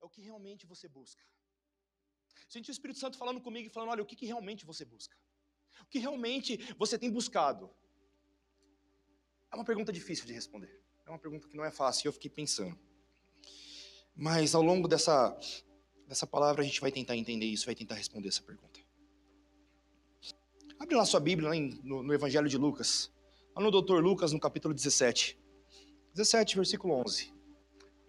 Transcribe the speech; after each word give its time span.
é 0.00 0.04
o 0.04 0.10
que 0.10 0.22
realmente 0.22 0.66
você 0.66 0.88
busca. 0.88 1.22
Senti 2.48 2.70
o 2.70 2.72
Espírito 2.72 2.98
Santo 2.98 3.18
falando 3.18 3.40
comigo 3.40 3.68
e 3.68 3.70
falando: 3.70 3.90
olha, 3.90 4.02
o 4.02 4.06
que, 4.06 4.16
que 4.16 4.26
realmente 4.26 4.64
você 4.64 4.84
busca? 4.84 5.16
O 5.82 5.86
que 5.86 5.98
realmente 5.98 6.58
você 6.78 6.98
tem 6.98 7.10
buscado? 7.10 7.70
É 9.50 9.56
uma 9.56 9.64
pergunta 9.64 9.92
difícil 9.92 10.26
de 10.26 10.32
responder. 10.32 10.82
É 11.06 11.10
uma 11.10 11.18
pergunta 11.18 11.48
que 11.48 11.56
não 11.56 11.64
é 11.64 11.70
fácil, 11.70 12.06
e 12.06 12.08
eu 12.08 12.12
fiquei 12.12 12.30
pensando. 12.30 12.78
Mas 14.14 14.54
ao 14.54 14.62
longo 14.62 14.86
dessa, 14.86 15.38
dessa 16.06 16.26
palavra 16.26 16.62
a 16.62 16.64
gente 16.64 16.80
vai 16.80 16.92
tentar 16.92 17.16
entender 17.16 17.46
isso, 17.46 17.66
vai 17.66 17.74
tentar 17.74 17.94
responder 17.94 18.28
essa 18.28 18.42
pergunta. 18.42 18.80
Abre 20.78 20.94
lá 20.94 21.04
sua 21.04 21.20
Bíblia, 21.20 21.48
lá 21.48 21.54
no, 21.82 22.02
no, 22.02 22.14
Evangelho 22.14 22.48
de 22.48 22.56
Lucas. 22.56 23.10
Lá 23.54 23.62
no 23.62 23.70
Doutor 23.70 24.02
Lucas, 24.02 24.32
no 24.32 24.38
capítulo 24.38 24.74
17. 24.74 25.38
17, 26.14 26.56
versículo 26.56 26.94
11. 26.94 27.37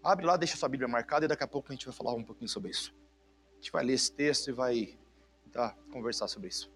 Abre 0.03 0.25
lá, 0.25 0.37
deixa 0.37 0.55
sua 0.55 0.69
Bíblia 0.69 0.87
marcada 0.87 1.25
e 1.25 1.27
daqui 1.27 1.43
a 1.43 1.47
pouco 1.47 1.69
a 1.69 1.75
gente 1.75 1.85
vai 1.85 1.93
falar 1.93 2.13
um 2.13 2.23
pouquinho 2.23 2.49
sobre 2.49 2.71
isso. 2.71 2.93
A 3.53 3.55
gente 3.55 3.71
vai 3.71 3.83
ler 3.83 3.93
esse 3.93 4.11
texto 4.11 4.49
e 4.49 4.53
vai 4.53 4.97
tentar 5.43 5.77
conversar 5.91 6.27
sobre 6.27 6.47
isso. 6.47 6.71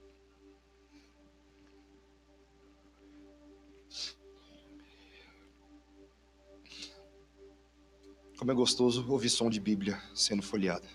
Como 8.38 8.51
é 8.51 8.53
gostoso 8.53 9.09
ouvir 9.09 9.29
som 9.29 9.49
de 9.49 9.59
Bíblia 9.59 10.01
sendo 10.13 10.43
folheada. 10.43 10.87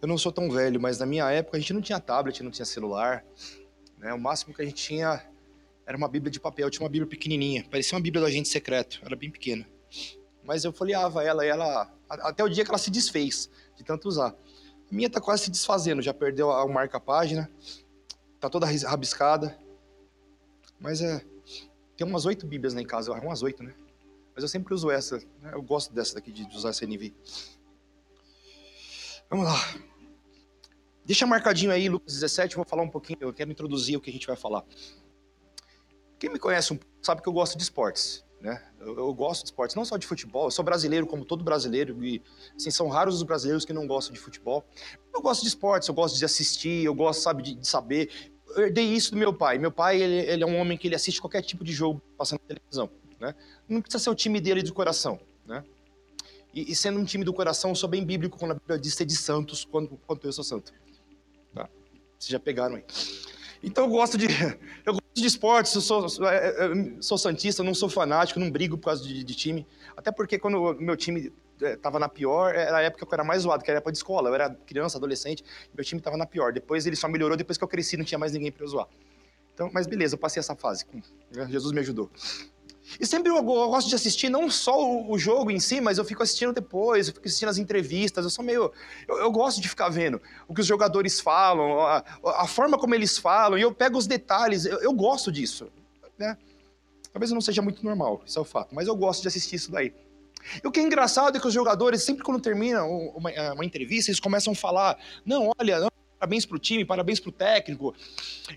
Eu 0.00 0.08
não 0.08 0.18
sou 0.18 0.32
tão 0.32 0.50
velho, 0.50 0.80
mas 0.80 0.98
na 0.98 1.06
minha 1.06 1.30
época 1.30 1.56
a 1.56 1.60
gente 1.60 1.72
não 1.72 1.80
tinha 1.80 2.00
tablet, 2.00 2.42
não 2.42 2.50
tinha 2.50 2.66
celular. 2.66 3.24
Né? 3.98 4.12
O 4.12 4.18
máximo 4.18 4.52
que 4.52 4.60
a 4.60 4.64
gente 4.64 4.82
tinha 4.82 5.24
era 5.92 5.96
uma 5.98 6.08
Bíblia 6.08 6.30
de 6.30 6.40
papel, 6.40 6.70
tinha 6.70 6.82
uma 6.82 6.88
Bíblia 6.88 7.06
pequenininha, 7.06 7.66
parecia 7.70 7.94
uma 7.94 8.02
Bíblia 8.02 8.22
do 8.22 8.26
agente 8.26 8.48
secreto, 8.48 8.98
era 9.04 9.14
bem 9.14 9.30
pequena. 9.30 9.68
Mas 10.42 10.64
eu 10.64 10.72
folheava 10.72 11.22
ela 11.22 11.44
e 11.44 11.50
ela 11.50 11.92
até 12.08 12.42
o 12.42 12.48
dia 12.48 12.64
que 12.64 12.70
ela 12.70 12.78
se 12.78 12.90
desfez 12.90 13.50
de 13.76 13.84
tanto 13.84 14.08
usar. 14.08 14.30
A 14.30 14.94
minha 14.94 15.10
tá 15.10 15.20
quase 15.20 15.44
se 15.44 15.50
desfazendo, 15.50 16.00
já 16.00 16.14
perdeu 16.14 16.50
a 16.50 16.66
marca-página, 16.66 17.50
tá 18.40 18.48
toda 18.48 18.66
rabiscada. 18.66 19.58
Mas 20.80 21.02
é, 21.02 21.22
tem 21.94 22.06
umas 22.06 22.24
oito 22.24 22.46
Bíblias 22.46 22.72
lá 22.72 22.80
em 22.80 22.86
casa, 22.86 23.12
umas 23.12 23.42
oito, 23.42 23.62
né? 23.62 23.74
Mas 24.34 24.42
eu 24.42 24.48
sempre 24.48 24.72
uso 24.72 24.90
essa. 24.90 25.18
Né? 25.42 25.50
Eu 25.52 25.60
gosto 25.60 25.92
dessa 25.92 26.14
daqui, 26.14 26.32
de 26.32 26.56
usar 26.56 26.70
essa 26.70 26.86
NV. 26.86 27.12
Vamos 29.28 29.44
lá. 29.44 29.58
Deixa 31.04 31.26
marcadinho 31.26 31.70
aí, 31.70 31.86
Lucas 31.90 32.14
17, 32.14 32.56
vou 32.56 32.64
falar 32.64 32.82
um 32.82 32.88
pouquinho, 32.88 33.18
eu 33.20 33.32
quero 33.32 33.50
introduzir 33.50 33.98
o 33.98 34.00
que 34.00 34.08
a 34.08 34.12
gente 34.12 34.26
vai 34.26 34.36
falar. 34.36 34.64
Quem 36.22 36.30
me 36.30 36.38
conhece 36.38 36.72
um 36.72 36.78
sabe 37.02 37.20
que 37.20 37.28
eu 37.28 37.32
gosto 37.32 37.56
de 37.56 37.64
esportes. 37.64 38.24
Né? 38.40 38.62
Eu, 38.78 38.96
eu, 38.96 39.12
gosto 39.12 39.40
de 39.42 39.48
esportes, 39.48 39.74
não 39.74 39.84
só 39.84 39.96
de 39.96 40.06
futebol, 40.06 40.44
eu 40.44 40.50
sou 40.52 40.64
brasileiro 40.64 41.04
como 41.04 41.24
todo 41.24 41.42
brasileiro, 41.42 42.04
e 42.04 42.22
assim, 42.54 42.70
são 42.70 42.88
raros 42.88 43.16
os 43.16 43.24
brasileiros 43.24 43.64
que 43.64 43.72
não 43.72 43.88
gostam 43.88 44.14
de 44.14 44.20
futebol. 44.20 44.64
Eu 45.12 45.20
gosto 45.20 45.42
de 45.42 45.48
esportes, 45.48 45.88
eu 45.88 45.94
gosto 45.94 46.16
de 46.16 46.24
assistir, 46.24 46.84
eu 46.84 46.94
gosto, 46.94 47.22
sabe, 47.22 47.42
de, 47.42 47.56
de 47.56 47.66
saber 47.66 48.08
eu 48.54 48.66
herdei 48.66 48.84
isso 48.84 49.10
do 49.10 49.16
meu 49.16 49.34
pai. 49.34 49.58
Meu 49.58 49.72
pai, 49.72 50.00
ele, 50.00 50.30
ele, 50.30 50.44
é 50.44 50.46
um 50.46 50.56
homem 50.60 50.78
que 50.78 50.86
ele 50.86 50.94
assiste 50.94 51.20
qualquer 51.20 51.42
tipo 51.42 51.64
de 51.64 51.72
jogo 51.72 52.00
passando 52.16 52.40
na 52.42 52.54
televisão, 52.54 52.88
né? 53.18 53.34
Não 53.68 53.82
precisa 53.82 54.04
ser 54.04 54.10
o 54.10 54.14
time 54.14 54.40
dele 54.40 54.62
de 54.62 54.72
coração, 54.72 55.18
né? 55.44 55.64
E, 56.54 56.70
e, 56.70 56.76
sendo 56.76 57.00
um 57.00 57.04
time 57.04 57.24
do 57.24 57.34
coração, 57.34 57.70
eu 57.70 57.74
sou 57.74 57.88
bem 57.88 58.04
bíblico 58.04 58.38
quando 58.38 58.52
a 58.52 58.54
Bíblia 58.54 58.78
diz 58.78 58.94
ser 58.94 59.06
de 59.06 59.16
santos, 59.16 59.64
quando, 59.64 59.98
quando 60.06 60.24
eu 60.24 60.32
sou 60.32 60.44
santo. 60.44 60.72
Tá? 61.52 61.68
Vocês 62.16 62.30
já 62.30 62.38
pegaram 62.38 62.76
aí. 62.76 62.84
Então 63.62 63.84
eu 63.84 63.90
gosto 63.90 64.18
de, 64.18 64.26
eu 64.84 64.92
gosto 64.92 65.14
de 65.14 65.26
esportes, 65.26 65.74
eu 65.74 65.80
sou, 65.80 66.08
sou, 66.08 66.28
é, 66.28 66.48
é, 66.48 67.00
sou 67.00 67.16
santista, 67.16 67.62
não 67.62 67.74
sou 67.74 67.88
fanático, 67.88 68.40
não 68.40 68.50
brigo 68.50 68.76
por 68.76 68.86
causa 68.86 69.02
de, 69.04 69.22
de 69.22 69.34
time. 69.34 69.66
Até 69.96 70.10
porque 70.10 70.38
quando 70.38 70.58
o 70.58 70.74
meu 70.74 70.96
time 70.96 71.32
estava 71.60 71.98
na 71.98 72.08
pior, 72.08 72.54
era 72.54 72.78
a 72.78 72.82
época 72.82 73.06
que 73.06 73.12
eu 73.12 73.16
era 73.16 73.24
mais 73.24 73.42
zoado, 73.42 73.62
que 73.62 73.70
era 73.70 73.78
época 73.78 73.92
de 73.92 73.98
escola. 73.98 74.28
Eu 74.28 74.34
era 74.34 74.50
criança, 74.66 74.98
adolescente, 74.98 75.44
meu 75.74 75.84
time 75.84 76.00
estava 76.00 76.16
na 76.16 76.26
pior. 76.26 76.52
Depois 76.52 76.86
ele 76.86 76.96
só 76.96 77.08
melhorou 77.08 77.36
depois 77.36 77.56
que 77.56 77.64
eu 77.64 77.68
cresci, 77.68 77.96
não 77.96 78.04
tinha 78.04 78.18
mais 78.18 78.32
ninguém 78.32 78.50
para 78.50 78.66
zoar. 78.66 78.88
Então, 79.54 79.70
mas 79.72 79.86
beleza, 79.86 80.14
eu 80.14 80.18
passei 80.18 80.40
essa 80.40 80.56
fase. 80.56 80.86
Né, 81.30 81.46
Jesus 81.48 81.72
me 81.72 81.80
ajudou. 81.80 82.10
E 82.98 83.06
sempre 83.06 83.30
eu 83.30 83.42
gosto 83.42 83.88
de 83.88 83.94
assistir 83.94 84.28
não 84.28 84.50
só 84.50 84.76
o 85.08 85.16
jogo 85.18 85.50
em 85.50 85.60
si, 85.60 85.80
mas 85.80 85.98
eu 85.98 86.04
fico 86.04 86.22
assistindo 86.22 86.52
depois, 86.52 87.08
eu 87.08 87.14
fico 87.14 87.26
assistindo 87.26 87.48
as 87.48 87.58
entrevistas, 87.58 88.24
eu 88.24 88.30
sou 88.30 88.44
meio... 88.44 88.72
Eu, 89.08 89.18
eu 89.18 89.30
gosto 89.30 89.60
de 89.60 89.68
ficar 89.68 89.88
vendo 89.88 90.20
o 90.48 90.54
que 90.54 90.60
os 90.60 90.66
jogadores 90.66 91.20
falam, 91.20 91.80
a, 91.80 92.04
a, 92.24 92.46
forma 92.46 92.78
como 92.78 92.94
eles 92.94 93.16
falam, 93.16 93.56
e 93.58 93.62
eu 93.62 93.72
pego 93.72 93.96
os 93.96 94.06
detalhes, 94.06 94.66
eu, 94.66 94.80
eu 94.80 94.92
gosto 94.92 95.30
disso, 95.30 95.70
né? 96.18 96.36
Talvez 97.12 97.30
não 97.30 97.40
seja 97.40 97.60
muito 97.60 97.84
normal, 97.84 98.22
isso 98.26 98.38
é 98.38 98.42
o 98.42 98.44
fato, 98.44 98.74
mas 98.74 98.88
eu 98.88 98.96
gosto 98.96 99.22
de 99.22 99.28
assistir 99.28 99.56
isso 99.56 99.70
daí. 99.70 99.92
E 100.62 100.66
o 100.66 100.70
que 100.70 100.80
é 100.80 100.82
engraçado 100.82 101.36
é 101.36 101.40
que 101.40 101.46
os 101.46 101.54
jogadores, 101.54 102.02
sempre 102.02 102.24
quando 102.24 102.40
termina 102.40 102.82
uma, 102.84 103.30
é, 103.30 103.52
uma 103.52 103.64
entrevista, 103.64 104.10
eles 104.10 104.18
começam 104.18 104.52
a 104.52 104.56
falar: 104.56 104.98
não, 105.24 105.52
olha, 105.58 105.78
não, 105.78 105.88
parabéns 106.22 106.46
para 106.46 106.56
o 106.56 106.60
time, 106.60 106.84
parabéns 106.84 107.18
para 107.18 107.30
o 107.30 107.32
técnico. 107.32 107.94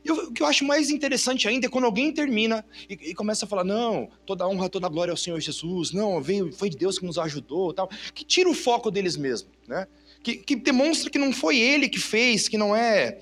E 0.03 0.11
o 0.11 0.31
que 0.31 0.43
eu 0.43 0.45
acho 0.45 0.63
mais 0.63 0.91
interessante 0.91 1.47
ainda 1.47 1.65
é 1.65 1.69
quando 1.69 1.85
alguém 1.85 2.11
termina 2.11 2.63
e, 2.87 2.93
e, 3.09 3.15
começa 3.15 3.45
a 3.45 3.47
falar: 3.47 3.63
não, 3.63 4.07
toda 4.23 4.47
honra, 4.47 4.69
toda 4.69 4.87
glória 4.87 5.11
ao 5.11 5.17
Senhor 5.17 5.39
Jesus, 5.39 5.91
não, 5.91 6.21
veio, 6.21 6.53
foi 6.53 6.69
de 6.69 6.77
Deus 6.77 6.99
que 6.99 7.05
nos 7.05 7.17
ajudou, 7.17 7.73
tal, 7.73 7.89
que 8.13 8.23
tira 8.23 8.47
o 8.47 8.53
foco 8.53 8.91
deles 8.91 9.17
mesmo, 9.17 9.49
né? 9.67 9.87
Que, 10.21 10.35
que 10.35 10.55
demonstra 10.55 11.09
que 11.09 11.17
não 11.17 11.33
foi 11.33 11.57
ele 11.57 11.89
que 11.89 11.99
fez, 11.99 12.47
que 12.47 12.57
não 12.57 12.75
é 12.75 13.17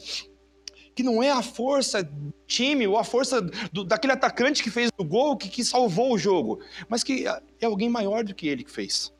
que 0.93 1.01
não 1.01 1.23
é 1.23 1.31
a 1.31 1.41
força 1.41 2.03
do 2.03 2.33
time 2.45 2.85
ou 2.85 2.97
a 2.97 3.03
força 3.03 3.41
do, 3.71 3.83
daquele 3.83 4.13
atacante 4.13 4.61
que 4.61 4.69
fez 4.69 4.91
o 4.97 5.03
gol 5.03 5.37
que, 5.37 5.49
que 5.49 5.63
salvou 5.63 6.13
o 6.13 6.17
jogo, 6.17 6.59
mas 6.87 7.03
que 7.03 7.25
é 7.25 7.65
alguém 7.65 7.89
maior 7.89 8.23
do 8.23 8.35
que 8.35 8.47
ele 8.47 8.63
que 8.63 8.71
fez. 8.71 9.11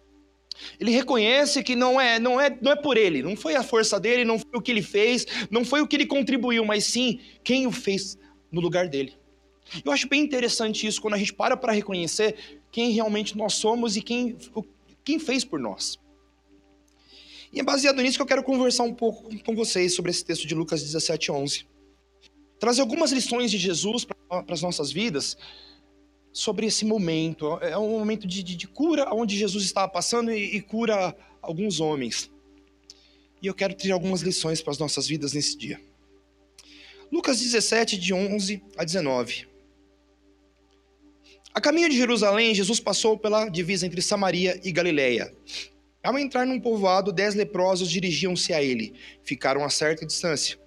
Ele 0.80 0.92
reconhece 0.92 1.64
que 1.64 1.76
não 1.76 2.00
é, 2.00 2.20
não 2.20 2.40
é, 2.40 2.56
não 2.62 2.72
é 2.72 2.76
por 2.76 2.98
ele, 2.98 3.22
não 3.22 3.36
foi 3.36 3.56
a 3.56 3.64
força 3.64 4.00
dele, 4.00 4.24
não 4.24 4.40
foi 4.40 4.52
o 4.54 4.62
que 4.62 4.72
ele 4.72 4.82
fez, 4.82 5.26
não 5.50 5.66
foi 5.66 5.82
o 5.82 5.88
que 5.88 5.96
ele 5.96 6.06
contribuiu, 6.06 6.64
mas 6.66 6.86
sim 6.86 7.20
quem 7.44 7.68
o 7.68 7.72
fez 7.72 8.18
no 8.52 8.62
lugar 8.62 8.88
dele. 8.88 9.14
Eu 9.84 9.92
acho 9.92 10.08
bem 10.08 10.22
interessante 10.22 10.86
isso 10.86 11.02
quando 11.02 11.16
a 11.16 11.18
gente 11.18 11.34
para 11.34 11.58
para 11.58 11.74
reconhecer 11.74 12.62
quem 12.72 12.92
realmente 12.92 13.38
nós 13.38 13.54
somos 13.54 13.96
e 13.96 14.02
quem, 14.02 14.38
quem 15.04 15.20
fez 15.20 15.44
por 15.44 15.60
nós. 15.60 15.98
E 17.52 17.60
é 17.60 17.64
baseado 17.64 18.02
nisso 18.02 18.18
que 18.18 18.22
eu 18.22 18.28
quero 18.28 18.44
conversar 18.44 18.84
um 18.84 18.94
pouco 18.94 19.30
com 19.44 19.56
vocês 19.56 19.94
sobre 19.94 20.12
esse 20.12 20.26
texto 20.26 20.48
de 20.48 20.56
Lucas 20.56 20.82
17, 20.82 21.32
11. 21.32 21.68
Trazer 22.60 22.82
algumas 22.82 23.12
lições 23.12 23.52
de 23.52 23.58
Jesus 23.58 24.06
para 24.06 24.44
as 24.50 24.62
nossas 24.62 24.92
vidas 24.92 25.38
sobre 26.34 26.66
esse 26.66 26.84
momento. 26.84 27.58
É 27.62 27.78
um 27.78 28.00
momento 28.00 28.28
de, 28.28 28.42
de, 28.42 28.56
de 28.56 28.68
cura 28.68 29.14
onde 29.14 29.38
Jesus 29.38 29.64
estava 29.64 29.88
passando 29.88 30.32
e, 30.32 30.58
e 30.58 30.62
cura 30.62 31.16
alguns 31.42 31.80
homens. 31.80 32.30
E 33.42 33.48
eu 33.48 33.54
quero 33.54 33.74
tirar 33.74 33.94
algumas 33.94 34.22
lições 34.22 34.62
para 34.62 34.72
as 34.72 34.80
nossas 34.80 35.08
vidas 35.08 35.34
nesse 35.34 35.58
dia. 35.58 35.80
Lucas 37.12 37.40
17, 37.40 37.98
de 37.98 38.14
11 38.14 38.64
a 38.76 38.84
19. 38.84 39.48
A 41.54 41.62
caminho 41.62 41.88
de 41.88 41.96
Jerusalém, 41.96 42.56
Jesus 42.56 42.80
passou 42.80 43.16
pela 43.16 43.48
divisa 43.48 43.86
entre 43.86 44.02
Samaria 44.02 44.60
e 44.64 44.72
Galiléia. 44.72 45.32
Ao 46.04 46.18
entrar 46.18 46.46
num 46.48 46.60
povoado, 46.60 47.14
dez 47.14 47.36
leprosos 47.36 47.92
dirigiam-se 47.92 48.52
a 48.52 48.64
ele. 48.64 48.94
Ficaram 49.24 49.64
a 49.64 49.70
certa 49.70 50.06
distância. 50.06 50.58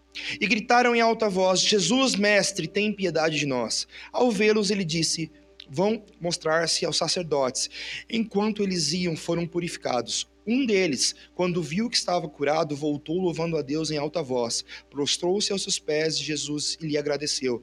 E 0.41 0.47
gritaram 0.47 0.94
em 0.94 1.00
alta 1.00 1.28
voz: 1.28 1.60
Jesus, 1.60 2.15
mestre, 2.15 2.69
tem 2.69 2.93
piedade 2.93 3.38
de 3.38 3.47
nós. 3.47 3.88
Ao 4.12 4.31
vê-los, 4.31 4.71
ele 4.71 4.84
disse: 4.84 5.31
Vão 5.69 6.03
mostrar-se 6.21 6.84
aos 6.84 6.97
sacerdotes. 6.97 7.69
Enquanto 8.09 8.62
eles 8.62 8.93
iam, 8.93 9.16
foram 9.16 9.47
purificados. 9.47 10.28
Um 10.47 10.65
deles, 10.65 11.15
quando 11.34 11.62
viu 11.62 11.91
que 11.91 11.97
estava 11.97 12.28
curado, 12.28 12.77
voltou 12.77 13.21
louvando 13.21 13.56
a 13.56 13.62
Deus 13.62 13.91
em 13.91 13.99
alta 13.99 14.22
voz. 14.22 14.65
Prostrou-se 14.91 15.50
aos 15.50 15.62
seus 15.62 15.78
pés 15.78 16.19
de 16.19 16.25
Jesus 16.25 16.78
e 16.81 16.87
lhe 16.87 16.97
agradeceu. 16.97 17.62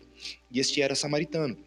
E 0.52 0.60
este 0.60 0.82
era 0.82 0.96
samaritano. 0.96 1.58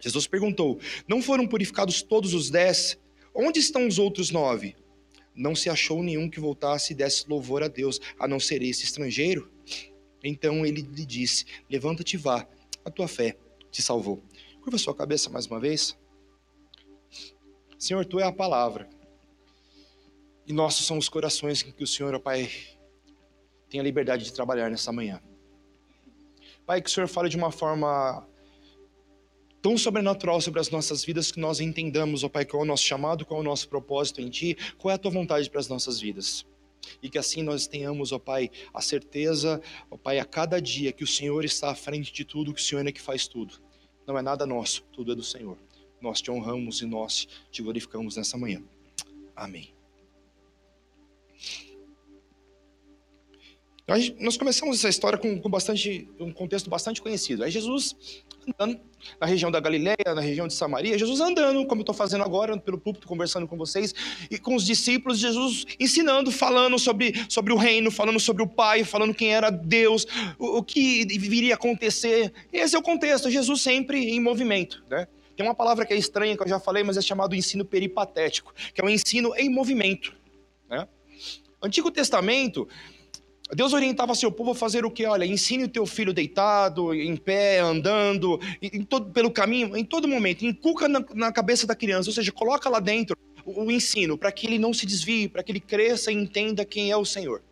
Jesus 0.00 0.26
perguntou: 0.26 0.80
Não 1.06 1.22
foram 1.22 1.46
purificados 1.46 2.02
todos 2.02 2.34
os 2.34 2.50
dez? 2.50 2.98
Onde 3.32 3.60
estão 3.60 3.86
os 3.86 3.98
outros 3.98 4.30
nove? 4.30 4.74
não 5.34 5.54
se 5.54 5.70
achou 5.70 6.02
nenhum 6.02 6.28
que 6.28 6.40
voltasse 6.40 6.92
e 6.92 6.96
desse 6.96 7.28
louvor 7.28 7.62
a 7.62 7.68
Deus, 7.68 8.00
a 8.18 8.28
não 8.28 8.38
ser 8.38 8.62
esse 8.62 8.84
estrangeiro. 8.84 9.50
Então 10.22 10.66
ele 10.66 10.82
lhe 10.82 11.06
disse: 11.06 11.44
Levanta-te 11.68 12.14
e 12.14 12.18
vá, 12.18 12.46
a 12.84 12.90
tua 12.90 13.08
fé 13.08 13.36
te 13.70 13.82
salvou. 13.82 14.22
Curva 14.62 14.76
sua 14.76 14.94
cabeça 14.94 15.30
mais 15.30 15.46
uma 15.46 15.58
vez. 15.58 15.96
Senhor, 17.78 18.04
tu 18.04 18.20
é 18.20 18.24
a 18.24 18.32
palavra. 18.32 18.88
E 20.46 20.52
nossos 20.52 20.84
são 20.84 20.98
os 20.98 21.08
corações 21.08 21.62
em 21.62 21.72
que 21.72 21.82
o 21.82 21.86
Senhor, 21.86 22.14
ó 22.14 22.18
Pai, 22.18 22.50
tem 23.70 23.80
a 23.80 23.82
liberdade 23.82 24.24
de 24.24 24.32
trabalhar 24.34 24.70
nessa 24.70 24.92
manhã. 24.92 25.22
Pai, 26.66 26.82
que 26.82 26.90
o 26.90 26.92
Senhor 26.92 27.06
fale 27.06 27.30
de 27.30 27.38
uma 27.38 27.50
forma 27.50 28.26
tão 29.62 29.78
sobrenatural 29.78 30.40
sobre 30.42 30.60
as 30.60 30.68
nossas 30.68 31.02
vidas 31.04 31.32
que 31.32 31.40
nós 31.40 31.58
entendamos, 31.58 32.22
ó 32.22 32.28
Pai, 32.28 32.44
qual 32.44 32.60
é 32.60 32.64
o 32.64 32.68
nosso 32.68 32.84
chamado, 32.84 33.24
qual 33.24 33.40
é 33.40 33.42
o 33.42 33.44
nosso 33.44 33.66
propósito 33.66 34.20
em 34.20 34.28
Ti, 34.28 34.56
qual 34.76 34.92
é 34.92 34.94
a 34.94 34.98
Tua 34.98 35.10
vontade 35.10 35.48
para 35.48 35.60
as 35.60 35.68
nossas 35.68 36.00
vidas. 36.00 36.44
E 37.02 37.08
que 37.08 37.18
assim 37.18 37.42
nós 37.42 37.66
tenhamos, 37.66 38.12
ó 38.12 38.18
Pai, 38.18 38.50
a 38.74 38.82
certeza, 38.82 39.62
ó 39.90 39.96
Pai, 39.96 40.18
a 40.18 40.24
cada 40.26 40.60
dia 40.60 40.92
que 40.92 41.04
o 41.04 41.06
Senhor 41.06 41.46
está 41.46 41.70
à 41.70 41.74
frente 41.74 42.12
de 42.12 42.26
tudo, 42.26 42.52
que 42.52 42.60
o 42.60 42.64
Senhor 42.64 42.86
é 42.86 42.92
que 42.92 43.00
faz 43.00 43.26
tudo. 43.26 43.69
Não 44.10 44.18
é 44.18 44.22
nada 44.22 44.44
nosso, 44.44 44.82
tudo 44.92 45.12
é 45.12 45.14
do 45.14 45.22
Senhor. 45.22 45.56
nós 46.00 46.20
te 46.20 46.32
honramos 46.32 46.82
e 46.82 46.84
nós 46.84 47.28
te 47.52 47.62
glorificamos 47.62 48.16
nessa 48.16 48.36
manhã. 48.36 48.60
Amém. 49.36 49.72
Nós 54.20 54.36
começamos 54.36 54.78
essa 54.78 54.88
história 54.88 55.18
com, 55.18 55.40
com 55.40 55.50
bastante, 55.50 56.08
um 56.20 56.32
contexto 56.32 56.70
bastante 56.70 57.02
conhecido. 57.02 57.42
É 57.42 57.50
Jesus 57.50 57.96
andando 58.46 58.80
na 59.20 59.26
região 59.26 59.50
da 59.50 59.58
Galileia, 59.58 60.14
na 60.14 60.20
região 60.20 60.46
de 60.46 60.54
Samaria, 60.54 60.96
Jesus 60.96 61.20
andando, 61.20 61.66
como 61.66 61.80
eu 61.80 61.82
estou 61.82 61.94
fazendo 61.94 62.22
agora, 62.22 62.56
pelo 62.56 62.78
púlpito, 62.78 63.08
conversando 63.08 63.48
com 63.48 63.56
vocês, 63.56 63.92
e 64.30 64.38
com 64.38 64.54
os 64.54 64.64
discípulos, 64.64 65.18
Jesus 65.18 65.66
ensinando, 65.78 66.30
falando 66.30 66.78
sobre, 66.78 67.14
sobre 67.28 67.52
o 67.52 67.56
reino, 67.56 67.90
falando 67.90 68.20
sobre 68.20 68.44
o 68.44 68.46
Pai, 68.46 68.84
falando 68.84 69.12
quem 69.12 69.34
era 69.34 69.50
Deus, 69.50 70.06
o, 70.38 70.58
o 70.58 70.62
que 70.62 71.04
viria 71.18 71.54
acontecer. 71.54 72.32
Esse 72.52 72.76
é 72.76 72.78
o 72.78 72.82
contexto, 72.82 73.28
Jesus 73.28 73.60
sempre 73.60 74.10
em 74.10 74.20
movimento, 74.20 74.84
né? 74.88 75.08
Tem 75.36 75.44
uma 75.44 75.54
palavra 75.54 75.84
que 75.84 75.94
é 75.94 75.96
estranha, 75.96 76.36
que 76.36 76.42
eu 76.42 76.48
já 76.48 76.60
falei, 76.60 76.84
mas 76.84 76.96
é 76.96 77.00
chamado 77.00 77.34
ensino 77.34 77.64
peripatético, 77.64 78.54
que 78.74 78.80
é 78.80 78.84
um 78.84 78.90
ensino 78.90 79.34
em 79.36 79.48
movimento. 79.48 80.14
Né? 80.68 80.86
Antigo 81.62 81.90
Testamento, 81.90 82.68
Deus 83.54 83.72
orientava 83.72 84.14
seu 84.14 84.30
povo 84.30 84.52
a 84.52 84.54
fazer 84.54 84.84
o 84.84 84.90
que? 84.90 85.04
Olha, 85.04 85.24
ensine 85.24 85.64
o 85.64 85.68
teu 85.68 85.84
filho 85.84 86.12
deitado, 86.12 86.94
em 86.94 87.16
pé, 87.16 87.58
andando, 87.58 88.40
em 88.62 88.82
todo, 88.82 89.10
pelo 89.10 89.30
caminho, 89.30 89.76
em 89.76 89.84
todo 89.84 90.06
momento. 90.06 90.44
Inculca 90.44 90.88
na, 90.88 91.04
na 91.14 91.32
cabeça 91.32 91.66
da 91.66 91.74
criança, 91.74 92.08
ou 92.08 92.14
seja, 92.14 92.30
coloca 92.30 92.68
lá 92.68 92.78
dentro 92.78 93.16
o, 93.44 93.64
o 93.64 93.70
ensino, 93.70 94.16
para 94.16 94.30
que 94.30 94.46
ele 94.46 94.58
não 94.58 94.72
se 94.72 94.86
desvie, 94.86 95.28
para 95.28 95.42
que 95.42 95.50
ele 95.50 95.60
cresça 95.60 96.12
e 96.12 96.14
entenda 96.14 96.64
quem 96.64 96.90
é 96.90 96.96
o 96.96 97.04
Senhor. 97.04 97.42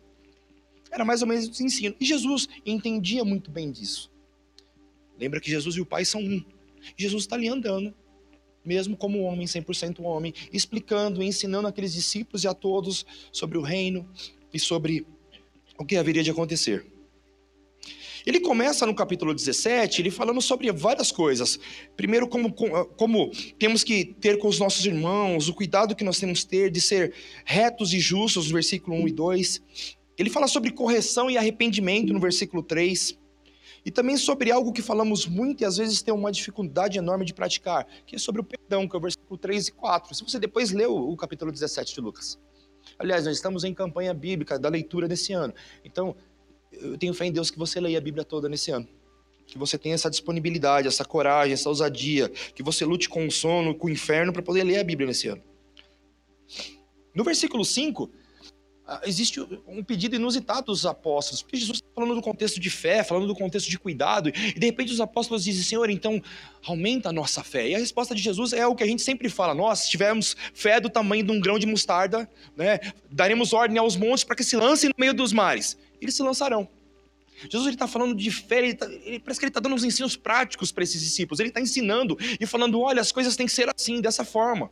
Era 0.89 1.03
mais 1.03 1.21
ou 1.21 1.27
menos 1.27 1.47
o 1.47 1.63
ensino. 1.63 1.95
E 1.99 2.05
Jesus 2.05 2.47
entendia 2.65 3.25
muito 3.25 3.51
bem 3.51 3.69
disso. 3.69 4.09
Lembra 5.19 5.41
que 5.41 5.49
Jesus 5.49 5.75
e 5.75 5.81
o 5.81 5.85
Pai 5.85 6.05
são 6.05 6.21
um. 6.21 6.43
Jesus 6.95 7.23
está 7.23 7.35
ali 7.35 7.49
andando, 7.49 7.93
mesmo 8.63 8.95
como 8.95 9.21
homem, 9.23 9.45
100% 9.45 10.01
homem, 10.01 10.33
explicando, 10.51 11.21
ensinando 11.21 11.67
aqueles 11.67 11.93
discípulos 11.93 12.45
e 12.45 12.47
a 12.47 12.53
todos 12.53 13.05
sobre 13.31 13.57
o 13.57 13.61
reino 13.61 14.09
e 14.53 14.59
sobre 14.59 15.05
o 15.79 15.85
que 15.85 15.95
haveria 15.95 16.21
de 16.21 16.29
acontecer. 16.29 16.85
Ele 18.25 18.41
começa 18.41 18.85
no 18.85 18.93
capítulo 18.93 19.33
17, 19.33 20.01
ele 20.01 20.11
falando 20.11 20.41
sobre 20.41 20.71
várias 20.71 21.11
coisas. 21.11 21.57
Primeiro, 21.95 22.27
como, 22.27 22.51
como 22.51 23.31
temos 23.57 23.83
que 23.83 24.05
ter 24.19 24.37
com 24.37 24.49
os 24.49 24.59
nossos 24.59 24.85
irmãos, 24.85 25.47
o 25.47 25.53
cuidado 25.53 25.95
que 25.95 26.03
nós 26.03 26.19
temos 26.19 26.43
que 26.43 26.49
ter 26.49 26.69
de 26.69 26.81
ser 26.81 27.13
retos 27.45 27.93
e 27.93 27.99
justos, 27.99 28.47
no 28.47 28.53
versículo 28.53 28.97
1 28.97 29.07
e 29.07 29.11
2. 29.11 29.61
Ele 30.17 30.29
fala 30.29 30.47
sobre 30.47 30.71
correção 30.71 31.31
e 31.31 31.37
arrependimento, 31.37 32.11
no 32.11 32.19
versículo 32.19 32.61
3. 32.61 33.17
E 33.85 33.89
também 33.89 34.17
sobre 34.17 34.51
algo 34.51 34.73
que 34.73 34.81
falamos 34.81 35.25
muito 35.25 35.61
e 35.61 35.65
às 35.65 35.77
vezes 35.77 36.01
tem 36.01 36.13
uma 36.13 36.31
dificuldade 36.31 36.97
enorme 36.97 37.23
de 37.23 37.33
praticar, 37.33 37.87
que 38.05 38.17
é 38.17 38.19
sobre 38.19 38.41
o 38.41 38.43
perdão, 38.43 38.87
que 38.87 38.95
é 38.95 38.99
o 38.99 39.01
versículo 39.01 39.37
3 39.37 39.69
e 39.69 39.71
4. 39.71 40.13
Se 40.13 40.23
você 40.23 40.37
depois 40.37 40.71
leu 40.71 40.93
o 40.93 41.15
capítulo 41.15 41.51
17 41.51 41.95
de 41.95 42.01
Lucas. 42.01 42.37
Aliás, 42.99 43.23
nós 43.25 43.37
estamos 43.37 43.63
em 43.63 43.73
campanha 43.73 44.13
bíblica 44.13 44.59
da 44.59 44.67
leitura 44.67 45.07
desse 45.07 45.31
ano. 45.31 45.53
Então, 45.85 46.13
eu 46.73 46.97
tenho 46.97 47.13
fé 47.13 47.25
em 47.25 47.31
Deus 47.31 47.49
que 47.49 47.57
você 47.57 47.79
leia 47.79 47.97
a 47.97 48.01
Bíblia 48.01 48.25
toda 48.25 48.49
nesse 48.49 48.71
ano. 48.71 48.85
Que 49.47 49.57
você 49.57 49.77
tenha 49.77 49.95
essa 49.95 50.09
disponibilidade, 50.09 50.85
essa 50.87 51.05
coragem, 51.05 51.53
essa 51.53 51.69
ousadia. 51.69 52.27
Que 52.27 52.61
você 52.61 52.83
lute 52.83 53.07
com 53.07 53.25
o 53.25 53.31
sono, 53.31 53.73
com 53.73 53.87
o 53.87 53.89
inferno 53.89 54.33
para 54.33 54.41
poder 54.41 54.65
ler 54.65 54.79
a 54.79 54.83
Bíblia 54.83 55.07
nesse 55.07 55.29
ano. 55.29 55.41
No 57.15 57.23
versículo 57.23 57.63
5, 57.63 58.11
ah, 58.13 58.18
existe 59.03 59.39
um 59.67 59.83
pedido 59.83 60.15
inusitado 60.15 60.67
dos 60.67 60.85
apóstolos, 60.85 61.41
porque 61.41 61.57
Jesus 61.57 61.77
está 61.77 61.87
falando 61.93 62.15
do 62.15 62.21
contexto 62.21 62.59
de 62.59 62.69
fé, 62.69 63.03
falando 63.03 63.27
do 63.27 63.35
contexto 63.35 63.69
de 63.69 63.77
cuidado, 63.77 64.29
e 64.29 64.59
de 64.59 64.65
repente 64.65 64.91
os 64.91 65.01
apóstolos 65.01 65.43
dizem, 65.43 65.63
Senhor, 65.63 65.89
então 65.89 66.21
aumenta 66.65 67.09
a 67.09 67.11
nossa 67.11 67.43
fé. 67.43 67.69
E 67.69 67.75
a 67.75 67.79
resposta 67.79 68.15
de 68.15 68.21
Jesus 68.21 68.53
é 68.53 68.65
o 68.65 68.75
que 68.75 68.83
a 68.83 68.87
gente 68.87 69.01
sempre 69.01 69.29
fala, 69.29 69.53
nós, 69.53 69.79
se 69.79 69.89
tivermos 69.89 70.35
fé 70.53 70.79
do 70.79 70.89
tamanho 70.89 71.23
de 71.23 71.31
um 71.31 71.39
grão 71.39 71.59
de 71.59 71.65
mostarda, 71.65 72.29
né, 72.55 72.79
daremos 73.11 73.53
ordem 73.53 73.77
aos 73.77 73.95
montes 73.95 74.23
para 74.23 74.35
que 74.35 74.43
se 74.43 74.55
lancem 74.55 74.89
no 74.89 74.95
meio 74.97 75.13
dos 75.13 75.31
mares. 75.33 75.77
Eles 76.01 76.15
se 76.15 76.23
lançarão. 76.23 76.67
Jesus 77.49 77.73
está 77.73 77.87
falando 77.87 78.15
de 78.15 78.31
fé, 78.31 78.59
ele 78.59 78.73
tá, 78.73 78.85
ele, 78.85 79.19
parece 79.19 79.39
que 79.39 79.45
ele 79.45 79.49
está 79.49 79.61
dando 79.61 79.75
uns 79.75 79.83
ensinos 79.83 80.17
práticos 80.17 80.71
para 80.71 80.83
esses 80.83 81.01
discípulos, 81.01 81.39
ele 81.39 81.49
está 81.49 81.61
ensinando 81.61 82.17
e 82.39 82.45
falando, 82.45 82.81
olha, 82.81 82.99
as 82.99 83.11
coisas 83.11 83.35
têm 83.37 83.45
que 83.45 83.53
ser 83.53 83.69
assim, 83.73 84.01
dessa 84.01 84.25
forma. 84.25 84.69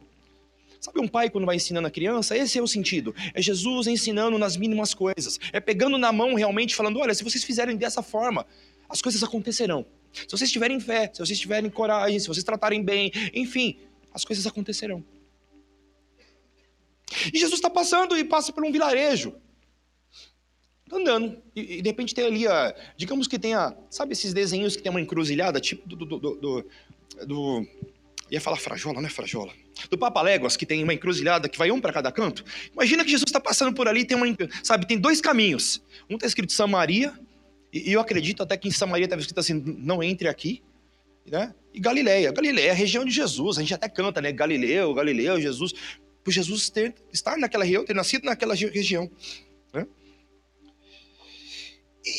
Sabe 0.79 0.99
um 0.99 1.07
pai 1.07 1.29
quando 1.29 1.45
vai 1.45 1.55
ensinando 1.55 1.87
a 1.87 1.91
criança? 1.91 2.37
Esse 2.37 2.59
é 2.59 2.61
o 2.61 2.67
sentido. 2.67 3.13
É 3.33 3.41
Jesus 3.41 3.87
ensinando 3.87 4.37
nas 4.37 4.55
mínimas 4.55 4.93
coisas. 4.93 5.39
É 5.51 5.59
pegando 5.59 5.97
na 5.97 6.11
mão 6.11 6.35
realmente 6.35 6.75
falando: 6.75 6.99
olha, 6.99 7.13
se 7.13 7.23
vocês 7.23 7.43
fizerem 7.43 7.75
dessa 7.75 8.01
forma, 8.01 8.45
as 8.87 9.01
coisas 9.01 9.23
acontecerão. 9.23 9.85
Se 10.13 10.31
vocês 10.31 10.51
tiverem 10.51 10.79
fé, 10.79 11.09
se 11.13 11.19
vocês 11.19 11.39
tiverem 11.39 11.69
coragem, 11.69 12.19
se 12.19 12.27
vocês 12.27 12.43
tratarem 12.43 12.83
bem, 12.83 13.11
enfim, 13.33 13.77
as 14.13 14.23
coisas 14.23 14.45
acontecerão. 14.47 15.03
E 17.33 17.37
Jesus 17.37 17.55
está 17.55 17.69
passando 17.69 18.17
e 18.17 18.23
passa 18.23 18.51
por 18.51 18.63
um 18.65 18.71
vilarejo. 18.71 19.35
Andando. 20.91 21.41
E, 21.55 21.77
e, 21.77 21.81
de 21.81 21.89
repente 21.89 22.15
tem 22.15 22.25
ali, 22.25 22.47
a, 22.47 22.75
digamos 22.95 23.27
que 23.27 23.37
tenha, 23.37 23.75
sabe 23.89 24.13
esses 24.13 24.33
desenhos 24.33 24.75
que 24.75 24.81
tem 24.81 24.89
uma 24.89 25.01
encruzilhada, 25.01 25.59
tipo 25.59 25.87
do, 25.87 25.95
do, 25.95 26.17
do, 26.17 26.65
do 27.25 27.67
ia 28.29 28.41
falar 28.41 28.57
frajola, 28.57 28.99
não 28.99 29.07
é 29.07 29.11
frajola? 29.11 29.53
Do 29.89 29.97
Papa 29.97 30.21
Léguas, 30.21 30.57
que 30.57 30.65
tem 30.65 30.83
uma 30.83 30.93
encruzilhada 30.93 31.47
que 31.47 31.57
vai 31.57 31.71
um 31.71 31.79
para 31.79 31.93
cada 31.93 32.11
canto. 32.11 32.43
Imagina 32.73 33.03
que 33.03 33.11
Jesus 33.11 33.27
está 33.27 33.39
passando 33.39 33.73
por 33.73 33.87
ali, 33.87 34.05
tem 34.05 34.17
uma, 34.17 34.25
sabe, 34.63 34.85
tem 34.85 34.97
dois 34.97 35.21
caminhos. 35.21 35.81
Um 36.09 36.15
está 36.15 36.27
escrito 36.27 36.51
Samaria, 36.51 37.13
e 37.71 37.91
eu 37.91 37.99
acredito 37.99 38.43
até 38.43 38.57
que 38.57 38.67
em 38.67 38.71
Samaria 38.71 39.05
estava 39.05 39.21
escrito 39.21 39.39
assim, 39.39 39.53
não 39.53 40.01
entre 40.01 40.27
aqui, 40.27 40.61
né? 41.25 41.53
E 41.73 41.79
Galileia. 41.79 42.31
Galileia 42.31 42.69
é 42.69 42.71
a 42.71 42.73
região 42.73 43.05
de 43.05 43.11
Jesus. 43.11 43.57
A 43.57 43.61
gente 43.61 43.73
até 43.73 43.89
canta, 43.89 44.21
né? 44.21 44.31
Galileu, 44.31 44.93
Galileu, 44.93 45.39
Jesus. 45.39 45.73
Por 46.23 46.31
Jesus 46.31 46.69
ter, 46.69 46.95
estar 47.11 47.37
naquela 47.37 47.63
região, 47.63 47.85
ter 47.85 47.93
nascido 47.93 48.23
naquela 48.23 48.55
região. 48.55 49.09
Né? 49.73 49.85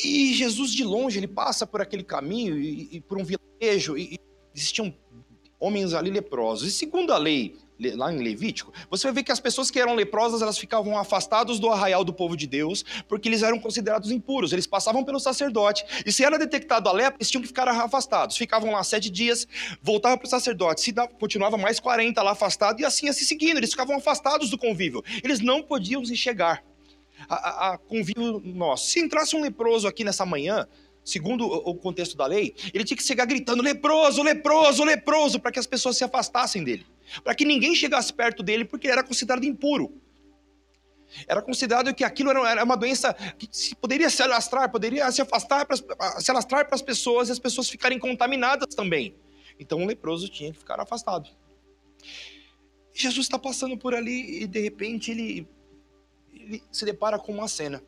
E 0.03 0.33
Jesus 0.33 0.71
de 0.71 0.83
longe, 0.83 1.19
ele 1.19 1.27
passa 1.27 1.65
por 1.65 1.81
aquele 1.81 2.03
caminho 2.03 2.57
e, 2.57 2.89
e 2.91 3.01
por 3.01 3.17
um 3.17 3.23
vilarejo, 3.23 3.97
e, 3.97 4.15
e 4.15 4.19
existiam 4.55 4.93
homens 5.59 5.93
ali 5.93 6.09
leprosos. 6.09 6.67
E 6.67 6.71
segundo 6.71 7.11
a 7.11 7.17
lei, 7.17 7.55
lá 7.95 8.13
em 8.13 8.17
Levítico, 8.17 8.73
você 8.89 9.07
vai 9.07 9.13
ver 9.13 9.23
que 9.23 9.31
as 9.31 9.39
pessoas 9.39 9.71
que 9.71 9.79
eram 9.79 9.95
leprosas, 9.95 10.41
elas 10.41 10.57
ficavam 10.57 10.97
afastadas 10.97 11.59
do 11.59 11.69
arraial 11.69 12.03
do 12.03 12.13
povo 12.13 12.35
de 12.35 12.45
Deus, 12.45 12.83
porque 13.07 13.29
eles 13.29 13.41
eram 13.41 13.59
considerados 13.59 14.11
impuros, 14.11 14.51
eles 14.51 14.67
passavam 14.67 15.03
pelo 15.03 15.19
sacerdote, 15.19 15.85
e 16.05 16.11
se 16.11 16.23
era 16.23 16.37
detectado 16.37 16.89
a 16.89 16.91
lepra, 16.91 17.17
eles 17.17 17.29
tinham 17.29 17.41
que 17.41 17.47
ficar 17.47 17.67
afastados, 17.67 18.35
ficavam 18.35 18.71
lá 18.71 18.83
sete 18.83 19.09
dias, 19.09 19.47
voltavam 19.81 20.17
para 20.17 20.27
o 20.27 20.29
sacerdote, 20.29 20.81
se 20.81 20.93
continuava 21.19 21.57
mais 21.57 21.79
40 21.79 22.21
lá 22.21 22.31
afastado, 22.31 22.81
e 22.81 22.85
assim, 22.85 23.07
assim 23.07 23.23
seguindo, 23.23 23.57
eles 23.57 23.71
ficavam 23.71 23.95
afastados 23.95 24.49
do 24.49 24.57
convívio, 24.57 25.03
eles 25.23 25.39
não 25.39 25.63
podiam 25.63 26.03
se 26.03 26.17
chegar 26.17 26.63
a, 27.27 27.35
a, 27.35 27.73
a 27.73 27.77
convívio 27.77 28.41
nosso. 28.45 28.89
Se 28.89 28.99
entrasse 28.99 29.35
um 29.35 29.41
leproso 29.41 29.87
aqui 29.87 30.03
nessa 30.03 30.25
manhã, 30.25 30.65
segundo 31.03 31.45
o 31.45 31.75
contexto 31.75 32.15
da 32.15 32.25
lei, 32.25 32.55
ele 32.73 32.83
tinha 32.83 32.97
que 32.97 33.03
chegar 33.03 33.25
gritando: 33.25 33.63
leproso, 33.63 34.21
leproso, 34.21 34.83
leproso, 34.83 35.39
para 35.39 35.51
que 35.51 35.59
as 35.59 35.67
pessoas 35.67 35.97
se 35.97 36.03
afastassem 36.03 36.63
dele. 36.63 36.85
Para 37.23 37.33
que 37.33 37.45
ninguém 37.45 37.73
chegasse 37.75 38.13
perto 38.13 38.43
dele, 38.43 38.65
porque 38.65 38.87
ele 38.87 38.93
era 38.93 39.03
considerado 39.03 39.43
impuro. 39.43 39.91
Era 41.27 41.41
considerado 41.41 41.93
que 41.93 42.03
aquilo 42.03 42.29
era 42.29 42.63
uma 42.63 42.77
doença 42.77 43.13
que 43.37 43.75
poderia 43.75 44.09
se 44.09 44.21
alastrar, 44.21 44.71
poderia 44.71 45.11
se 45.11 45.21
afastar, 45.21 45.67
se 46.19 46.29
alastrar 46.29 46.67
para 46.67 46.75
as 46.75 46.81
pessoas 46.81 47.29
e 47.29 47.31
as 47.31 47.39
pessoas 47.39 47.69
ficarem 47.69 47.97
contaminadas 47.97 48.75
também. 48.75 49.15
Então 49.59 49.81
o 49.83 49.85
leproso 49.85 50.29
tinha 50.29 50.51
que 50.51 50.59
ficar 50.59 50.79
afastado. 50.79 51.29
Jesus 52.93 53.25
está 53.25 53.39
passando 53.39 53.77
por 53.77 53.95
ali 53.95 54.43
e 54.43 54.47
de 54.47 54.59
repente 54.59 55.11
ele, 55.11 55.47
ele 56.33 56.63
se 56.71 56.85
depara 56.85 57.17
com 57.17 57.33
uma 57.33 57.47
cena. 57.47 57.81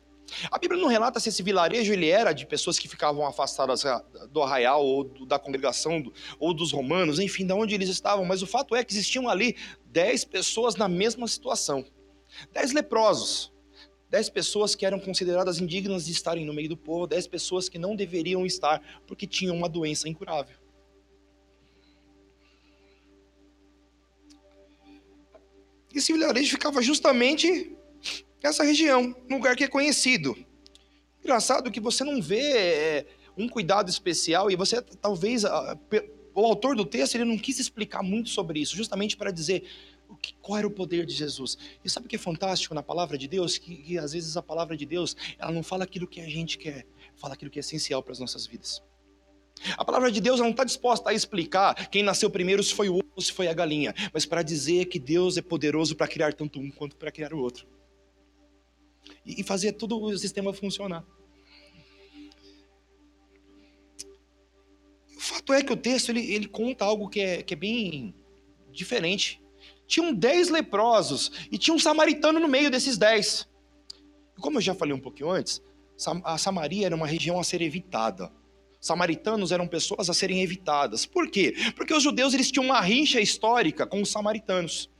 A 0.50 0.58
Bíblia 0.58 0.80
não 0.80 0.88
relata 0.88 1.20
se 1.20 1.28
esse 1.28 1.42
vilarejo 1.42 1.92
ele 1.92 2.08
era 2.08 2.32
de 2.32 2.46
pessoas 2.46 2.78
que 2.78 2.88
ficavam 2.88 3.26
afastadas 3.26 3.84
do 4.30 4.42
arraial 4.42 4.84
ou 4.84 5.04
da 5.26 5.38
congregação 5.38 6.02
ou 6.38 6.54
dos 6.54 6.72
romanos, 6.72 7.18
enfim, 7.18 7.46
de 7.46 7.52
onde 7.52 7.74
eles 7.74 7.88
estavam, 7.88 8.24
mas 8.24 8.42
o 8.42 8.46
fato 8.46 8.74
é 8.74 8.84
que 8.84 8.92
existiam 8.92 9.28
ali 9.28 9.56
dez 9.86 10.24
pessoas 10.24 10.76
na 10.76 10.88
mesma 10.88 11.26
situação. 11.28 11.84
Dez 12.52 12.72
leprosos, 12.72 13.52
dez 14.08 14.30
pessoas 14.30 14.74
que 14.74 14.86
eram 14.86 14.98
consideradas 14.98 15.58
indignas 15.58 16.06
de 16.06 16.12
estarem 16.12 16.44
no 16.44 16.54
meio 16.54 16.68
do 16.68 16.76
povo, 16.76 17.06
dez 17.06 17.26
pessoas 17.26 17.68
que 17.68 17.78
não 17.78 17.94
deveriam 17.94 18.46
estar 18.46 18.80
porque 19.06 19.26
tinham 19.26 19.56
uma 19.56 19.68
doença 19.68 20.08
incurável. 20.08 20.56
Esse 25.94 26.12
vilarejo 26.12 26.50
ficava 26.50 26.80
justamente 26.80 27.76
nessa 28.42 28.64
região, 28.64 29.14
um 29.30 29.34
lugar 29.34 29.56
que 29.56 29.64
é 29.64 29.68
conhecido. 29.68 30.36
Engraçado 31.22 31.70
que 31.70 31.80
você 31.80 32.02
não 32.02 32.20
vê 32.20 32.40
é, 32.40 33.06
um 33.36 33.48
cuidado 33.48 33.88
especial 33.88 34.50
e 34.50 34.56
você 34.56 34.82
talvez 34.82 35.44
o 36.34 36.44
autor 36.44 36.74
do 36.74 36.84
texto 36.84 37.14
ele 37.14 37.24
não 37.24 37.38
quis 37.38 37.58
explicar 37.58 38.02
muito 38.02 38.30
sobre 38.30 38.60
isso, 38.60 38.76
justamente 38.76 39.16
para 39.16 39.30
dizer 39.30 39.64
o 40.08 40.16
que, 40.16 40.34
qual 40.40 40.58
era 40.58 40.66
o 40.66 40.70
poder 40.70 41.06
de 41.06 41.14
Jesus. 41.14 41.56
E 41.84 41.88
sabe 41.88 42.06
o 42.06 42.08
que 42.08 42.16
é 42.16 42.18
fantástico 42.18 42.74
na 42.74 42.82
palavra 42.82 43.16
de 43.16 43.28
Deus? 43.28 43.56
Que, 43.56 43.76
que 43.76 43.98
às 43.98 44.12
vezes 44.12 44.36
a 44.36 44.42
palavra 44.42 44.76
de 44.76 44.84
Deus 44.84 45.16
ela 45.38 45.52
não 45.52 45.62
fala 45.62 45.84
aquilo 45.84 46.06
que 46.06 46.20
a 46.20 46.28
gente 46.28 46.58
quer, 46.58 46.86
fala 47.16 47.34
aquilo 47.34 47.50
que 47.50 47.58
é 47.58 47.60
essencial 47.60 48.02
para 48.02 48.12
as 48.12 48.18
nossas 48.18 48.46
vidas. 48.46 48.82
A 49.76 49.84
palavra 49.84 50.10
de 50.10 50.20
Deus 50.20 50.40
não 50.40 50.50
está 50.50 50.64
disposta 50.64 51.10
a 51.10 51.14
explicar 51.14 51.88
quem 51.88 52.02
nasceu 52.02 52.28
primeiro, 52.28 52.62
se 52.62 52.74
foi 52.74 52.88
o 52.88 52.96
ovo 52.96 53.20
se 53.20 53.30
foi 53.30 53.46
a 53.46 53.54
galinha, 53.54 53.94
mas 54.12 54.26
para 54.26 54.42
dizer 54.42 54.86
que 54.86 54.98
Deus 54.98 55.36
é 55.36 55.42
poderoso 55.42 55.94
para 55.94 56.08
criar 56.08 56.32
tanto 56.32 56.58
um 56.58 56.70
quanto 56.70 56.96
para 56.96 57.12
criar 57.12 57.32
o 57.32 57.38
outro. 57.38 57.66
E 59.24 59.42
fazer 59.42 59.72
todo 59.72 60.00
o 60.00 60.18
sistema 60.18 60.52
funcionar. 60.52 61.04
O 65.16 65.20
fato 65.20 65.52
é 65.52 65.62
que 65.62 65.72
o 65.72 65.76
texto 65.76 66.08
ele, 66.10 66.32
ele 66.32 66.48
conta 66.48 66.84
algo 66.84 67.08
que 67.08 67.20
é, 67.20 67.42
que 67.42 67.54
é 67.54 67.56
bem 67.56 68.14
diferente. 68.70 69.40
Tinham 69.86 70.12
dez 70.12 70.48
leprosos 70.48 71.30
e 71.50 71.58
tinha 71.58 71.74
um 71.74 71.78
samaritano 71.78 72.40
no 72.40 72.48
meio 72.48 72.70
desses 72.70 72.98
dez. 72.98 73.48
Como 74.40 74.58
eu 74.58 74.62
já 74.62 74.74
falei 74.74 74.92
um 74.92 74.98
pouquinho 74.98 75.30
antes, 75.30 75.62
a 76.24 76.36
Samaria 76.36 76.86
era 76.86 76.96
uma 76.96 77.06
região 77.06 77.38
a 77.38 77.44
ser 77.44 77.62
evitada 77.62 78.32
samaritanos 78.82 79.52
eram 79.52 79.68
pessoas 79.68 80.10
a 80.10 80.12
serem 80.12 80.42
evitadas. 80.42 81.06
Por 81.06 81.30
quê? 81.30 81.54
Porque 81.76 81.94
os 81.94 82.02
judeus 82.02 82.34
eles 82.34 82.50
tinham 82.50 82.64
uma 82.64 82.80
rincha 82.80 83.20
histórica 83.20 83.86
com 83.86 84.02
os 84.02 84.10
samaritanos. 84.10 84.90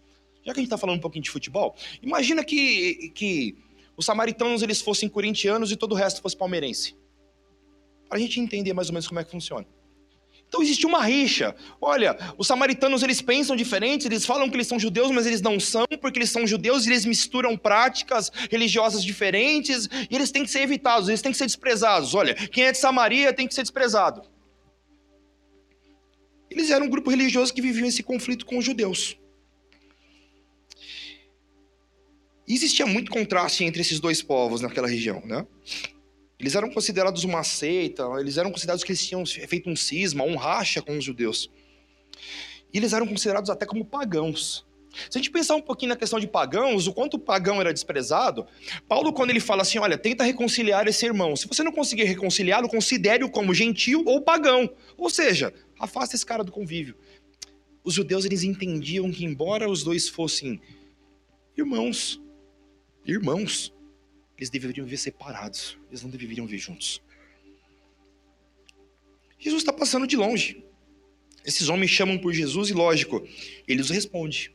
Já 0.45 0.55
que 0.55 0.61
a 0.61 0.63
gente 0.63 0.67
está 0.67 0.79
falando 0.79 0.99
um 0.99 1.01
pouquinho 1.01 1.25
de 1.25 1.31
futebol, 1.31 1.75
imagina 2.01 2.45
que, 2.45 3.11
que 3.13 3.57
os 4.03 4.07
samaritanos 4.07 4.65
eles 4.65 4.81
fossem 4.81 5.09
corintianos 5.09 5.71
e 5.71 5.77
todo 5.77 5.93
o 5.93 5.95
resto 5.95 6.21
fosse 6.21 6.37
palmeirense. 6.37 6.97
Para 8.09 8.19
a 8.19 8.21
gente 8.21 8.41
entender 8.41 8.73
mais 8.73 8.89
ou 8.89 8.95
menos 8.95 9.07
como 9.07 9.21
é 9.21 9.25
que 9.25 9.31
funciona. 9.31 9.65
Então 10.49 10.61
existe 10.61 10.85
uma 10.85 11.05
rixa. 11.05 11.55
Olha, 11.81 12.19
os 12.37 12.49
samaritanos 12.49 13.05
eles 13.05 13.23
pensam 13.23 13.55
diferente, 13.55 14.09
eles 14.09 14.27
falam 14.27 14.51
que 14.51 14.57
eles 14.57 14.67
são 14.67 14.77
judeus, 14.77 15.13
mas 15.13 15.25
eles 15.25 15.41
não 15.41 15.61
são, 15.61 15.87
porque 16.01 16.19
eles 16.19 16.31
são 16.31 16.45
judeus 16.45 16.85
e 16.85 16.91
eles 16.91 17.07
misturam 17.07 17.57
práticas 17.57 18.31
religiosas 18.51 19.05
diferentes, 19.05 19.89
e 20.11 20.15
eles 20.17 20.33
têm 20.33 20.43
que 20.43 20.51
ser 20.51 20.63
evitados, 20.63 21.09
eles 21.09 21.23
têm 21.23 21.31
que 21.31 21.39
ser 21.39 21.47
desprezados. 21.47 22.13
Olha, 22.13 22.35
quem 22.35 22.65
é 22.65 22.73
de 22.73 22.79
Samaria 22.79 23.33
tem 23.33 23.47
que 23.47 23.55
ser 23.55 23.63
desprezado. 23.63 24.23
Eles 26.51 26.71
eram 26.71 26.87
um 26.87 26.91
grupo 26.91 27.09
religioso 27.09 27.55
que 27.55 27.63
viviam 27.63 27.87
esse 27.87 28.03
conflito 28.03 28.45
com 28.45 28.59
os 28.59 28.65
judeus. 28.65 29.17
Existia 32.55 32.87
muito 32.87 33.11
contraste 33.11 33.65
entre 33.65 33.81
esses 33.81 34.01
dois 34.01 34.23
povos 34.23 34.61
naquela 34.61 34.89
região, 34.89 35.23
né? 35.25 35.47
Eles 36.39 36.55
eram 36.55 36.71
considerados 36.71 37.25
uma 37.25 37.45
seita, 37.45 38.03
eles 38.19 38.37
eram 38.37 38.51
considerados 38.51 38.83
que 38.83 38.91
eles 38.91 39.07
tinham 39.07 39.25
feito 39.25 39.71
um 39.71 39.77
cisma, 39.77 40.25
um 40.25 40.37
racha 40.37 40.83
com 40.83 40.99
os 40.99 41.05
judeus. 41.05 41.49
E 42.73 42.79
eles 42.79 42.93
eram 42.93 43.07
considerados 43.07 43.49
até 43.49 43.65
como 43.65 43.85
pagãos. 43.85 44.67
Se 45.09 45.17
a 45.17 45.19
gente 45.19 45.31
pensar 45.31 45.55
um 45.55 45.63
pouquinho 45.63 45.91
na 45.91 45.97
questão 45.97 46.21
de 46.21 46.27
pagãos, 46.27 46.87
o 46.87 46.93
quanto 46.93 47.15
o 47.15 47.19
pagão 47.19 47.61
era 47.61 47.73
desprezado, 47.73 48.47
Paulo, 48.87 49.13
quando 49.13 49.31
ele 49.31 49.41
fala 49.41 49.63
assim: 49.63 49.79
olha, 49.79 49.97
tenta 49.97 50.25
reconciliar 50.25 50.87
esse 50.87 51.07
irmão. 51.07 51.35
Se 51.35 51.49
você 51.49 51.63
não 51.63 51.73
conseguir 51.73 52.05
reconciliá-lo, 52.05 52.69
considere-o 52.69 53.31
como 53.31 53.55
gentil 53.55 54.03
ou 54.05 54.21
pagão. 54.21 54.71
Ou 54.97 55.09
seja, 55.09 55.55
afasta 55.79 56.15
esse 56.15 56.27
cara 56.27 56.45
do 56.45 56.53
convívio. 56.53 56.97
Os 57.83 57.95
judeus 57.95 58.25
eles 58.25 58.43
entendiam 58.43 59.11
que, 59.11 59.25
embora 59.25 59.69
os 59.69 59.83
dois 59.83 60.09
fossem 60.09 60.61
irmãos, 61.57 62.22
irmãos, 63.05 63.73
eles 64.37 64.51
deveriam 64.51 64.85
viver 64.85 64.97
separados, 64.97 65.79
eles 65.89 66.03
não 66.03 66.11
deveriam 66.11 66.47
viver 66.47 66.59
juntos. 66.59 67.03
Jesus 69.39 69.63
está 69.63 69.73
passando 69.73 70.07
de 70.07 70.17
longe. 70.17 70.65
Esses 71.45 71.69
homens 71.69 71.91
chamam 71.91 72.17
por 72.17 72.33
Jesus 72.33 72.71
e, 72.71 72.73
lógico, 72.73 73.27
ele 73.67 73.81
os 73.81 73.91
responde. 73.91 74.55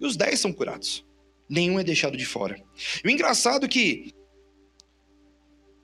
E 0.00 0.04
os 0.04 0.16
dez 0.16 0.40
são 0.40 0.52
curados. 0.52 1.04
Nenhum 1.48 1.78
é 1.78 1.84
deixado 1.84 2.16
de 2.16 2.26
fora. 2.26 2.60
E 3.02 3.06
o 3.06 3.10
engraçado 3.10 3.66
é 3.66 3.68
que, 3.68 4.12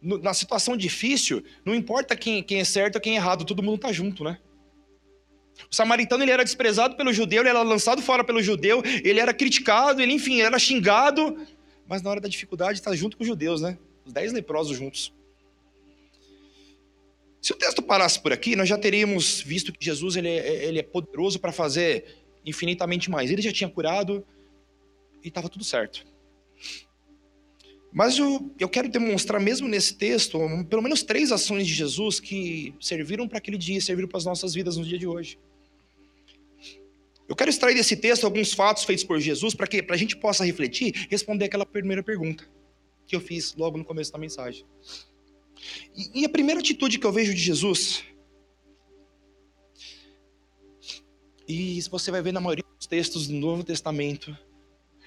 na 0.02 0.34
situação 0.34 0.76
difícil, 0.76 1.42
não 1.64 1.74
importa 1.74 2.16
quem, 2.16 2.42
quem 2.42 2.60
é 2.60 2.64
certo 2.64 2.96
ou 2.96 3.00
quem 3.00 3.14
é 3.14 3.16
errado, 3.16 3.44
todo 3.44 3.62
mundo 3.62 3.76
está 3.76 3.92
junto, 3.92 4.24
né? 4.24 4.38
O 5.70 5.74
samaritano 5.74 6.24
ele 6.24 6.30
era 6.30 6.44
desprezado 6.44 6.96
pelo 6.96 7.12
judeu, 7.12 7.42
ele 7.42 7.48
era 7.48 7.62
lançado 7.62 8.02
fora 8.02 8.24
pelo 8.24 8.42
judeu, 8.42 8.82
ele 9.04 9.20
era 9.20 9.32
criticado, 9.32 10.02
ele, 10.02 10.12
enfim, 10.12 10.40
era 10.40 10.58
xingado, 10.58 11.36
mas 11.86 12.02
na 12.02 12.10
hora 12.10 12.20
da 12.20 12.28
dificuldade 12.28 12.78
está 12.78 12.94
junto 12.94 13.16
com 13.16 13.22
os 13.22 13.28
judeus, 13.28 13.60
né? 13.60 13.78
Os 14.04 14.12
dez 14.12 14.32
leprosos 14.32 14.76
juntos. 14.76 15.12
Se 17.40 17.52
o 17.52 17.56
texto 17.56 17.82
parasse 17.82 18.18
por 18.18 18.32
aqui, 18.32 18.56
nós 18.56 18.68
já 18.68 18.78
teríamos 18.78 19.40
visto 19.42 19.70
que 19.70 19.84
Jesus 19.84 20.16
ele 20.16 20.28
é, 20.28 20.64
ele 20.64 20.78
é 20.78 20.82
poderoso 20.82 21.38
para 21.38 21.52
fazer 21.52 22.24
infinitamente 22.44 23.10
mais. 23.10 23.30
Ele 23.30 23.42
já 23.42 23.52
tinha 23.52 23.68
curado 23.68 24.26
e 25.22 25.28
estava 25.28 25.48
tudo 25.48 25.62
certo. 25.62 26.06
Mas 27.94 28.18
eu, 28.18 28.52
eu 28.58 28.68
quero 28.68 28.88
demonstrar, 28.88 29.40
mesmo 29.40 29.68
nesse 29.68 29.94
texto, 29.94 30.36
pelo 30.68 30.82
menos 30.82 31.04
três 31.04 31.30
ações 31.30 31.64
de 31.64 31.72
Jesus 31.72 32.18
que 32.18 32.74
serviram 32.80 33.28
para 33.28 33.38
aquele 33.38 33.56
dia, 33.56 33.80
serviram 33.80 34.08
para 34.08 34.18
as 34.18 34.24
nossas 34.24 34.52
vidas 34.52 34.76
no 34.76 34.84
dia 34.84 34.98
de 34.98 35.06
hoje. 35.06 35.38
Eu 37.28 37.36
quero 37.36 37.48
extrair 37.48 37.76
desse 37.76 37.96
texto 37.96 38.24
alguns 38.24 38.52
fatos 38.52 38.82
feitos 38.82 39.04
por 39.04 39.20
Jesus 39.20 39.54
para 39.54 39.68
que 39.68 39.86
a 39.88 39.96
gente 39.96 40.16
possa 40.16 40.44
refletir 40.44 41.06
responder 41.08 41.44
aquela 41.44 41.64
primeira 41.64 42.02
pergunta 42.02 42.44
que 43.06 43.14
eu 43.14 43.20
fiz 43.20 43.54
logo 43.54 43.78
no 43.78 43.84
começo 43.84 44.10
da 44.12 44.18
mensagem. 44.18 44.66
E, 45.96 46.22
e 46.22 46.24
a 46.24 46.28
primeira 46.28 46.60
atitude 46.60 46.98
que 46.98 47.06
eu 47.06 47.12
vejo 47.12 47.32
de 47.32 47.40
Jesus, 47.40 48.02
e 51.46 51.80
você 51.82 52.10
vai 52.10 52.22
ver 52.22 52.32
na 52.32 52.40
maioria 52.40 52.64
dos 52.76 52.88
textos 52.88 53.28
do 53.28 53.34
Novo 53.34 53.62
Testamento, 53.62 54.36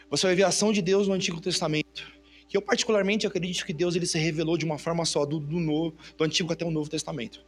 você 0.09 0.25
vai 0.25 0.35
ver 0.35 0.43
a 0.43 0.47
ação 0.47 0.71
de 0.71 0.81
Deus 0.81 1.05
no 1.05 1.13
Antigo 1.13 1.41
Testamento, 1.41 2.16
que 2.47 2.55
eu 2.55 2.61
particularmente 2.61 3.27
acredito 3.27 3.65
que 3.65 3.73
Deus 3.73 3.95
ele 3.95 4.05
se 4.05 4.17
revelou 4.17 4.57
de 4.57 4.65
uma 4.65 4.77
forma 4.77 5.05
só, 5.05 5.25
do, 5.25 5.39
do, 5.39 5.59
novo, 5.59 5.95
do 6.17 6.23
Antigo 6.23 6.51
até 6.51 6.65
o 6.65 6.71
Novo 6.71 6.89
Testamento. 6.89 7.45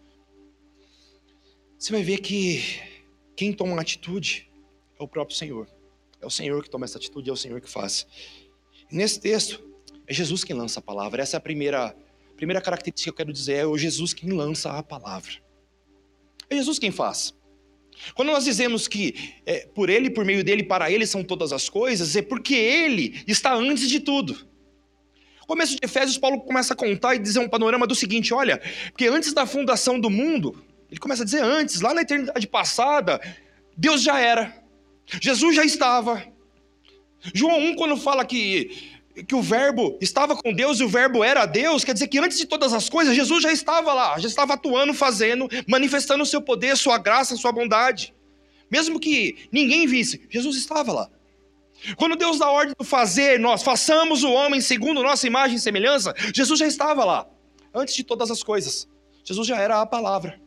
Você 1.78 1.94
vai 1.94 2.04
ver 2.04 2.20
que 2.20 2.62
quem 3.36 3.54
toma 3.54 3.72
uma 3.72 3.82
atitude 3.82 4.50
é 5.00 5.04
o 5.04 5.08
próprio 5.08 5.38
Senhor. 5.38 5.68
É 6.22 6.26
o 6.26 6.30
Senhor 6.30 6.62
que 6.62 6.70
toma 6.70 6.84
essa 6.84 6.98
atitude, 6.98 7.30
é 7.30 7.34
o 7.34 7.38
Senhor 7.38 7.62
que 7.62 7.70
faz. 7.70 8.06
Nesse 8.92 9.20
texto, 9.22 9.64
é 10.06 10.14
Jesus 10.14 10.44
quem 10.44 10.56
lança 10.56 10.80
a 10.80 10.84
palavra. 10.84 11.22
Essa 11.22 11.38
é 11.38 11.40
a 11.40 11.42
primeira, 11.42 11.96
primeira 12.36 12.60
característica 12.60 13.06
que 13.06 13.10
eu 13.10 13.16
quero 13.16 13.32
dizer: 13.32 13.54
é 13.54 13.66
o 13.66 13.78
Jesus 13.78 14.14
quem 14.14 14.32
lança 14.32 14.72
a 14.72 14.84
palavra. 14.84 15.32
É 16.50 16.56
Jesus 16.56 16.78
quem 16.80 16.92
faz. 16.92 17.34
Quando 18.14 18.30
nós 18.30 18.44
dizemos 18.44 18.88
que 18.88 19.36
é, 19.46 19.68
por 19.68 19.90
Ele, 19.90 20.10
por 20.10 20.26
meio 20.26 20.44
dele, 20.44 20.64
para 20.64 20.92
Ele 20.92 21.06
são 21.06 21.24
todas 21.24 21.54
as 21.54 21.70
coisas, 21.70 22.16
é 22.16 22.22
porque 22.22 22.56
Ele 22.56 23.24
está 23.28 23.54
antes 23.54 23.88
de 23.88 24.00
tudo. 24.00 24.49
Começo 25.50 25.78
de 25.78 25.80
Efésios, 25.84 26.16
Paulo 26.16 26.42
começa 26.42 26.76
a 26.76 26.78
contar 26.78 27.16
e 27.16 27.18
dizer 27.18 27.40
um 27.40 27.50
panorama 27.50 27.88
do 27.88 27.96
seguinte: 27.96 28.36
olha, 28.36 28.62
porque 28.92 29.08
antes 29.08 29.34
da 29.34 29.48
fundação 29.48 30.00
do 30.00 30.08
mundo, 30.08 30.64
ele 30.92 31.00
começa 31.00 31.24
a 31.24 31.26
dizer 31.26 31.44
antes, 31.44 31.82
lá 31.82 31.92
na 31.92 32.04
eternidade 32.04 32.46
passada, 32.46 33.20
Deus 33.76 34.04
já 34.04 34.20
era. 34.20 34.56
Jesus 35.20 35.56
já 35.56 35.66
estava. 35.66 36.24
João 37.34 37.60
1, 37.72 37.76
quando 37.78 37.98
fala 37.98 38.24
que, 38.24 38.94
que 39.28 39.34
o 39.34 39.42
Verbo 39.42 39.98
estava 40.00 40.36
com 40.36 40.54
Deus 40.54 40.80
e 40.80 40.84
o 40.84 40.88
Verbo 40.88 41.24
era 41.24 41.48
Deus, 41.48 41.84
quer 41.84 41.94
dizer 41.94 42.10
que 42.10 42.20
antes 42.20 42.38
de 42.38 42.46
todas 42.46 42.72
as 42.72 42.88
coisas, 42.88 43.16
Jesus 43.16 43.42
já 43.42 43.52
estava 43.52 43.92
lá, 43.92 44.20
já 44.20 44.28
estava 44.28 44.54
atuando, 44.54 44.94
fazendo, 44.94 45.50
manifestando 45.68 46.22
o 46.22 46.28
seu 46.28 46.44
poder, 46.44 46.78
sua 46.78 47.00
graça, 47.00 47.36
sua 47.36 47.52
bondade. 47.52 48.14
Mesmo 48.70 49.00
que 49.00 49.50
ninguém 49.52 49.88
visse, 49.88 50.22
Jesus 50.30 50.56
estava 50.58 50.94
lá. 50.94 51.10
Quando 51.96 52.16
Deus 52.16 52.40
dá 52.40 52.50
ordem 52.50 52.76
de 52.78 52.86
fazer, 52.86 53.40
nós 53.40 53.64
façamos 53.64 54.24
o 54.24 54.32
homem 54.32 54.62
segundo 54.62 55.02
nossa 55.02 55.26
imagem 55.26 55.58
e 55.58 55.60
semelhança, 55.60 56.14
Jesus 56.34 56.60
já 56.60 56.68
estava 56.68 57.06
lá, 57.06 57.28
antes 57.74 57.96
de 57.96 58.04
todas 58.04 58.30
as 58.30 58.44
coisas. 58.44 58.88
Jesus 59.24 59.48
já 59.48 59.58
era 59.58 59.82
a 59.82 59.86
palavra. 59.86 60.40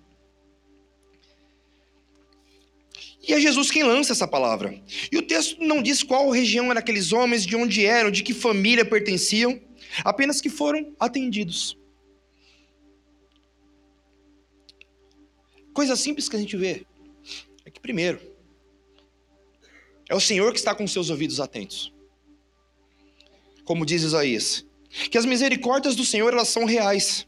E 3.27 3.33
é 3.33 3.41
Jesus 3.41 3.71
quem 3.71 3.85
lança 3.85 4.13
essa 4.13 4.27
palavra. 4.27 4.83
E 5.11 5.17
o 5.17 5.23
texto 5.23 5.63
não 5.63 5.81
diz 5.81 6.03
qual 6.03 6.29
região 6.31 6.67
eram 6.67 6.79
aqueles 6.79 7.13
homens, 7.13 7.47
de 7.47 7.55
onde 7.55 7.87
eram, 7.87 8.11
de 8.11 8.23
que 8.23 8.35
família 8.35 8.85
pertenciam, 8.85 9.61
apenas 10.05 10.41
que 10.41 10.51
foram 10.51 10.93
atendidos. 10.99 11.79
Coisa 15.73 15.95
simples 15.97 16.29
que 16.29 16.37
a 16.37 16.39
gente 16.39 16.57
vê 16.57 16.85
é 17.65 17.71
que, 17.71 17.81
primeiro, 17.81 18.21
é 20.13 20.15
o 20.15 20.21
Senhor 20.21 20.53
que 20.53 20.59
está 20.59 20.75
com 20.75 20.87
seus 20.87 21.11
ouvidos 21.11 21.41
atentos. 21.41 21.93
Como 23.65 23.87
diz 23.87 24.03
Isaías, 24.03 24.65
que 25.11 25.19
as 25.19 25.25
misericórdias 25.25 25.97
do 25.97 26.05
Senhor 26.05 26.33
elas 26.33 26.49
são 26.49 26.65
reais 26.65 27.27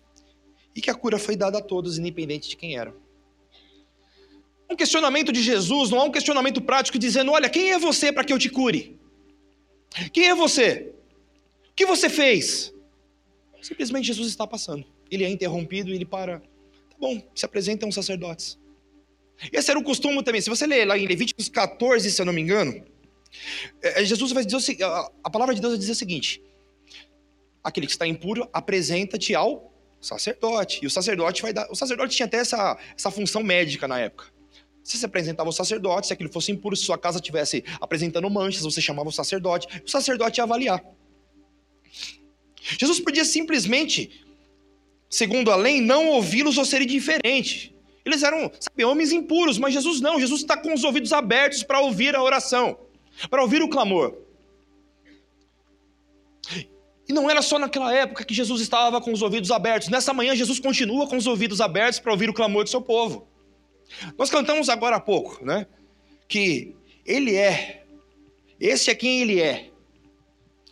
e 0.76 0.81
que 0.81 0.91
a 0.91 0.95
cura 0.95 1.19
foi 1.19 1.35
dada 1.35 1.59
a 1.59 1.62
todos, 1.62 1.99
independente 1.99 2.49
de 2.49 2.57
quem 2.57 2.76
eram 2.76 3.05
um 4.75 4.76
questionamento 4.76 5.33
de 5.33 5.43
Jesus, 5.43 5.91
não 5.91 6.00
há 6.00 6.05
um 6.05 6.11
questionamento 6.11 6.61
prático 6.61 6.99
dizendo: 6.99 7.33
olha, 7.33 7.49
quem 7.49 7.71
é 7.71 7.79
você 7.79 8.12
para 8.12 8.25
que 8.25 8.33
eu 8.33 8.38
te 8.38 8.50
cure? 8.50 8.99
Quem 10.12 10.29
é 10.29 10.35
você? 10.35 10.93
O 11.71 11.75
que 11.75 11.87
você 11.87 12.11
fez? 12.11 12.75
Simplesmente 13.62 14.07
Jesus 14.07 14.29
está 14.29 14.47
passando. 14.47 14.85
Ele 15.11 15.25
é 15.25 15.29
interrompido 15.29 15.91
e 15.91 15.95
ele 15.95 16.05
para. 16.05 16.41
Tá 16.41 16.97
bom, 16.99 17.23
se 17.35 17.45
apresentam 17.45 17.88
os 17.88 17.95
sacerdotes. 17.95 18.59
Esse 19.53 19.71
era 19.71 19.79
o 19.79 19.85
costume 19.85 20.23
também. 20.23 20.41
Se 20.41 20.50
você 20.50 20.67
ler 20.67 20.85
lá 20.87 20.97
em 20.97 21.07
Levíticos 21.07 21.49
14, 21.49 22.11
se 22.11 22.21
eu 22.21 22.26
não 22.26 22.33
me 22.33 22.41
engano, 22.41 22.85
é, 23.83 24.03
é, 24.03 24.05
Jesus 24.05 24.33
vai 24.33 24.45
dizer 24.45 24.83
a 25.23 25.31
palavra 25.31 25.55
de 25.55 25.61
Deus 25.61 25.73
vai 25.73 25.79
dizer 25.79 25.93
o 25.93 25.97
seguinte: 25.97 26.43
aquele 27.62 27.87
que 27.87 27.93
está 27.93 28.07
impuro, 28.07 28.49
apresenta-te 28.53 29.35
ao 29.35 29.73
sacerdote. 30.00 30.81
E 30.83 30.87
o 30.87 30.91
sacerdote 30.91 31.43
vai 31.43 31.53
dar. 31.53 31.71
O 31.71 31.75
sacerdote 31.75 32.14
tinha 32.14 32.26
até 32.26 32.38
essa, 32.38 32.79
essa 32.97 33.11
função 33.11 33.43
médica 33.43 33.88
na 33.88 33.99
época. 33.99 34.33
Você 34.83 34.99
se 34.99 35.07
apresentava 35.07 35.49
o 35.49 35.53
sacerdote, 35.53 36.09
se 36.09 36.12
aquilo 36.12 36.31
fosse 36.31 36.53
impuro, 36.53 36.76
se 36.76 36.85
sua 36.85 36.99
casa 36.99 37.19
estivesse 37.19 37.64
apresentando 37.81 38.29
manchas, 38.29 38.62
você 38.62 38.83
chamava 38.83 39.09
o 39.09 39.12
sacerdote. 39.12 39.67
O 39.83 39.91
sacerdote 39.91 40.41
ia 40.41 40.45
avaliar. 40.45 40.85
Jesus 42.79 43.00
podia 43.00 43.25
simplesmente, 43.25 44.25
segundo 45.09 45.50
a 45.50 45.57
lei, 45.57 45.81
não 45.81 46.09
ouvi-los 46.11 46.59
ou 46.59 46.67
ser 46.67 46.83
indiferente. 46.83 47.74
Eles 48.05 48.23
eram, 48.23 48.51
sabe, 48.61 48.85
homens 48.85 49.13
impuros, 49.13 49.59
mas 49.59 49.73
Jesus 49.73 50.01
não. 50.01 50.21
Jesus 50.21 50.43
está 50.43 50.57
com 50.57 50.75
os 50.75 50.85
ouvidos 50.85 51.13
abertos 51.13 51.63
para 51.63 51.81
ouvir 51.81 52.15
a 52.15 52.23
oração, 52.23 52.79
para 53.31 53.43
ouvir 53.43 53.63
o 53.63 53.69
clamor. 53.69 54.17
E 57.09 57.13
não 57.13 57.29
era 57.29 57.43
só 57.43 57.59
naquela 57.59 57.95
época 57.95 58.25
que 58.25 58.35
Jesus 58.35 58.61
estava 58.61 59.01
com 59.01 59.13
os 59.13 59.23
ouvidos 59.23 59.51
abertos. 59.51 59.89
Nessa 59.89 60.13
manhã, 60.13 60.35
Jesus 60.35 60.59
continua 60.59 61.07
com 61.07 61.17
os 61.17 61.27
ouvidos 61.27 61.61
abertos 61.61 61.99
para 61.99 62.13
ouvir 62.13 62.31
o 62.31 62.35
clamor 62.35 62.65
do 62.65 62.71
seu 62.71 62.81
povo. 62.81 63.29
Nós 64.19 64.31
cantamos 64.31 64.69
agora 64.69 64.97
há 64.97 65.01
pouco, 65.01 65.45
né? 65.45 65.67
Que 66.27 66.75
Ele 67.05 67.37
é, 67.37 67.85
esse 68.59 68.91
é 68.91 68.95
quem 68.95 69.21
Ele 69.21 69.41
é 69.41 69.71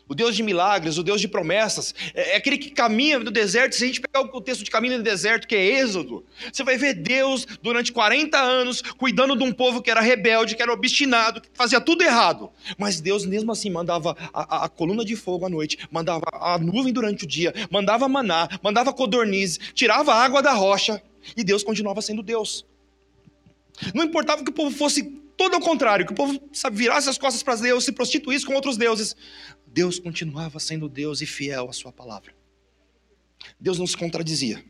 o 0.08 0.14
Deus 0.14 0.36
de 0.36 0.42
milagres, 0.42 0.98
o 0.98 1.02
Deus 1.02 1.20
de 1.20 1.28
promessas, 1.28 1.94
é, 2.14 2.32
é 2.32 2.36
aquele 2.36 2.58
que 2.58 2.70
caminha 2.70 3.18
no 3.18 3.30
deserto. 3.30 3.74
Se 3.74 3.84
a 3.84 3.86
gente 3.86 4.00
pegar 4.00 4.20
o 4.20 4.40
texto 4.40 4.64
de 4.64 4.70
caminho 4.70 4.98
no 4.98 5.04
deserto, 5.04 5.46
que 5.46 5.54
é 5.54 5.80
Êxodo, 5.80 6.24
você 6.52 6.62
vai 6.62 6.76
ver 6.76 6.94
Deus 6.94 7.46
durante 7.62 7.92
40 7.92 8.38
anos 8.38 8.82
cuidando 8.82 9.36
de 9.36 9.44
um 9.44 9.52
povo 9.52 9.80
que 9.82 9.90
era 9.90 10.00
rebelde, 10.00 10.56
que 10.56 10.62
era 10.62 10.72
obstinado, 10.72 11.40
que 11.40 11.48
fazia 11.54 11.80
tudo 11.80 12.02
errado. 12.02 12.50
Mas 12.76 13.00
Deus, 13.00 13.24
mesmo 13.24 13.52
assim, 13.52 13.70
mandava 13.70 14.16
a, 14.32 14.56
a, 14.56 14.64
a 14.64 14.68
coluna 14.68 15.04
de 15.04 15.16
fogo 15.16 15.46
à 15.46 15.48
noite, 15.48 15.78
mandava 15.90 16.24
a 16.32 16.58
nuvem 16.58 16.92
durante 16.92 17.24
o 17.24 17.26
dia, 17.26 17.52
mandava 17.70 18.08
maná, 18.08 18.48
mandava 18.62 18.92
codorniz, 18.92 19.58
tirava 19.74 20.12
a 20.12 20.22
água 20.22 20.42
da 20.42 20.52
rocha, 20.52 21.02
e 21.36 21.44
Deus 21.44 21.62
continuava 21.62 22.02
sendo 22.02 22.22
Deus. 22.22 22.66
Não 23.94 24.04
importava 24.04 24.44
que 24.44 24.50
o 24.50 24.54
povo 24.54 24.76
fosse 24.76 25.22
todo 25.36 25.54
ao 25.54 25.60
contrário, 25.60 26.06
que 26.06 26.12
o 26.12 26.16
povo 26.16 26.38
virasse 26.72 27.08
as 27.08 27.18
costas 27.18 27.42
para 27.42 27.56
Deus, 27.56 27.84
se 27.84 27.92
prostituísse 27.92 28.46
com 28.46 28.54
outros 28.54 28.76
deuses. 28.76 29.16
Deus 29.72 29.98
continuava 29.98 30.60
sendo 30.60 30.88
Deus 30.88 31.22
e 31.22 31.26
fiel 31.26 31.68
à 31.68 31.72
sua 31.72 31.90
palavra. 31.90 32.34
Deus 33.58 33.78
não 33.78 33.86
se 33.86 33.96
contradizia. 33.96 34.62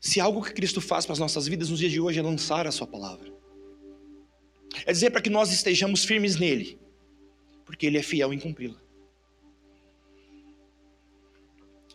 Se 0.00 0.20
algo 0.20 0.42
que 0.42 0.52
Cristo 0.52 0.80
faz 0.80 1.06
para 1.06 1.12
as 1.12 1.18
nossas 1.18 1.46
vidas 1.46 1.70
nos 1.70 1.78
dias 1.78 1.92
de 1.92 2.00
hoje 2.00 2.18
é 2.18 2.22
lançar 2.22 2.66
a 2.66 2.72
sua 2.72 2.86
palavra, 2.86 3.32
é 4.84 4.92
dizer 4.92 5.10
para 5.10 5.20
que 5.20 5.30
nós 5.30 5.52
estejamos 5.52 6.04
firmes 6.04 6.36
nele, 6.36 6.78
porque 7.64 7.86
ele 7.86 7.98
é 7.98 8.02
fiel 8.02 8.32
em 8.32 8.38
cumpri-la. 8.38 8.80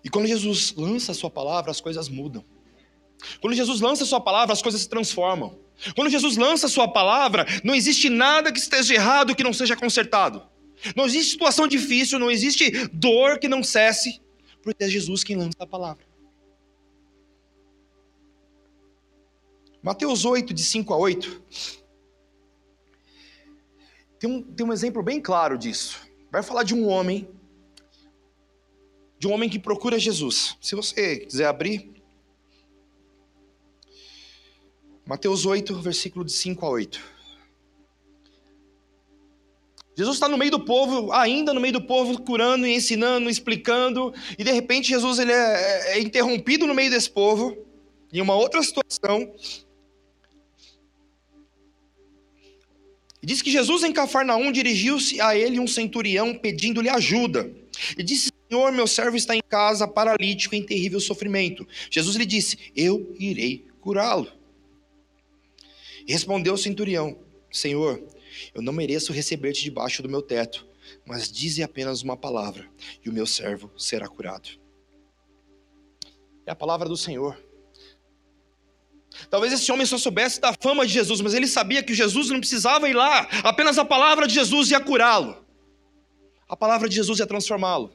E 0.03 0.09
quando 0.09 0.27
Jesus 0.27 0.73
lança 0.75 1.11
a 1.11 1.15
sua 1.15 1.31
palavra, 1.31 1.71
as 1.71 1.81
coisas 1.81 2.07
mudam. 2.07 2.45
Quando 3.41 3.53
Jesus 3.53 3.81
lança 3.81 4.05
sua 4.05 4.21
palavra, 4.21 4.53
as 4.53 4.61
coisas 4.61 4.81
se 4.81 4.89
transformam. 4.89 5.57
Quando 5.95 6.09
Jesus 6.09 6.37
lança 6.37 6.67
sua 6.67 6.87
palavra, 6.87 7.45
não 7.63 7.75
existe 7.75 8.09
nada 8.09 8.51
que 8.51 8.59
esteja 8.59 8.93
errado 8.93 9.35
que 9.35 9.43
não 9.43 9.53
seja 9.53 9.75
consertado. 9.75 10.43
Não 10.95 11.05
existe 11.05 11.31
situação 11.31 11.67
difícil, 11.67 12.19
não 12.19 12.29
existe 12.29 12.87
dor 12.89 13.39
que 13.39 13.47
não 13.47 13.63
cesse, 13.63 14.21
porque 14.61 14.83
é 14.83 14.89
Jesus 14.89 15.23
quem 15.23 15.35
lança 15.35 15.57
a 15.59 15.67
palavra. 15.67 16.05
Mateus 19.81 20.25
8, 20.25 20.53
de 20.53 20.63
5 20.63 20.93
a 20.93 20.97
8, 20.97 21.43
tem 24.19 24.29
um, 24.29 24.41
tem 24.41 24.65
um 24.65 24.73
exemplo 24.73 25.03
bem 25.03 25.21
claro 25.21 25.57
disso. 25.57 25.99
Vai 26.31 26.41
falar 26.41 26.63
de 26.63 26.73
um 26.73 26.87
homem, 26.87 27.29
de 29.19 29.27
um 29.27 29.31
homem 29.31 29.47
que 29.47 29.59
procura 29.59 29.99
Jesus. 29.99 30.57
Se 30.59 30.73
você 30.75 31.19
quiser 31.19 31.45
abrir, 31.45 31.94
Mateus 35.05 35.45
8, 35.45 35.75
versículo 35.81 36.25
de 36.25 36.31
5 36.31 36.65
a 36.65 36.69
8. 36.69 37.15
Jesus 39.95 40.17
está 40.17 40.27
no 40.27 40.37
meio 40.37 40.51
do 40.51 40.59
povo, 40.59 41.11
ainda 41.13 41.53
no 41.53 41.61
meio 41.61 41.73
do 41.73 41.81
povo, 41.81 42.19
curando, 42.21 42.65
ensinando, 42.65 43.29
explicando, 43.29 44.13
e 44.37 44.43
de 44.43 44.51
repente 44.51 44.89
Jesus 44.89 45.19
ele 45.19 45.31
é, 45.31 45.35
é, 45.35 45.97
é 45.97 46.01
interrompido 46.01 46.67
no 46.67 46.73
meio 46.73 46.89
desse 46.89 47.09
povo, 47.09 47.55
em 48.11 48.19
uma 48.19 48.35
outra 48.35 48.61
situação. 48.61 49.33
E 53.21 53.25
diz 53.25 53.41
que 53.41 53.49
Jesus 53.49 53.83
em 53.83 53.93
Cafarnaum 53.93 54.51
dirigiu-se 54.51 55.21
a 55.21 55.35
ele 55.35 55.59
um 55.59 55.67
centurião 55.67 56.33
pedindo-lhe 56.33 56.89
ajuda. 56.89 57.49
E 57.97 58.03
disse: 58.03 58.31
Senhor, 58.49 58.71
meu 58.71 58.87
servo 58.87 59.15
está 59.15 59.35
em 59.35 59.41
casa, 59.47 59.87
paralítico, 59.87 60.55
em 60.55 60.65
terrível 60.65 60.99
sofrimento. 60.99 61.65
Jesus 61.89 62.15
lhe 62.17 62.25
disse: 62.25 62.57
Eu 62.75 63.15
irei 63.17 63.65
curá-lo. 63.79 64.44
Respondeu 66.07 66.53
o 66.53 66.57
centurião: 66.57 67.17
Senhor, 67.51 68.01
eu 68.53 68.61
não 68.61 68.73
mereço 68.73 69.13
receber-te 69.13 69.63
debaixo 69.63 70.03
do 70.03 70.09
meu 70.09 70.21
teto, 70.21 70.67
mas 71.05 71.31
dize 71.31 71.63
apenas 71.63 72.01
uma 72.01 72.15
palavra, 72.15 72.69
e 73.03 73.09
o 73.09 73.13
meu 73.13 73.25
servo 73.25 73.71
será 73.77 74.07
curado. 74.07 74.49
É 76.45 76.51
a 76.51 76.55
palavra 76.55 76.87
do 76.87 76.95
Senhor. 76.95 77.37
Talvez 79.29 79.53
esse 79.53 79.71
homem 79.71 79.85
só 79.85 79.97
soubesse 79.97 80.41
da 80.41 80.53
fama 80.53 80.85
de 80.85 80.91
Jesus, 80.91 81.21
mas 81.21 81.33
ele 81.33 81.47
sabia 81.47 81.81
que 81.81 81.93
Jesus 81.93 82.29
não 82.29 82.39
precisava 82.39 82.89
ir 82.89 82.93
lá, 82.93 83.27
apenas 83.43 83.77
a 83.77 83.85
palavra 83.85 84.27
de 84.27 84.33
Jesus 84.33 84.71
ia 84.71 84.79
curá-lo. 84.79 85.43
A 86.47 86.55
palavra 86.55 86.87
de 86.87 86.95
Jesus 86.95 87.19
ia 87.19 87.25
transformá-lo. 87.25 87.91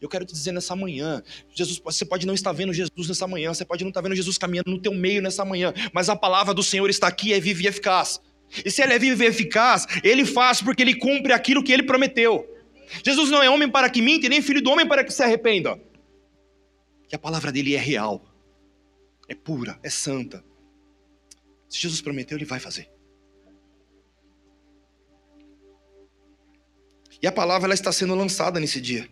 Eu 0.00 0.08
quero 0.08 0.24
te 0.24 0.32
dizer 0.32 0.52
nessa 0.52 0.74
manhã, 0.74 1.22
Jesus, 1.54 1.78
você 1.78 2.04
pode 2.04 2.26
não 2.26 2.34
estar 2.34 2.52
vendo 2.52 2.72
Jesus 2.72 3.08
nessa 3.08 3.26
manhã, 3.26 3.52
você 3.52 3.64
pode 3.64 3.84
não 3.84 3.90
estar 3.90 4.00
vendo 4.00 4.14
Jesus 4.14 4.38
caminhando 4.38 4.70
no 4.70 4.80
teu 4.80 4.92
meio 4.94 5.22
nessa 5.22 5.44
manhã, 5.44 5.72
mas 5.92 6.08
a 6.08 6.16
palavra 6.16 6.52
do 6.54 6.62
Senhor 6.62 6.88
está 6.90 7.06
aqui, 7.06 7.32
é 7.32 7.40
viva 7.40 7.62
e 7.62 7.66
eficaz. 7.66 8.20
E 8.64 8.70
se 8.70 8.82
ele 8.82 8.94
é 8.94 8.98
vivo 8.98 9.22
e 9.22 9.26
eficaz, 9.26 9.86
ele 10.02 10.24
faz 10.24 10.60
porque 10.60 10.82
ele 10.82 10.94
cumpre 10.94 11.32
aquilo 11.32 11.62
que 11.62 11.72
ele 11.72 11.84
prometeu. 11.84 12.46
Jesus 13.04 13.30
não 13.30 13.42
é 13.42 13.48
homem 13.48 13.70
para 13.70 13.88
que 13.88 14.02
minta, 14.02 14.28
nem 14.28 14.42
filho 14.42 14.60
do 14.60 14.70
homem 14.70 14.86
para 14.86 15.04
que 15.04 15.12
se 15.12 15.22
arrependa. 15.22 15.80
Que 17.08 17.14
a 17.14 17.18
palavra 17.18 17.52
dele 17.52 17.74
é 17.74 17.78
real, 17.78 18.24
é 19.28 19.34
pura, 19.34 19.78
é 19.82 19.90
santa. 19.90 20.44
Se 21.68 21.78
Jesus 21.78 22.00
prometeu, 22.00 22.36
ele 22.36 22.44
vai 22.44 22.58
fazer. 22.58 22.90
E 27.22 27.26
a 27.26 27.32
palavra 27.32 27.66
ela 27.66 27.74
está 27.74 27.92
sendo 27.92 28.14
lançada 28.14 28.58
nesse 28.58 28.80
dia. 28.80 29.08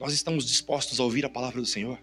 Nós 0.00 0.14
estamos 0.14 0.46
dispostos 0.46 0.98
a 0.98 1.04
ouvir 1.04 1.26
a 1.26 1.28
palavra 1.28 1.60
do 1.60 1.66
Senhor? 1.66 2.02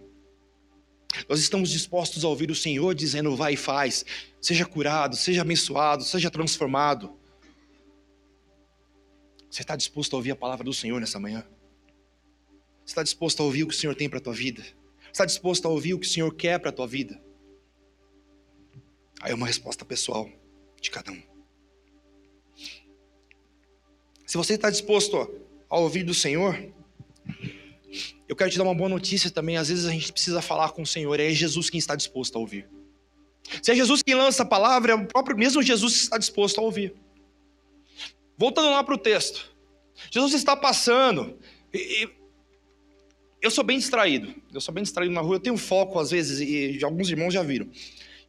Nós 1.28 1.40
estamos 1.40 1.72
dispostos 1.72 2.24
a 2.24 2.28
ouvir 2.28 2.52
o 2.52 2.56
Senhor 2.56 2.94
dizendo: 2.94 3.36
vai 3.36 3.54
e 3.54 3.58
faz, 3.58 4.06
seja 4.40 4.68
curado, 4.68 5.16
seja 5.16 5.42
abençoado, 5.42 6.04
seja 6.04 6.30
transformado. 6.30 7.18
Você 9.50 9.64
está 9.64 9.76
disposto 9.76 10.14
a 10.14 10.18
ouvir 10.18 10.30
a 10.30 10.36
palavra 10.36 10.64
do 10.64 10.74
Senhor 10.74 11.00
nessa 11.00 11.20
manhã? 11.20 11.44
Você 12.86 12.92
está 12.92 13.02
disposto 13.02 13.42
a 13.42 13.46
ouvir 13.46 13.64
o 13.64 13.68
que 13.68 13.74
o 13.74 13.78
Senhor 13.78 13.96
tem 13.96 14.08
para 14.08 14.20
a 14.20 14.22
tua 14.22 14.34
vida? 14.34 14.62
Você 14.62 15.12
está 15.14 15.26
disposto 15.26 15.66
a 15.66 15.70
ouvir 15.70 15.96
o 15.96 16.00
que 16.00 16.06
o 16.06 16.10
Senhor 16.10 16.32
quer 16.36 16.60
para 16.60 16.70
a 16.70 16.74
tua 16.74 16.86
vida? 16.86 17.20
Aí 19.22 19.32
é 19.32 19.36
uma 19.36 19.48
resposta 19.48 19.84
pessoal 19.84 20.30
de 20.80 20.92
cada 20.92 21.12
um. 21.12 21.24
Se 24.28 24.38
você 24.38 24.54
está 24.54 24.70
disposto 24.70 25.18
a 25.68 25.80
ouvir 25.80 26.04
do 26.04 26.14
Senhor, 26.14 26.56
eu 28.28 28.36
quero 28.36 28.52
te 28.52 28.58
dar 28.58 28.64
uma 28.64 28.76
boa 28.76 28.90
notícia 28.90 29.32
também. 29.32 29.58
Às 29.58 29.70
vezes 29.70 29.86
a 29.86 29.92
gente 29.92 30.12
precisa 30.12 30.42
falar 30.42 30.72
com 30.72 30.82
o 30.82 30.88
Senhor, 30.88 31.20
é 31.20 31.30
Jesus 31.32 31.70
quem 31.70 31.78
está 31.78 31.96
disposto 31.96 32.36
a 32.36 32.40
ouvir. 32.40 32.68
Se 33.62 33.72
é 33.72 33.76
Jesus 33.76 34.04
quem 34.04 34.16
lança 34.16 34.44
a 34.44 34.46
palavra, 34.46 34.92
é 34.92 34.96
o 34.96 35.06
próprio 35.06 35.38
mesmo 35.38 35.62
Jesus 35.62 35.94
que 35.94 36.00
está 36.00 36.18
disposto 36.18 36.60
a 36.60 36.64
ouvir. 36.64 36.94
Voltando 38.38 38.70
lá 38.70 38.84
para 38.84 38.94
o 38.94 38.98
texto. 38.98 39.50
Jesus 40.12 40.34
está 40.34 40.56
passando. 40.56 41.40
E, 41.74 42.04
e, 42.04 42.10
eu 43.42 43.50
sou 43.50 43.64
bem 43.64 43.78
distraído. 43.78 44.36
Eu 44.54 44.60
sou 44.60 44.74
bem 44.74 44.84
distraído 44.84 45.14
na 45.14 45.22
rua. 45.22 45.38
Eu 45.38 45.40
tenho 45.40 45.58
foco, 45.58 45.98
às 45.98 46.12
vezes, 46.12 46.40
e 46.42 46.84
alguns 46.84 47.10
irmãos 47.10 47.34
já 47.34 47.42
viram. 47.42 47.70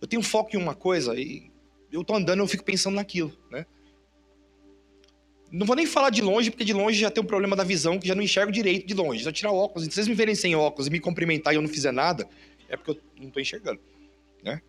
Eu 0.01 0.07
tenho 0.07 0.23
foco 0.23 0.55
em 0.55 0.59
uma 0.59 0.75
coisa 0.75 1.19
e 1.19 1.51
eu 1.91 2.03
estou 2.03 2.17
andando 2.17 2.39
e 2.39 2.43
eu 2.43 2.49
fico 2.49 2.65
pensando 2.65 2.95
naquilo, 2.95 3.37
né? 3.51 3.67
Não 5.51 5.67
vou 5.67 5.75
nem 5.75 5.87
falar 5.87 6.11
de 6.11 6.21
longe, 6.21 6.51
porque 6.51 6.65
de 6.65 6.73
longe 6.73 6.99
já 6.99 7.11
tem 7.11 7.23
um 7.23 7.27
problema 7.27 7.57
da 7.57 7.65
visão, 7.65 7.99
que 7.99 8.07
já 8.07 8.15
não 8.15 8.23
enxergo 8.23 8.53
direito 8.53 8.87
de 8.87 8.95
longe. 8.95 9.25
Eu 9.25 9.33
tirar 9.33 9.53
óculos, 9.53 9.85
se 9.85 9.91
vocês 9.91 10.09
me 10.09 10.15
verem 10.15 10.35
sem 10.35 10.55
óculos 10.55 10.87
e 10.89 10.91
me 10.91 11.01
cumprimentar 11.01 11.55
e 11.55 11.57
eu 11.57 11.63
não 11.63 11.69
fizer 11.69 11.93
nada, 11.93 12.29
é 12.69 12.77
porque 12.77 12.91
eu 12.91 13.01
não 13.19 13.29
estou 13.29 13.41
enxergando, 13.41 13.81
né? 14.43 14.61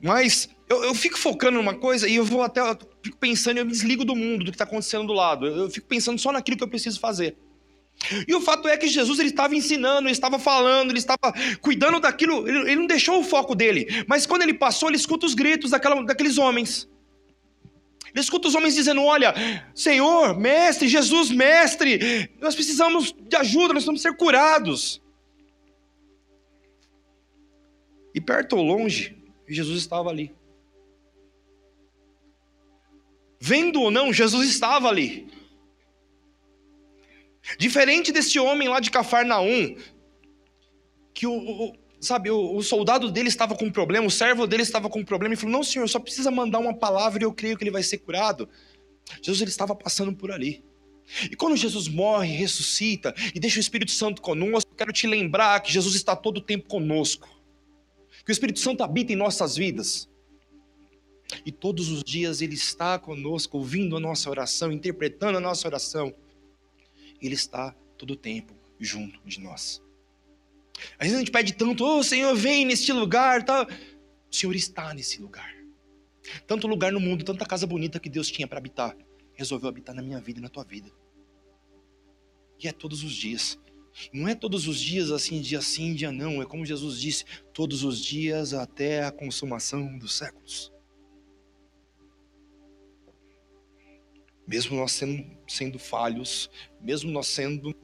Mas 0.00 0.48
eu, 0.68 0.84
eu, 0.84 0.94
fico 0.94 1.18
focando 1.18 1.56
numa 1.56 1.74
coisa 1.74 2.08
e 2.08 2.16
eu 2.16 2.24
vou 2.24 2.42
até, 2.42 2.60
eu 2.60 2.76
fico 3.02 3.16
pensando, 3.16 3.58
eu 3.58 3.64
me 3.64 3.72
desligo 3.72 4.04
do 4.04 4.14
mundo, 4.14 4.44
do 4.44 4.50
que 4.50 4.56
está 4.56 4.64
acontecendo 4.64 5.06
do 5.06 5.12
lado. 5.12 5.46
Eu, 5.46 5.56
eu 5.56 5.70
fico 5.70 5.86
pensando 5.86 6.18
só 6.18 6.32
naquilo 6.32 6.56
que 6.56 6.64
eu 6.64 6.68
preciso 6.68 7.00
fazer. 7.00 7.36
E 8.28 8.34
o 8.34 8.40
fato 8.40 8.68
é 8.68 8.76
que 8.76 8.86
Jesus 8.86 9.18
ele 9.18 9.30
estava 9.30 9.54
ensinando, 9.54 10.06
ele 10.06 10.12
estava 10.12 10.38
falando, 10.38 10.90
ele 10.90 10.98
estava 10.98 11.32
cuidando 11.62 11.98
daquilo, 11.98 12.46
ele, 12.46 12.58
ele, 12.58 12.76
não 12.76 12.86
deixou 12.86 13.18
o 13.20 13.24
foco 13.24 13.54
dele. 13.54 14.04
Mas 14.06 14.26
quando 14.26 14.42
ele 14.42 14.52
passou, 14.52 14.88
ele 14.88 14.96
escuta 14.96 15.24
os 15.24 15.34
gritos 15.34 15.70
daquela, 15.70 16.04
daqueles 16.04 16.36
homens. 16.36 16.88
Ele 18.16 18.22
escuta 18.22 18.48
os 18.48 18.54
homens 18.54 18.74
dizendo: 18.74 19.02
Olha, 19.02 19.34
Senhor, 19.74 20.34
mestre, 20.38 20.88
Jesus, 20.88 21.30
mestre, 21.30 22.30
nós 22.40 22.54
precisamos 22.54 23.12
de 23.12 23.36
ajuda, 23.36 23.74
nós 23.74 23.84
precisamos 23.84 24.00
ser 24.00 24.16
curados. 24.16 25.02
E 28.14 28.20
perto 28.20 28.56
ou 28.56 28.62
longe, 28.62 29.14
Jesus 29.46 29.78
estava 29.78 30.08
ali. 30.08 30.34
Vendo 33.38 33.82
ou 33.82 33.90
não, 33.90 34.14
Jesus 34.14 34.48
estava 34.48 34.88
ali. 34.88 35.28
Diferente 37.58 38.10
desse 38.10 38.38
homem 38.38 38.66
lá 38.66 38.80
de 38.80 38.90
Cafarnaum, 38.90 39.76
que 41.12 41.26
o, 41.26 41.34
o 41.36 41.76
sabe, 42.00 42.30
o, 42.30 42.56
o, 42.56 42.62
soldado 42.62 43.10
dele 43.10 43.28
estava 43.28 43.54
com 43.54 43.66
um 43.66 43.72
problema, 43.72 44.06
o 44.06 44.10
servo 44.10 44.46
dele 44.46 44.62
estava 44.62 44.88
com 44.88 45.00
um 45.00 45.04
problema, 45.04 45.34
e 45.34 45.36
falou: 45.36 45.52
Não, 45.52 45.64
senhor, 45.64 45.88
só 45.88 45.98
precisa 45.98 46.30
mandar 46.30 46.58
uma 46.58 46.74
palavra 46.74 47.22
e 47.22 47.24
eu 47.24 47.32
creio 47.32 47.56
que 47.56 47.64
ele 47.64 47.70
vai 47.70 47.82
ser 47.82 47.98
curado. 47.98 48.48
Jesus 49.22 49.40
ele 49.40 49.50
estava 49.50 49.74
passando 49.74 50.14
por 50.14 50.30
ali. 50.30 50.64
E 51.30 51.36
quando 51.36 51.56
Jesus 51.56 51.86
morre, 51.88 52.34
ressuscita 52.34 53.14
e 53.34 53.38
deixa 53.38 53.58
o 53.58 53.60
Espírito 53.60 53.92
Santo 53.92 54.20
conosco, 54.20 54.74
quero 54.74 54.92
te 54.92 55.06
lembrar 55.06 55.60
que 55.60 55.72
Jesus 55.72 55.94
está 55.94 56.16
todo 56.16 56.38
o 56.38 56.40
tempo 56.40 56.68
conosco. 56.68 57.28
Que 58.24 58.30
o 58.30 58.32
Espírito 58.32 58.58
Santo 58.58 58.82
habita 58.82 59.12
em 59.12 59.16
nossas 59.16 59.56
vidas. 59.56 60.08
E 61.44 61.52
todos 61.52 61.88
os 61.90 62.02
dias 62.02 62.40
ele 62.40 62.54
está 62.54 62.98
conosco, 62.98 63.58
ouvindo 63.58 63.96
a 63.96 64.00
nossa 64.00 64.28
oração, 64.28 64.72
interpretando 64.72 65.38
a 65.38 65.40
nossa 65.40 65.66
oração. 65.68 66.12
Ele 67.22 67.34
está 67.34 67.74
todo 67.96 68.12
o 68.12 68.16
tempo 68.16 68.54
junto 68.80 69.20
de 69.24 69.40
nós. 69.40 69.82
Às 70.98 71.06
vezes 71.06 71.14
a 71.14 71.18
gente 71.18 71.30
pede 71.30 71.52
tanto, 71.54 71.84
ô 71.84 71.98
oh, 71.98 72.02
Senhor, 72.02 72.34
vem 72.34 72.64
neste 72.64 72.92
lugar, 72.92 73.44
tá? 73.44 73.66
O 74.30 74.34
Senhor 74.34 74.54
está 74.54 74.92
nesse 74.94 75.20
lugar. 75.20 75.54
Tanto 76.46 76.66
lugar 76.66 76.92
no 76.92 77.00
mundo, 77.00 77.24
tanta 77.24 77.46
casa 77.46 77.66
bonita 77.66 78.00
que 78.00 78.08
Deus 78.08 78.30
tinha 78.30 78.46
para 78.46 78.58
habitar, 78.58 78.96
resolveu 79.34 79.68
habitar 79.68 79.94
na 79.94 80.02
minha 80.02 80.20
vida 80.20 80.38
e 80.38 80.42
na 80.42 80.48
tua 80.48 80.64
vida. 80.64 80.90
E 82.62 82.68
é 82.68 82.72
todos 82.72 83.02
os 83.02 83.12
dias. 83.12 83.58
Não 84.12 84.28
é 84.28 84.34
todos 84.34 84.66
os 84.66 84.78
dias 84.78 85.10
assim, 85.10 85.40
dia 85.40 85.60
sim, 85.62 85.94
dia 85.94 86.12
não. 86.12 86.42
É 86.42 86.46
como 86.46 86.66
Jesus 86.66 87.00
disse, 87.00 87.24
todos 87.52 87.82
os 87.82 88.02
dias 88.02 88.52
até 88.52 89.04
a 89.04 89.12
consumação 89.12 89.96
dos 89.98 90.16
séculos. 90.16 90.72
Mesmo 94.46 94.76
nós 94.76 94.92
sendo, 94.92 95.24
sendo 95.48 95.78
falhos, 95.78 96.48
mesmo 96.80 97.10
nós 97.10 97.26
sendo, 97.26 97.74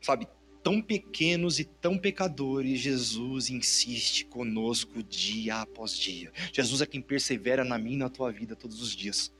sabe, 0.00 0.26
tão 0.62 0.80
pequenos 0.80 1.58
e 1.58 1.64
tão 1.64 1.98
pecadores, 1.98 2.80
Jesus 2.80 3.50
insiste 3.50 4.24
conosco 4.26 5.02
dia 5.02 5.56
após 5.56 5.96
dia. 5.96 6.32
Jesus 6.52 6.80
é 6.80 6.86
quem 6.86 7.00
persevera 7.00 7.64
na 7.64 7.78
minha 7.78 7.96
e 7.96 7.98
na 7.98 8.10
tua 8.10 8.30
vida 8.30 8.54
todos 8.54 8.80
os 8.82 8.94
dias. 8.94 9.32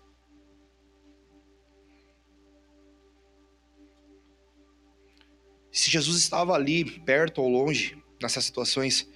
Se 5.70 5.90
Jesus 5.90 6.18
estava 6.18 6.52
ali, 6.52 6.84
perto 7.00 7.40
ou 7.40 7.48
longe, 7.48 7.96
nessas 8.20 8.44
situações, 8.44 9.08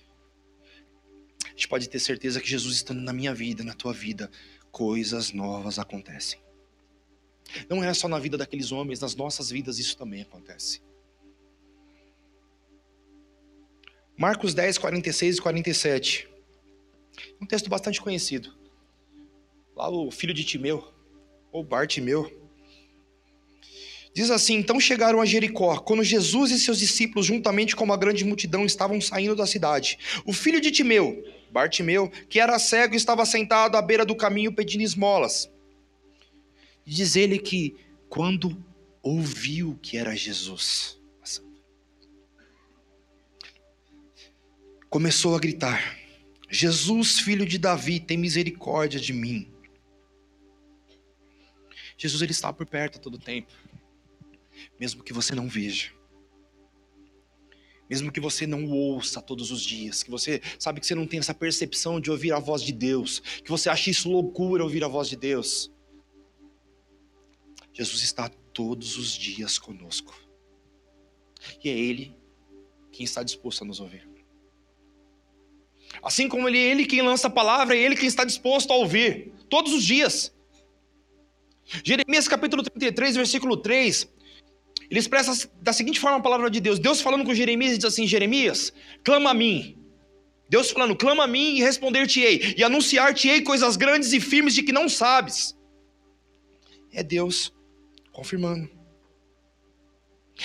a 1.44 1.48
gente 1.50 1.68
pode 1.68 1.88
ter 1.88 1.98
certeza 1.98 2.40
que 2.40 2.48
Jesus 2.48 2.76
estando 2.76 3.00
na 3.00 3.12
minha 3.12 3.34
vida, 3.34 3.64
na 3.64 3.74
tua 3.74 3.92
vida, 3.92 4.30
coisas 4.70 5.32
novas 5.32 5.78
acontecem. 5.78 6.40
Não 7.68 7.82
é 7.82 7.92
só 7.92 8.08
na 8.08 8.18
vida 8.18 8.38
daqueles 8.38 8.72
homens, 8.72 9.00
nas 9.00 9.14
nossas 9.14 9.50
vidas 9.50 9.78
isso 9.78 9.96
também 9.96 10.22
acontece. 10.22 10.80
Marcos 14.16 14.54
10, 14.54 14.78
46 14.78 15.36
e 15.38 15.40
47. 15.40 16.28
Um 17.40 17.46
texto 17.46 17.68
bastante 17.68 18.00
conhecido. 18.00 18.54
Lá 19.74 19.88
o 19.90 20.10
filho 20.10 20.32
de 20.32 20.44
Timeu, 20.44 20.86
ou 21.50 21.64
Bartimeu. 21.64 22.30
Diz 24.14 24.30
assim: 24.30 24.54
Então 24.54 24.78
chegaram 24.78 25.20
a 25.20 25.26
Jericó, 25.26 25.76
quando 25.78 26.04
Jesus 26.04 26.52
e 26.52 26.60
seus 26.60 26.78
discípulos, 26.78 27.26
juntamente 27.26 27.74
com 27.74 27.82
uma 27.82 27.96
grande 27.96 28.24
multidão, 28.24 28.64
estavam 28.64 29.00
saindo 29.00 29.34
da 29.34 29.46
cidade. 29.46 29.98
O 30.24 30.32
filho 30.32 30.60
de 30.60 30.70
Timeu, 30.70 31.24
Bartimeu, 31.50 32.08
que 32.28 32.38
era 32.38 32.56
cego, 32.60 32.94
estava 32.94 33.26
sentado 33.26 33.76
à 33.76 33.82
beira 33.82 34.06
do 34.06 34.14
caminho 34.14 34.54
pedindo 34.54 34.82
esmolas. 34.82 35.50
Diz 36.86 37.16
ele 37.16 37.38
que, 37.38 37.74
quando 38.08 38.56
ouviu 39.02 39.76
que 39.82 39.96
era 39.96 40.14
Jesus, 40.14 41.00
começou 44.94 45.34
a 45.34 45.40
gritar: 45.40 45.98
Jesus, 46.48 47.18
filho 47.18 47.44
de 47.44 47.58
Davi, 47.58 47.98
tem 47.98 48.16
misericórdia 48.16 49.00
de 49.00 49.12
mim. 49.12 49.52
Jesus 51.98 52.22
ele 52.22 52.30
está 52.30 52.52
por 52.52 52.64
perto 52.64 52.98
a 52.98 53.00
todo 53.00 53.18
tempo, 53.18 53.52
mesmo 54.78 55.02
que 55.02 55.12
você 55.12 55.34
não 55.34 55.48
veja. 55.48 55.92
Mesmo 57.90 58.12
que 58.12 58.20
você 58.20 58.46
não 58.46 58.70
ouça 58.70 59.20
todos 59.20 59.50
os 59.50 59.62
dias, 59.62 60.04
que 60.04 60.12
você 60.12 60.40
sabe 60.60 60.78
que 60.78 60.86
você 60.86 60.94
não 60.94 61.08
tem 61.08 61.18
essa 61.18 61.34
percepção 61.34 62.00
de 62.00 62.08
ouvir 62.08 62.32
a 62.32 62.38
voz 62.38 62.62
de 62.62 62.72
Deus, 62.72 63.18
que 63.18 63.50
você 63.50 63.68
acha 63.68 63.90
isso 63.90 64.08
loucura 64.08 64.62
ouvir 64.62 64.84
a 64.84 64.88
voz 64.88 65.08
de 65.08 65.16
Deus. 65.16 65.72
Jesus 67.72 68.04
está 68.04 68.28
todos 68.28 68.96
os 68.96 69.10
dias 69.12 69.58
conosco. 69.58 70.14
E 71.64 71.68
é 71.68 71.76
Ele 71.76 72.16
quem 72.92 73.02
está 73.02 73.24
disposto 73.24 73.62
a 73.62 73.66
nos 73.66 73.80
ouvir. 73.80 74.13
Assim 76.02 76.28
como 76.28 76.48
ele 76.48 76.58
é 76.58 76.70
ele 76.70 76.86
quem 76.86 77.02
lança 77.02 77.28
a 77.28 77.30
palavra, 77.30 77.76
é 77.76 77.80
ele 77.80 77.96
quem 77.96 78.08
está 78.08 78.24
disposto 78.24 78.72
a 78.72 78.76
ouvir, 78.76 79.32
todos 79.48 79.72
os 79.72 79.84
dias. 79.84 80.34
Jeremias 81.82 82.28
capítulo 82.28 82.62
33, 82.62 83.16
versículo 83.16 83.56
3, 83.56 84.08
ele 84.90 85.00
expressa 85.00 85.50
da 85.60 85.72
seguinte 85.72 85.98
forma 85.98 86.18
a 86.18 86.22
palavra 86.22 86.50
de 86.50 86.60
Deus. 86.60 86.78
Deus 86.78 87.00
falando 87.00 87.24
com 87.24 87.34
Jeremias 87.34 87.76
diz 87.76 87.84
assim: 87.84 88.06
Jeremias, 88.06 88.72
clama 89.02 89.30
a 89.30 89.34
mim. 89.34 89.78
Deus 90.48 90.70
falando, 90.70 90.94
clama 90.94 91.24
a 91.24 91.26
mim 91.26 91.56
e 91.56 91.62
responder-te-ei, 91.62 92.54
e 92.56 92.62
anunciar-te-ei 92.62 93.40
coisas 93.40 93.76
grandes 93.76 94.12
e 94.12 94.20
firmes 94.20 94.54
de 94.54 94.62
que 94.62 94.72
não 94.72 94.88
sabes. 94.88 95.56
É 96.92 97.02
Deus 97.02 97.52
confirmando. 98.12 98.70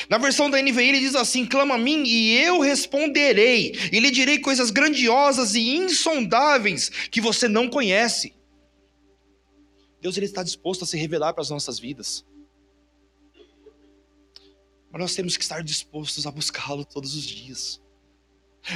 Na 0.09 0.17
versão 0.17 0.49
da 0.49 0.61
NVI 0.61 0.89
ele 0.89 0.99
diz 0.99 1.15
assim: 1.15 1.45
clama 1.45 1.75
a 1.75 1.77
mim 1.77 2.03
e 2.05 2.37
eu 2.37 2.59
responderei, 2.59 3.73
e 3.91 3.99
lhe 3.99 4.11
direi 4.11 4.39
coisas 4.39 4.69
grandiosas 4.69 5.55
e 5.55 5.75
insondáveis 5.75 6.89
que 7.09 7.19
você 7.19 7.47
não 7.47 7.69
conhece. 7.69 8.33
Deus 10.01 10.15
ele 10.15 10.27
está 10.27 10.43
disposto 10.43 10.83
a 10.83 10.87
se 10.87 10.97
revelar 10.97 11.33
para 11.33 11.41
as 11.41 11.49
nossas 11.49 11.79
vidas. 11.79 12.25
Mas 14.91 15.01
nós 15.01 15.15
temos 15.15 15.35
que 15.35 15.43
estar 15.43 15.63
dispostos 15.63 16.25
a 16.25 16.31
buscá-lo 16.31 16.85
todos 16.85 17.15
os 17.15 17.23
dias 17.23 17.81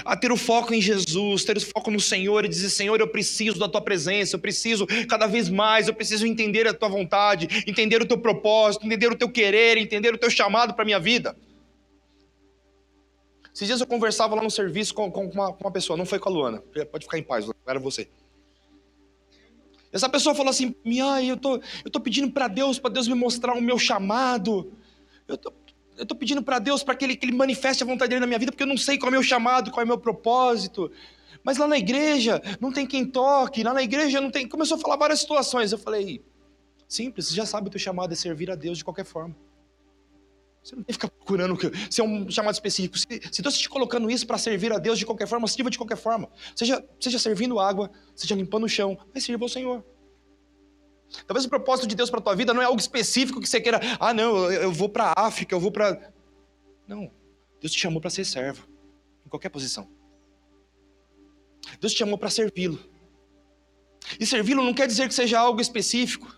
a 0.06 0.16
ter 0.16 0.32
o 0.32 0.38
foco 0.38 0.74
em 0.74 0.82
Jesus, 0.82 1.44
ter 1.44 1.58
o 1.58 1.62
foco 1.62 1.92
no 1.92 2.00
Senhor 2.00 2.46
e 2.46 2.48
dizer: 2.48 2.70
Senhor, 2.70 3.00
eu 3.00 3.08
preciso 3.08 3.60
da 3.60 3.68
tua 3.68 3.82
presença, 3.82 4.36
eu 4.36 4.40
preciso 4.40 4.88
cada 5.08 5.28
vez 5.28 5.50
mais, 5.50 5.88
eu 5.88 5.94
preciso 5.94 6.26
entender 6.26 6.68
a 6.68 6.74
tua 6.74 6.90
vontade, 6.90 7.48
entender 7.68 8.02
o 8.02 8.06
teu 8.06 8.18
propósito, 8.18 8.86
entender 8.86 9.12
o 9.12 9.16
teu 9.16 9.30
querer, 9.30 9.78
entender 9.78 10.14
o 10.14 10.18
teu 10.18 10.30
chamado 10.30 10.74
para 10.74 10.84
a 10.84 10.86
minha 10.86 11.00
vida. 11.00 11.36
Esses 13.54 13.68
dias 13.68 13.82
eu 13.82 13.88
conversava 13.88 14.34
lá 14.34 14.42
no 14.42 14.50
serviço 14.50 14.94
com, 14.96 15.12
com, 15.12 15.28
uma, 15.28 15.54
com 15.54 15.64
uma 15.64 15.72
pessoa, 15.72 15.96
não 15.96 16.06
foi 16.06 16.18
com 16.18 16.28
a 16.28 16.32
Luana, 16.32 16.64
pode 16.92 17.06
ficar 17.06 17.20
em 17.20 17.24
paz, 17.24 17.46
era 17.68 17.80
você. 17.80 18.08
Essa 19.92 20.10
pessoa 20.10 20.34
falou 20.34 20.50
assim: 20.50 20.76
Ai, 21.04 21.30
eu 21.30 21.38
tô, 21.38 21.62
eu 21.86 21.92
tô 21.92 22.00
pedindo 22.00 22.32
para 22.32 22.48
Deus, 22.48 22.80
para 22.80 22.92
Deus 22.92 23.08
me 23.08 23.14
mostrar 23.14 23.54
o 23.54 23.62
meu 23.62 23.78
chamado. 23.78 24.74
Eu 25.28 25.38
tô, 25.38 25.54
eu 25.98 26.04
estou 26.04 26.18
pedindo 26.18 26.42
para 26.42 26.60
Deus 26.60 26.84
para 26.84 26.96
que 26.96 27.06
ele, 27.06 27.16
que 27.16 27.26
ele 27.26 27.36
manifeste 27.36 27.84
a 27.84 27.86
vontade 27.86 28.10
dele 28.10 28.22
na 28.22 28.28
minha 28.28 28.40
vida, 28.40 28.52
porque 28.52 28.64
eu 28.64 28.68
não 28.68 28.78
sei 28.78 28.98
qual 28.98 29.08
é 29.08 29.10
o 29.10 29.12
meu 29.14 29.24
chamado, 29.24 29.72
qual 29.72 29.82
é 29.82 29.86
o 29.86 29.88
meu 29.88 29.98
propósito. 29.98 30.92
Mas 31.44 31.58
lá 31.58 31.68
na 31.68 31.78
igreja 31.78 32.42
não 32.60 32.72
tem 32.72 32.86
quem 32.86 33.06
toque, 33.06 33.64
lá 33.64 33.74
na 33.74 33.84
igreja 33.84 34.22
não 34.22 34.32
tem. 34.32 34.48
Começou 34.48 34.78
a 34.78 34.80
falar 34.80 34.96
várias 34.96 35.20
situações. 35.20 35.72
Eu 35.72 35.78
falei, 35.78 36.24
simples, 36.88 37.28
você 37.28 37.36
já 37.36 37.46
sabe 37.46 37.68
o 37.68 37.72
teu 37.72 37.80
chamado 37.80 38.14
é 38.14 38.16
servir 38.16 38.50
a 38.50 38.56
Deus 38.56 38.78
de 38.78 38.84
qualquer 38.84 39.06
forma. 39.06 39.36
Você 40.64 40.78
não 40.78 40.84
tem 40.84 40.88
que 40.88 40.94
ficar 40.94 41.10
procurando 41.10 41.60
se 41.90 42.00
é 42.00 42.04
um 42.04 42.30
chamado 42.32 42.54
específico. 42.54 42.98
Se, 42.98 43.06
se 43.06 43.42
Deus 43.42 43.54
está 43.54 43.64
te 43.64 43.70
colocando 43.70 44.10
isso 44.10 44.26
para 44.26 44.38
servir 44.38 44.72
a 44.72 44.78
Deus 44.78 44.98
de 44.98 45.06
qualquer 45.06 45.28
forma, 45.28 45.46
sirva 45.48 45.70
de 45.70 45.78
qualquer 45.78 45.98
forma. 45.98 46.30
Seja, 46.56 46.84
seja 47.00 47.20
servindo 47.20 47.60
água, 47.60 47.92
seja 48.16 48.34
limpando 48.34 48.64
o 48.64 48.70
chão, 48.70 48.98
mas 49.14 49.26
sirva 49.26 49.44
ao 49.44 49.50
Senhor. 49.50 49.84
Talvez 51.28 51.46
o 51.46 51.50
propósito 51.50 51.88
de 51.88 51.96
Deus 51.96 52.10
para 52.10 52.20
a 52.20 52.24
tua 52.24 52.36
vida 52.36 52.54
não 52.54 52.62
é 52.62 52.66
algo 52.66 52.80
específico 52.80 53.40
que 53.40 53.48
você 53.48 53.62
queira, 53.62 53.80
ah, 54.00 54.14
não, 54.14 54.52
eu, 54.52 54.72
vou 54.72 54.90
para 54.90 55.14
a 55.16 55.28
África, 55.28 55.54
eu 55.54 55.60
vou 55.60 55.72
para. 55.72 56.12
Não. 56.88 57.12
Deus 57.62 57.72
te 57.72 57.80
chamou 57.80 58.02
para 58.02 58.10
ser 58.10 58.26
servo, 58.26 58.68
em 59.26 59.30
qualquer 59.30 59.50
posição. 59.50 59.88
Deus 61.80 61.94
te 61.94 62.00
chamou 62.00 62.18
para 62.18 62.30
servi-lo. 62.30 62.80
E 64.20 64.26
servi-lo 64.26 64.64
não 64.64 64.74
quer 64.74 64.88
dizer 64.88 65.08
que 65.08 65.14
seja 65.14 65.40
algo 65.40 65.62
específico, 65.62 66.36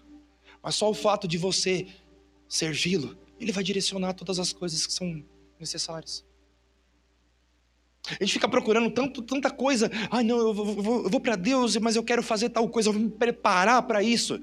mas 0.62 0.76
só 0.76 0.90
o 0.90 0.94
fato 0.94 1.28
de 1.28 1.38
você 1.38 1.88
servi-lo, 2.48 3.18
ele 3.40 3.52
vai 3.52 3.64
direcionar 3.64 4.14
todas 4.14 4.40
as 4.40 4.54
coisas 4.54 4.86
que 4.86 4.94
são 4.94 5.24
necessárias. 5.60 6.24
A 8.08 8.24
gente 8.24 8.34
fica 8.34 8.48
procurando 8.48 8.92
tanto, 8.92 9.22
tanta 9.24 9.50
coisa. 9.50 9.90
Ah, 10.12 10.22
não, 10.22 10.38
eu 10.38 10.54
vou, 10.54 10.66
vou, 10.76 11.10
vou 11.10 11.20
para 11.20 11.36
Deus, 11.36 11.76
mas 11.78 11.96
eu 11.96 12.04
quero 12.04 12.22
fazer 12.22 12.50
tal 12.50 12.70
coisa, 12.70 12.90
eu 12.90 12.94
vou 12.94 13.02
me 13.02 13.10
preparar 13.10 13.82
para 13.82 14.04
isso. 14.04 14.40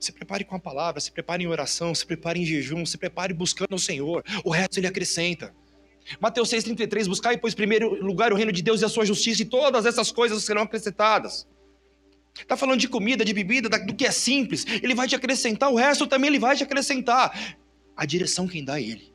Se 0.00 0.12
prepare 0.12 0.44
com 0.44 0.56
a 0.56 0.58
palavra, 0.58 0.98
se 0.98 1.12
prepare 1.12 1.44
em 1.44 1.46
oração, 1.46 1.94
se 1.94 2.06
prepare 2.06 2.40
em 2.40 2.44
jejum, 2.46 2.86
se 2.86 2.96
prepare 2.96 3.34
buscando 3.34 3.74
o 3.74 3.78
Senhor. 3.78 4.24
O 4.42 4.50
resto 4.50 4.78
ele 4.78 4.86
acrescenta. 4.86 5.54
Mateus 6.18 6.48
6,33, 6.48 7.06
buscar 7.06 7.38
pois 7.38 7.54
primeiro 7.54 8.02
lugar 8.02 8.32
o 8.32 8.36
reino 8.36 8.50
de 8.50 8.62
Deus 8.62 8.80
e 8.80 8.84
a 8.86 8.88
sua 8.88 9.04
justiça, 9.04 9.42
e 9.42 9.44
todas 9.44 9.84
essas 9.84 10.10
coisas 10.10 10.42
serão 10.42 10.62
acrescentadas. 10.62 11.46
Está 12.34 12.56
falando 12.56 12.80
de 12.80 12.88
comida, 12.88 13.24
de 13.24 13.34
bebida, 13.34 13.68
do 13.68 13.94
que 13.94 14.06
é 14.06 14.10
simples. 14.10 14.64
Ele 14.82 14.94
vai 14.94 15.06
te 15.06 15.14
acrescentar, 15.14 15.70
o 15.70 15.76
resto 15.76 16.06
também 16.06 16.28
ele 16.28 16.38
vai 16.38 16.56
te 16.56 16.64
acrescentar. 16.64 17.58
A 17.94 18.06
direção 18.06 18.48
quem 18.48 18.64
dá 18.64 18.80
é 18.80 18.82
ele. 18.82 19.12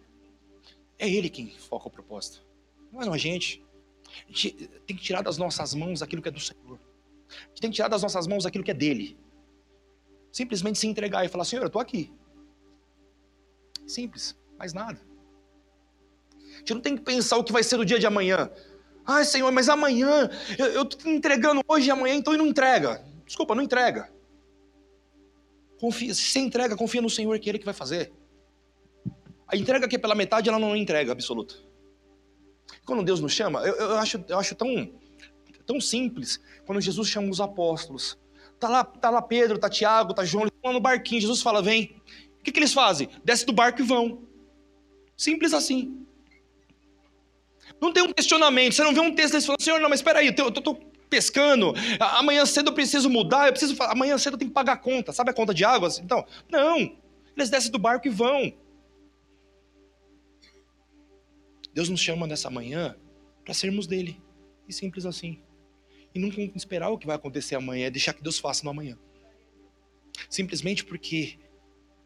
É 1.00 1.10
ele 1.10 1.30
quem 1.30 1.50
foca 1.50 1.88
o 1.88 1.92
propósito. 1.92 2.46
Não 2.92 3.02
é 3.02 3.10
a 3.10 3.18
gente. 3.18 3.64
A 4.30 4.32
gente 4.32 4.52
tem 4.86 4.96
que 4.96 5.04
tirar 5.04 5.24
das 5.24 5.38
nossas 5.38 5.74
mãos 5.74 6.04
aquilo 6.04 6.22
que 6.22 6.30
é 6.30 6.32
do 6.32 6.40
Senhor. 6.40 6.80
A 7.28 7.48
gente 7.50 7.62
tem 7.62 7.70
que 7.72 7.76
tirar 7.76 7.88
das 7.88 8.04
nossas 8.04 8.28
mãos 8.28 8.46
aquilo 8.46 8.64
que 8.64 8.72
é 8.72 8.74
dele. 8.76 9.18
Simplesmente 10.36 10.78
se 10.78 10.86
entregar 10.86 11.24
e 11.24 11.30
falar: 11.30 11.46
Senhor, 11.46 11.62
eu 11.62 11.68
estou 11.68 11.82
aqui. 11.82 12.12
Simples, 13.88 14.38
mais 14.60 14.74
nada. 14.74 15.00
A 16.56 16.58
gente 16.58 16.74
não 16.74 16.82
tem 16.82 16.98
que 16.98 17.04
pensar 17.04 17.38
o 17.38 17.44
que 17.44 17.54
vai 17.54 17.64
ser 17.64 17.78
no 17.78 17.86
dia 17.86 17.98
de 17.98 18.06
amanhã. 18.06 18.52
Ai, 19.06 19.24
Senhor, 19.24 19.50
mas 19.54 19.70
amanhã, 19.70 20.30
eu 20.60 20.84
estou 20.84 21.10
entregando 21.10 21.62
hoje 21.66 21.88
e 21.88 21.92
amanhã, 21.92 22.16
então 22.16 22.34
e 22.34 22.38
não 22.38 22.48
entrega. 22.48 23.02
Desculpa, 23.26 23.56
não 23.56 23.64
entrega. 23.64 24.12
Confia, 25.80 26.14
se 26.14 26.38
entrega, 26.38 26.76
confia 26.76 27.02
no 27.02 27.10
Senhor 27.10 27.40
que 27.40 27.48
é 27.48 27.52
Ele 27.52 27.60
que 27.60 27.66
vai 27.66 27.74
fazer. 27.74 28.12
A 29.48 29.56
entrega 29.56 29.88
que 29.88 29.96
é 29.96 30.00
pela 30.00 30.16
metade, 30.16 30.50
ela 30.50 30.60
não 30.60 30.76
é 30.76 30.78
entrega 30.78 31.14
absoluta. 31.14 31.56
Quando 32.86 33.04
Deus 33.04 33.22
nos 33.22 33.32
chama, 33.32 33.66
eu, 33.66 33.74
eu, 33.74 33.98
acho, 34.00 34.22
eu 34.28 34.38
acho 34.38 34.54
tão, 34.54 35.00
tão 35.66 35.80
simples 35.80 36.42
quando 36.66 36.82
Jesus 36.82 37.08
chama 37.08 37.30
os 37.30 37.40
apóstolos. 37.40 38.18
Tá 38.60 38.70
lá, 38.70 38.84
tá 38.84 39.10
lá 39.10 39.22
Pedro, 39.22 39.58
tá 39.58 39.70
Tiago, 39.70 40.14
tá 40.14 40.24
João, 40.24 40.44
eles 40.44 40.54
estão 40.56 40.74
no 40.74 40.80
barquinho. 40.80 41.22
Jesus 41.22 41.42
fala: 41.42 41.62
vem. 41.62 42.02
O 42.40 42.44
que, 42.44 42.52
que 42.52 42.60
eles 42.60 42.74
fazem? 42.74 43.10
Desce 43.24 43.46
do 43.46 43.54
barco 43.54 43.82
e 43.82 43.86
vão. 43.86 44.24
Simples 45.18 45.54
assim. 45.54 46.06
Não 47.82 47.92
tem 47.92 48.04
um 48.04 48.14
questionamento. 48.14 48.74
Você 48.74 48.84
não 48.84 48.94
vê 48.94 49.00
um 49.00 49.14
texto 49.14 49.34
desse 49.34 49.48
falando: 49.48 49.62
Senhor, 49.62 49.80
não, 49.80 49.90
mas 49.90 50.00
espera 50.00 50.20
aí, 50.20 50.34
eu 50.38 50.50
estou 50.50 50.76
pescando. 51.10 51.74
Amanhã 52.00 52.46
cedo 52.46 52.70
eu 52.70 52.74
preciso 52.74 53.10
mudar. 53.10 53.48
Eu 53.48 53.54
preciso. 53.54 53.76
Amanhã 53.84 54.18
cedo 54.18 54.34
eu 54.34 54.38
tenho 54.38 54.52
que 54.52 54.56
pagar 54.56 54.74
a 54.74 54.78
conta. 54.78 55.12
Sabe 55.12 55.32
a 55.32 55.34
conta 55.34 55.54
de 55.54 55.64
águas? 55.66 56.00
Então, 56.00 56.26
não. 56.50 56.98
Eles 57.36 57.50
descem 57.50 57.72
do 57.72 57.80
barco 57.80 58.08
e 58.08 58.12
vão. 58.12 58.54
Deus 61.74 61.90
nos 61.90 62.00
chama 62.00 62.26
nessa 62.26 62.50
manhã 62.50 62.96
para 63.44 63.54
sermos 63.54 63.86
dele. 63.86 64.22
E 64.68 64.74
simples 64.74 65.06
assim. 65.06 65.42
E 66.16 66.20
nunca 66.20 66.42
esperar 66.42 66.90
o 66.90 66.98
que 66.98 67.06
vai 67.06 67.18
acontecer 67.18 67.56
amanhã, 67.56 67.88
é 67.88 67.90
deixar 67.90 68.14
que 68.14 68.24
Deus 68.24 68.40
faça 68.40 68.64
no 68.64 68.70
amanhã. 68.70 68.98
Simplesmente 70.30 70.86
porque 70.86 71.38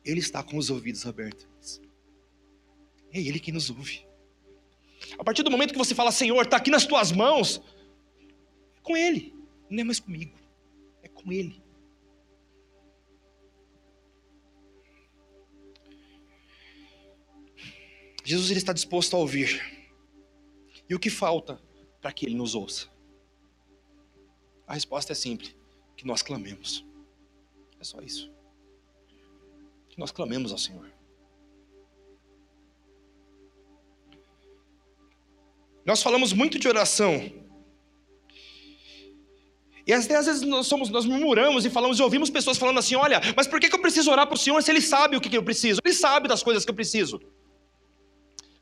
Ele 0.04 0.20
está 0.20 0.42
com 0.42 0.58
os 0.58 0.72
ouvidos 0.72 1.06
abertos. 1.06 1.80
É 3.14 3.20
Ele 3.20 3.40
que 3.40 3.52
nos 3.52 3.70
ouve. 3.70 4.04
A 5.18 5.24
partir 5.24 5.44
do 5.44 5.52
momento 5.52 5.74
que 5.74 5.78
você 5.78 5.94
fala, 5.94 6.12
Senhor, 6.12 6.42
está 6.42 6.58
aqui 6.58 6.72
nas 6.72 6.88
tuas 6.88 7.12
mãos, 7.12 7.62
é 8.76 8.82
com 8.82 8.98
Ele, 8.98 9.32
não 9.70 9.82
é 9.82 9.84
mais 9.84 10.00
comigo, 10.00 10.36
é 11.04 11.08
com 11.08 11.32
Ele. 11.32 11.62
Jesus 18.26 18.50
ele 18.50 18.60
está 18.60 18.74
disposto 18.74 19.16
a 19.16 19.20
ouvir. 19.20 19.62
E 20.90 20.96
o 20.96 21.00
que 21.00 21.12
falta 21.12 21.62
para 22.02 22.12
que 22.12 22.26
Ele 22.26 22.36
nos 22.36 22.56
ouça? 22.56 22.99
A 24.70 24.76
resposta 24.76 25.12
é 25.14 25.16
simples: 25.16 25.56
que 25.98 26.06
nós 26.06 26.22
clamemos. 26.22 26.86
É 27.80 27.84
só 27.84 28.00
isso. 28.02 28.32
Que 29.90 29.98
nós 29.98 30.12
clamemos 30.12 30.52
ao 30.52 30.60
Senhor. 30.60 30.88
Nós 35.84 36.04
falamos 36.04 36.32
muito 36.34 36.60
de 36.60 36.68
oração. 36.68 37.14
E 39.88 39.92
às 39.92 40.06
vezes 40.06 40.42
nós, 40.44 40.68
somos, 40.68 40.90
nós 40.90 41.04
murmuramos 41.04 41.66
e 41.66 41.70
falamos 41.72 41.98
e 41.98 42.04
ouvimos 42.04 42.30
pessoas 42.30 42.60
falando 42.60 42.78
assim: 42.78 42.94
olha, 42.94 43.20
mas 43.36 43.48
por 43.48 43.60
que 43.60 43.74
eu 43.74 43.82
preciso 43.82 44.12
orar 44.12 44.28
para 44.28 44.36
o 44.36 44.38
Senhor 44.38 44.62
se 44.62 44.70
Ele 44.70 44.82
sabe 44.82 45.18
o 45.18 45.22
que 45.22 45.36
eu 45.36 45.42
preciso? 45.42 45.82
Ele 45.84 45.96
sabe 45.96 46.28
das 46.28 46.44
coisas 46.44 46.64
que 46.64 46.70
eu 46.70 46.76
preciso. 46.76 47.20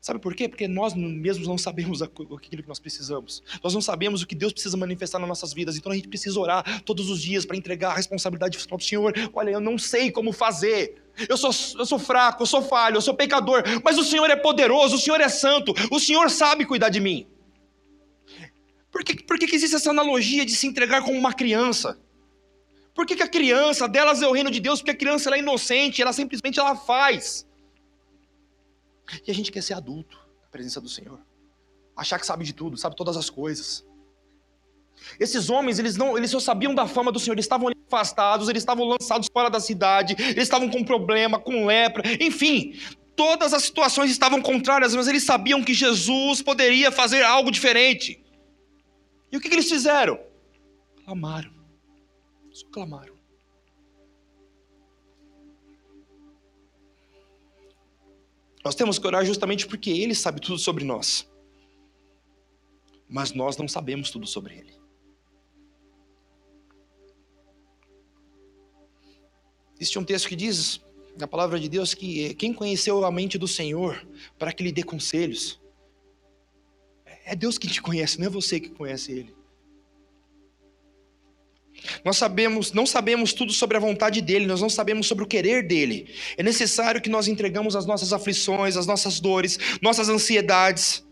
Sabe 0.08 0.20
por 0.20 0.34
quê? 0.34 0.48
Porque 0.48 0.66
nós 0.66 0.94
mesmos 0.94 1.46
não 1.46 1.58
sabemos 1.58 2.00
aquilo 2.00 2.38
que 2.38 2.66
nós 2.66 2.78
precisamos. 2.78 3.42
Nós 3.62 3.74
não 3.74 3.82
sabemos 3.82 4.22
o 4.22 4.26
que 4.26 4.34
Deus 4.34 4.54
precisa 4.54 4.74
manifestar 4.74 5.18
nas 5.18 5.28
nossas 5.28 5.52
vidas. 5.52 5.76
Então 5.76 5.92
a 5.92 5.94
gente 5.94 6.08
precisa 6.08 6.40
orar 6.40 6.82
todos 6.82 7.10
os 7.10 7.20
dias 7.20 7.44
para 7.44 7.58
entregar 7.58 7.90
a 7.90 7.94
responsabilidade 7.94 8.56
para 8.66 8.74
o 8.74 8.80
Senhor. 8.80 9.12
Olha, 9.34 9.50
eu 9.50 9.60
não 9.60 9.76
sei 9.76 10.10
como 10.10 10.32
fazer. 10.32 10.94
Eu 11.28 11.36
sou, 11.36 11.50
eu 11.78 11.84
sou 11.84 11.98
fraco, 11.98 12.42
eu 12.42 12.46
sou 12.46 12.62
falho, 12.62 12.96
eu 12.96 13.02
sou 13.02 13.12
pecador. 13.12 13.62
Mas 13.84 13.98
o 13.98 14.02
Senhor 14.02 14.30
é 14.30 14.36
poderoso, 14.36 14.96
o 14.96 14.98
Senhor 14.98 15.20
é 15.20 15.28
santo. 15.28 15.74
O 15.90 16.00
Senhor 16.00 16.30
sabe 16.30 16.64
cuidar 16.64 16.88
de 16.88 17.00
mim. 17.00 17.26
Por 18.90 19.04
que, 19.04 19.22
por 19.24 19.38
que, 19.38 19.46
que 19.46 19.56
existe 19.56 19.76
essa 19.76 19.90
analogia 19.90 20.46
de 20.46 20.52
se 20.52 20.66
entregar 20.66 21.02
como 21.02 21.18
uma 21.18 21.34
criança? 21.34 22.00
Por 22.94 23.04
que, 23.04 23.14
que 23.14 23.22
a 23.22 23.28
criança, 23.28 23.86
delas 23.86 24.22
é 24.22 24.26
o 24.26 24.32
reino 24.32 24.50
de 24.50 24.58
Deus? 24.58 24.80
Porque 24.80 24.92
a 24.92 24.96
criança 24.96 25.28
é 25.36 25.38
inocente, 25.38 26.00
ela 26.00 26.14
simplesmente 26.14 26.58
ela 26.58 26.74
faz. 26.74 27.46
E 29.26 29.30
a 29.30 29.34
gente 29.34 29.50
quer 29.50 29.62
ser 29.62 29.74
adulto 29.74 30.18
na 30.42 30.48
presença 30.48 30.80
do 30.80 30.88
Senhor. 30.88 31.20
Achar 31.96 32.18
que 32.18 32.26
sabe 32.26 32.44
de 32.44 32.52
tudo, 32.52 32.76
sabe 32.76 32.96
todas 32.96 33.16
as 33.16 33.28
coisas. 33.28 33.86
Esses 35.18 35.48
homens, 35.48 35.78
eles 35.78 35.96
não, 35.96 36.16
eles 36.16 36.30
só 36.30 36.40
sabiam 36.40 36.74
da 36.74 36.86
fama 36.86 37.12
do 37.12 37.18
Senhor, 37.18 37.34
eles 37.34 37.44
estavam 37.44 37.70
afastados, 37.86 38.48
eles 38.48 38.62
estavam 38.62 38.84
lançados 38.84 39.28
fora 39.32 39.48
da 39.48 39.60
cidade, 39.60 40.16
eles 40.18 40.42
estavam 40.42 40.68
com 40.68 40.84
problema, 40.84 41.38
com 41.38 41.66
lepra, 41.66 42.02
enfim, 42.20 42.78
todas 43.16 43.52
as 43.52 43.64
situações 43.64 44.10
estavam 44.10 44.40
contrárias, 44.40 44.94
mas 44.94 45.08
eles 45.08 45.24
sabiam 45.24 45.62
que 45.62 45.74
Jesus 45.74 46.42
poderia 46.42 46.92
fazer 46.92 47.22
algo 47.24 47.50
diferente. 47.50 48.24
E 49.30 49.36
o 49.36 49.40
que, 49.40 49.48
que 49.48 49.54
eles 49.54 49.68
fizeram? 49.68 50.18
Clamaram. 51.04 51.52
Só 52.52 52.66
clamaram. 52.68 53.17
Nós 58.68 58.74
temos 58.74 58.98
que 58.98 59.06
orar 59.06 59.24
justamente 59.24 59.66
porque 59.66 59.88
Ele 59.88 60.14
sabe 60.14 60.42
tudo 60.42 60.58
sobre 60.58 60.84
nós. 60.84 61.26
Mas 63.08 63.32
nós 63.32 63.56
não 63.56 63.66
sabemos 63.66 64.10
tudo 64.10 64.26
sobre 64.26 64.58
Ele. 64.58 64.74
Existe 69.74 69.98
um 69.98 70.04
texto 70.04 70.28
que 70.28 70.36
diz, 70.36 70.82
na 71.16 71.26
palavra 71.26 71.58
de 71.58 71.66
Deus, 71.66 71.94
que 71.94 72.34
quem 72.34 72.52
conheceu 72.52 73.06
a 73.06 73.10
mente 73.10 73.38
do 73.38 73.48
Senhor 73.48 74.06
para 74.38 74.52
que 74.52 74.62
lhe 74.62 74.70
dê 74.70 74.82
conselhos, 74.82 75.58
é 77.24 77.34
Deus 77.34 77.56
que 77.56 77.68
te 77.68 77.80
conhece, 77.80 78.20
não 78.20 78.26
é 78.26 78.30
você 78.30 78.60
que 78.60 78.68
conhece 78.68 79.12
Ele. 79.12 79.37
Nós 82.04 82.16
sabemos, 82.16 82.72
não 82.72 82.86
sabemos 82.86 83.32
tudo 83.32 83.52
sobre 83.52 83.76
a 83.76 83.80
vontade 83.80 84.20
dele, 84.20 84.46
nós 84.46 84.60
não 84.60 84.68
sabemos 84.68 85.06
sobre 85.06 85.24
o 85.24 85.26
querer 85.26 85.66
dele. 85.66 86.12
É 86.36 86.42
necessário 86.42 87.00
que 87.00 87.08
nós 87.08 87.28
entregamos 87.28 87.76
as 87.76 87.86
nossas 87.86 88.12
aflições, 88.12 88.76
as 88.76 88.86
nossas 88.86 89.20
dores, 89.20 89.58
nossas 89.80 90.08
ansiedades, 90.08 91.06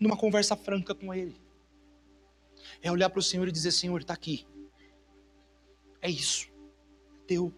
numa 0.00 0.16
conversa 0.16 0.56
franca 0.56 0.94
com 0.94 1.14
ele. 1.14 1.36
É 2.82 2.90
olhar 2.90 3.10
para 3.10 3.20
o 3.20 3.22
Senhor 3.22 3.46
e 3.48 3.52
dizer: 3.52 3.70
Senhor, 3.70 4.00
está 4.00 4.14
aqui. 4.14 4.44
É 6.00 6.10
isso. 6.10 6.48
Teu. 7.26 7.52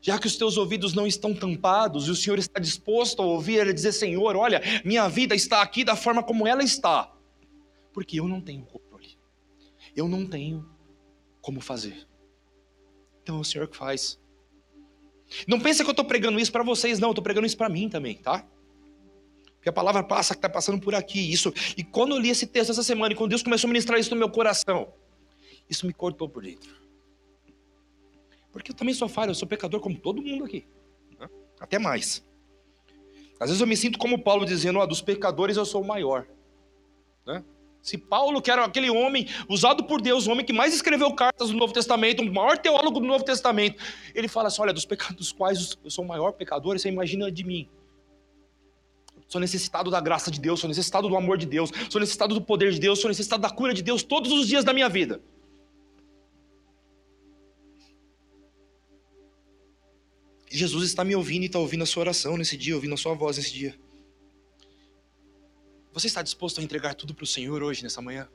Já 0.00 0.18
que 0.18 0.26
os 0.26 0.36
teus 0.36 0.56
ouvidos 0.56 0.94
não 0.94 1.06
estão 1.06 1.34
tampados 1.34 2.06
e 2.06 2.10
o 2.10 2.16
Senhor 2.16 2.38
está 2.38 2.60
disposto 2.60 3.20
a 3.20 3.26
ouvir, 3.26 3.60
ele 3.60 3.72
dizer: 3.72 3.92
Senhor, 3.92 4.36
olha, 4.36 4.62
minha 4.84 5.06
vida 5.08 5.34
está 5.34 5.60
aqui 5.60 5.84
da 5.84 5.94
forma 5.94 6.22
como 6.22 6.46
ela 6.46 6.62
está, 6.62 7.12
porque 7.92 8.18
eu 8.18 8.26
não 8.26 8.40
tenho 8.40 8.64
controle. 8.64 9.18
Eu 9.94 10.08
não 10.08 10.26
tenho 10.26 10.77
como 11.40 11.60
fazer. 11.60 12.06
Então 13.22 13.36
é 13.36 13.40
o 13.40 13.44
Senhor 13.44 13.68
que 13.68 13.76
faz. 13.76 14.18
Não 15.46 15.60
pensa 15.60 15.84
que 15.84 15.90
eu 15.90 15.92
estou 15.92 16.04
pregando 16.04 16.40
isso 16.40 16.50
para 16.50 16.62
vocês, 16.62 16.98
não, 16.98 17.08
eu 17.08 17.12
estou 17.12 17.22
pregando 17.22 17.46
isso 17.46 17.56
para 17.56 17.68
mim 17.68 17.88
também, 17.88 18.16
tá? 18.16 18.46
Porque 19.56 19.68
a 19.68 19.72
palavra 19.72 20.02
passa 20.02 20.34
que 20.34 20.38
está 20.38 20.48
passando 20.48 20.80
por 20.80 20.94
aqui. 20.94 21.32
Isso. 21.32 21.52
E 21.76 21.82
quando 21.82 22.14
eu 22.14 22.18
li 22.18 22.30
esse 22.30 22.46
texto 22.46 22.70
essa 22.70 22.82
semana, 22.82 23.12
e 23.12 23.16
quando 23.16 23.30
Deus 23.30 23.42
começou 23.42 23.68
a 23.68 23.72
ministrar 23.72 23.98
isso 23.98 24.10
no 24.10 24.16
meu 24.16 24.30
coração, 24.30 24.92
isso 25.68 25.86
me 25.86 25.92
cortou 25.92 26.28
por 26.28 26.42
dentro. 26.42 26.74
Porque 28.52 28.70
eu 28.70 28.74
também 28.74 28.94
sou 28.94 29.08
falho, 29.08 29.30
eu 29.30 29.34
sou 29.34 29.46
pecador 29.46 29.80
como 29.80 29.98
todo 29.98 30.22
mundo 30.22 30.44
aqui. 30.44 30.66
Né? 31.18 31.28
Até 31.60 31.78
mais. 31.78 32.24
Às 33.38 33.50
vezes 33.50 33.60
eu 33.60 33.66
me 33.66 33.76
sinto 33.76 33.98
como 33.98 34.22
Paulo 34.22 34.46
dizendo, 34.46 34.78
ó, 34.78 34.86
dos 34.86 35.02
pecadores 35.02 35.56
eu 35.56 35.66
sou 35.66 35.82
o 35.82 35.86
maior. 35.86 36.26
Né? 37.26 37.44
Se 37.82 37.96
Paulo, 37.96 38.42
que 38.42 38.50
era 38.50 38.64
aquele 38.64 38.90
homem 38.90 39.26
usado 39.48 39.84
por 39.84 40.00
Deus, 40.00 40.26
o 40.26 40.32
homem 40.32 40.44
que 40.44 40.52
mais 40.52 40.74
escreveu 40.74 41.12
cartas 41.14 41.50
no 41.50 41.56
Novo 41.56 41.72
Testamento, 41.72 42.22
o 42.22 42.32
maior 42.32 42.58
teólogo 42.58 43.00
do 43.00 43.06
Novo 43.06 43.24
Testamento, 43.24 43.82
ele 44.14 44.28
fala 44.28 44.48
assim: 44.48 44.60
olha, 44.60 44.72
dos 44.72 44.84
pecados 44.84 45.16
dos 45.16 45.32
quais 45.32 45.76
eu 45.82 45.90
sou 45.90 46.04
o 46.04 46.08
maior 46.08 46.32
pecador, 46.32 46.78
você 46.78 46.88
imagina 46.88 47.30
de 47.30 47.44
mim. 47.44 47.68
Sou 49.28 49.40
necessitado 49.40 49.90
da 49.90 50.00
graça 50.00 50.30
de 50.30 50.40
Deus, 50.40 50.58
sou 50.58 50.68
necessitado 50.68 51.08
do 51.08 51.16
amor 51.16 51.36
de 51.36 51.46
Deus, 51.46 51.70
sou 51.90 52.00
necessitado 52.00 52.34
do 52.34 52.40
poder 52.40 52.72
de 52.72 52.80
Deus, 52.80 52.98
sou 52.98 53.08
necessitado 53.08 53.42
da 53.42 53.50
cura 53.50 53.74
de 53.74 53.82
Deus 53.82 54.02
todos 54.02 54.32
os 54.32 54.48
dias 54.48 54.64
da 54.64 54.72
minha 54.72 54.88
vida. 54.88 55.20
Jesus 60.50 60.84
está 60.84 61.04
me 61.04 61.14
ouvindo 61.14 61.42
e 61.42 61.46
está 61.46 61.58
ouvindo 61.58 61.82
a 61.82 61.86
sua 61.86 62.02
oração 62.02 62.38
nesse 62.38 62.56
dia, 62.56 62.74
ouvindo 62.74 62.94
a 62.94 62.96
sua 62.96 63.14
voz 63.14 63.36
nesse 63.36 63.52
dia. 63.52 63.78
Você 65.92 66.06
está 66.06 66.22
disposto 66.22 66.60
a 66.60 66.62
entregar 66.62 66.94
tudo 66.94 67.14
para 67.14 67.24
o 67.24 67.26
Senhor 67.26 67.62
hoje, 67.62 67.82
nessa 67.82 68.00
manhã? 68.00 68.28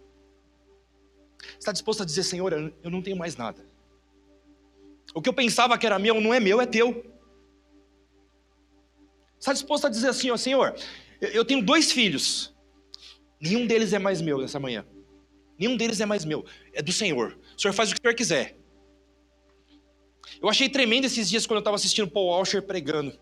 Está 1.60 1.72
disposto 1.72 2.04
a 2.04 2.06
dizer, 2.06 2.24
Senhor, 2.24 2.54
eu 2.54 2.89
não 2.89 3.02
tenho 3.02 3.18
mais 3.18 3.36
nada. 3.36 3.66
O 5.13 5.22
que 5.22 5.30
eu 5.30 5.34
pensava 5.34 5.78
que 5.78 5.86
era 5.86 6.00
meu 6.00 6.20
não 6.20 6.34
é 6.34 6.39
meu, 6.39 6.60
é 6.62 6.66
teu. 6.66 7.06
Está 9.39 9.54
disposto 9.54 9.88
a 9.88 9.89
dizer 9.89 10.08
assim, 10.08 10.32
ó, 10.32 10.38
Senhor, 10.38 10.76
eu 11.20 11.44
tenho 11.44 11.62
dois 11.63 11.92
filhos. 11.92 12.54
Nenhum 13.39 13.68
deles 13.68 13.92
é 13.92 14.00
mais 14.00 14.22
meu 14.22 14.39
nessa 14.39 14.60
manhã. 14.60 14.86
Nenhum 15.60 15.76
deles 15.76 16.00
é 16.00 16.06
mais 16.06 16.24
meu. 16.24 16.46
É 16.74 16.82
do 16.82 16.92
Senhor. 16.92 17.38
O 17.56 17.62
Senhor 17.62 17.74
faz 17.74 17.92
o 17.92 17.94
que 17.94 18.00
o 18.00 18.02
Senhor 18.02 18.16
quiser. 18.16 18.58
Eu 20.42 20.50
achei 20.50 20.68
tremendo 20.70 21.06
esses 21.06 21.30
dias 21.30 21.46
quando 21.46 21.58
eu 21.58 21.60
estava 21.60 21.76
assistindo 21.76 22.08
Paul 22.10 22.28
Washer 22.28 22.63
pregando. 22.63 23.18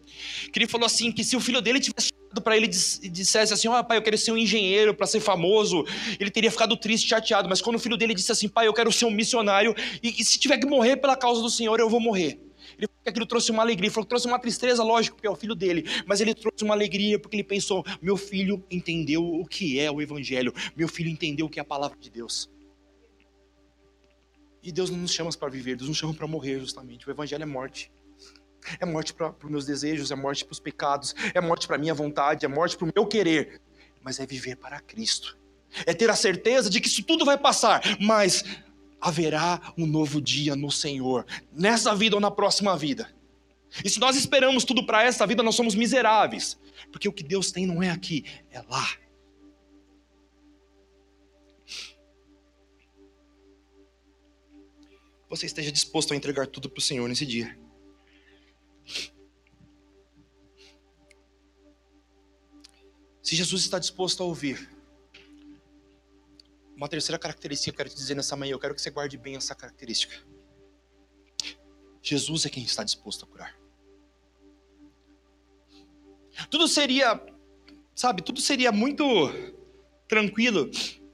Que 0.51 0.59
ele 0.59 0.67
falou 0.67 0.85
assim: 0.85 1.11
que 1.11 1.23
se 1.23 1.35
o 1.35 1.39
filho 1.39 1.61
dele 1.61 1.79
tivesse 1.79 2.11
para 2.39 2.55
ele 2.55 2.67
e 2.67 3.09
dissesse 3.09 3.53
assim: 3.53 3.67
Ó, 3.67 3.83
pai, 3.83 3.97
eu 3.97 4.01
quero 4.01 4.17
ser 4.17 4.31
um 4.31 4.37
engenheiro 4.37 4.93
para 4.93 5.07
ser 5.07 5.19
famoso, 5.19 5.83
ele 6.19 6.29
teria 6.29 6.51
ficado 6.51 6.77
triste, 6.77 7.09
chateado. 7.09 7.49
Mas 7.49 7.61
quando 7.61 7.75
o 7.75 7.79
filho 7.79 7.97
dele 7.97 8.13
disse 8.13 8.31
assim: 8.31 8.47
pai, 8.47 8.67
eu 8.67 8.73
quero 8.73 8.91
ser 8.91 9.05
um 9.05 9.11
missionário, 9.11 9.75
e, 10.01 10.21
e 10.21 10.23
se 10.23 10.39
tiver 10.39 10.57
que 10.57 10.67
morrer 10.67 10.97
pela 10.97 11.17
causa 11.17 11.41
do 11.41 11.49
Senhor, 11.49 11.79
eu 11.79 11.89
vou 11.89 11.99
morrer. 11.99 12.39
Ele 12.77 12.87
falou 12.87 13.03
que 13.03 13.09
aquilo 13.09 13.25
trouxe 13.25 13.51
uma 13.51 13.63
alegria, 13.63 13.87
ele 13.87 13.93
falou 13.93 14.05
que 14.05 14.09
trouxe 14.09 14.27
uma 14.27 14.39
tristeza, 14.39 14.83
lógico, 14.83 15.15
porque 15.15 15.27
é 15.27 15.29
o 15.29 15.35
filho 15.35 15.55
dele, 15.55 15.85
mas 16.05 16.21
ele 16.21 16.33
trouxe 16.33 16.63
uma 16.63 16.73
alegria 16.73 17.19
porque 17.19 17.35
ele 17.35 17.43
pensou: 17.43 17.83
meu 18.01 18.15
filho 18.15 18.63
entendeu 18.69 19.23
o 19.23 19.45
que 19.45 19.79
é 19.79 19.91
o 19.91 20.01
Evangelho, 20.01 20.53
meu 20.75 20.87
filho 20.87 21.09
entendeu 21.09 21.47
o 21.47 21.49
que 21.49 21.59
é 21.59 21.61
a 21.61 21.65
palavra 21.65 21.97
de 21.99 22.09
Deus. 22.09 22.49
E 24.63 24.71
Deus 24.71 24.91
não 24.91 24.99
nos 24.99 25.11
chama 25.11 25.31
para 25.31 25.49
viver, 25.49 25.75
Deus 25.75 25.89
nos 25.89 25.97
chama 25.97 26.13
para 26.13 26.27
morrer, 26.27 26.59
justamente. 26.59 27.07
O 27.07 27.11
Evangelho 27.11 27.41
é 27.41 27.47
morte. 27.47 27.91
É 28.79 28.85
morte 28.85 29.13
para 29.13 29.33
os 29.43 29.49
meus 29.49 29.65
desejos, 29.65 30.11
é 30.11 30.15
morte 30.15 30.45
para 30.45 30.53
os 30.53 30.59
pecados, 30.59 31.15
é 31.33 31.41
morte 31.41 31.67
para 31.67 31.75
a 31.75 31.79
minha 31.79 31.93
vontade, 31.93 32.45
é 32.45 32.47
morte 32.47 32.77
para 32.77 32.85
o 32.85 32.91
meu 32.93 33.05
querer. 33.05 33.61
Mas 34.01 34.19
é 34.19 34.25
viver 34.25 34.55
para 34.55 34.79
Cristo. 34.79 35.37
É 35.85 35.93
ter 35.93 36.09
a 36.09 36.15
certeza 36.15 36.69
de 36.69 36.81
que 36.81 36.87
isso 36.87 37.03
tudo 37.03 37.23
vai 37.23 37.37
passar, 37.37 37.81
mas 37.99 38.43
haverá 38.99 39.73
um 39.77 39.85
novo 39.85 40.21
dia 40.21 40.55
no 40.55 40.69
Senhor, 40.69 41.25
nessa 41.51 41.95
vida 41.95 42.15
ou 42.15 42.21
na 42.21 42.29
próxima 42.29 42.77
vida. 42.77 43.09
E 43.83 43.89
se 43.89 43.99
nós 43.99 44.15
esperamos 44.15 44.65
tudo 44.65 44.85
para 44.85 45.03
essa 45.03 45.25
vida, 45.25 45.41
nós 45.41 45.55
somos 45.55 45.73
miseráveis, 45.75 46.59
porque 46.91 47.07
o 47.07 47.13
que 47.13 47.23
Deus 47.23 47.51
tem 47.51 47.65
não 47.65 47.81
é 47.81 47.89
aqui, 47.89 48.25
é 48.51 48.61
lá. 48.61 48.85
Você 55.29 55.45
esteja 55.45 55.71
disposto 55.71 56.13
a 56.13 56.17
entregar 56.17 56.45
tudo 56.45 56.69
para 56.69 56.79
o 56.79 56.81
Senhor 56.81 57.07
nesse 57.07 57.25
dia. 57.25 57.57
Se 63.21 63.35
Jesus 63.35 63.61
está 63.61 63.77
disposto 63.77 64.23
a 64.23 64.25
ouvir, 64.25 64.69
uma 66.75 66.89
terceira 66.89 67.19
característica 67.19 67.71
que 67.71 67.75
eu 67.75 67.77
quero 67.77 67.89
te 67.89 67.95
dizer 67.95 68.15
nessa 68.15 68.35
manhã, 68.35 68.53
eu 68.53 68.59
quero 68.59 68.73
que 68.73 68.81
você 68.81 68.89
guarde 68.89 69.17
bem 69.17 69.35
essa 69.35 69.53
característica. 69.53 70.15
Jesus 72.01 72.45
é 72.45 72.49
quem 72.49 72.63
está 72.63 72.83
disposto 72.83 73.25
a 73.25 73.27
curar. 73.27 73.55
Tudo 76.49 76.67
seria, 76.67 77.21
sabe, 77.93 78.23
tudo 78.23 78.41
seria 78.41 78.71
muito 78.71 79.05
tranquilo 80.07 80.71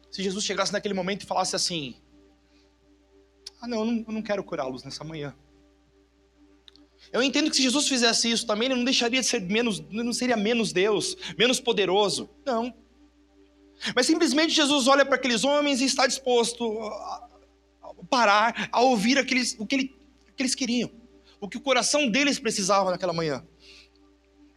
se 0.10 0.24
Jesus 0.24 0.46
chegasse 0.46 0.72
naquele 0.72 0.94
momento 0.94 1.24
e 1.24 1.26
falasse 1.26 1.56
assim: 1.56 2.02
Ah, 3.60 3.68
não, 3.68 3.80
eu 3.80 3.86
não, 3.86 4.06
eu 4.08 4.14
não 4.14 4.22
quero 4.22 4.44
curá-los 4.44 4.84
nessa 4.84 5.04
manhã. 5.04 5.36
Eu 7.12 7.24
entendo 7.24 7.50
que 7.50 7.56
se 7.56 7.64
Jesus 7.64 7.88
fizesse 7.88 8.30
isso 8.30 8.46
também, 8.46 8.68
ele 8.68 8.76
não 8.76 8.84
deixaria 8.84 9.22
de 9.22 9.28
ser 9.28 9.42
menos, 9.42 9.80
não 9.90 10.14
seria 10.14 10.36
menos 10.36 10.74
Deus, 10.74 11.16
menos 11.38 11.60
poderoso. 11.60 12.30
Não. 12.46 12.74
Mas 13.96 14.06
simplesmente 14.06 14.54
Jesus 14.54 14.88
olha 14.88 15.06
para 15.06 15.16
aqueles 15.16 15.44
homens 15.44 15.82
e 15.82 15.86
está 15.86 16.08
disposto 16.08 16.82
a 16.82 17.28
parar, 18.10 18.70
a 18.72 18.82
ouvir 18.82 19.18
aqueles, 19.18 19.56
o 19.60 19.66
que, 19.66 19.76
ele, 19.76 19.96
que 20.36 20.44
eles 20.44 20.56
queriam, 20.56 20.92
o 21.40 21.48
que 21.48 21.58
o 21.58 21.62
coração 21.62 22.10
deles 22.10 22.40
precisava 22.40 22.92
naquela 22.92 23.14
manhã. 23.14 23.46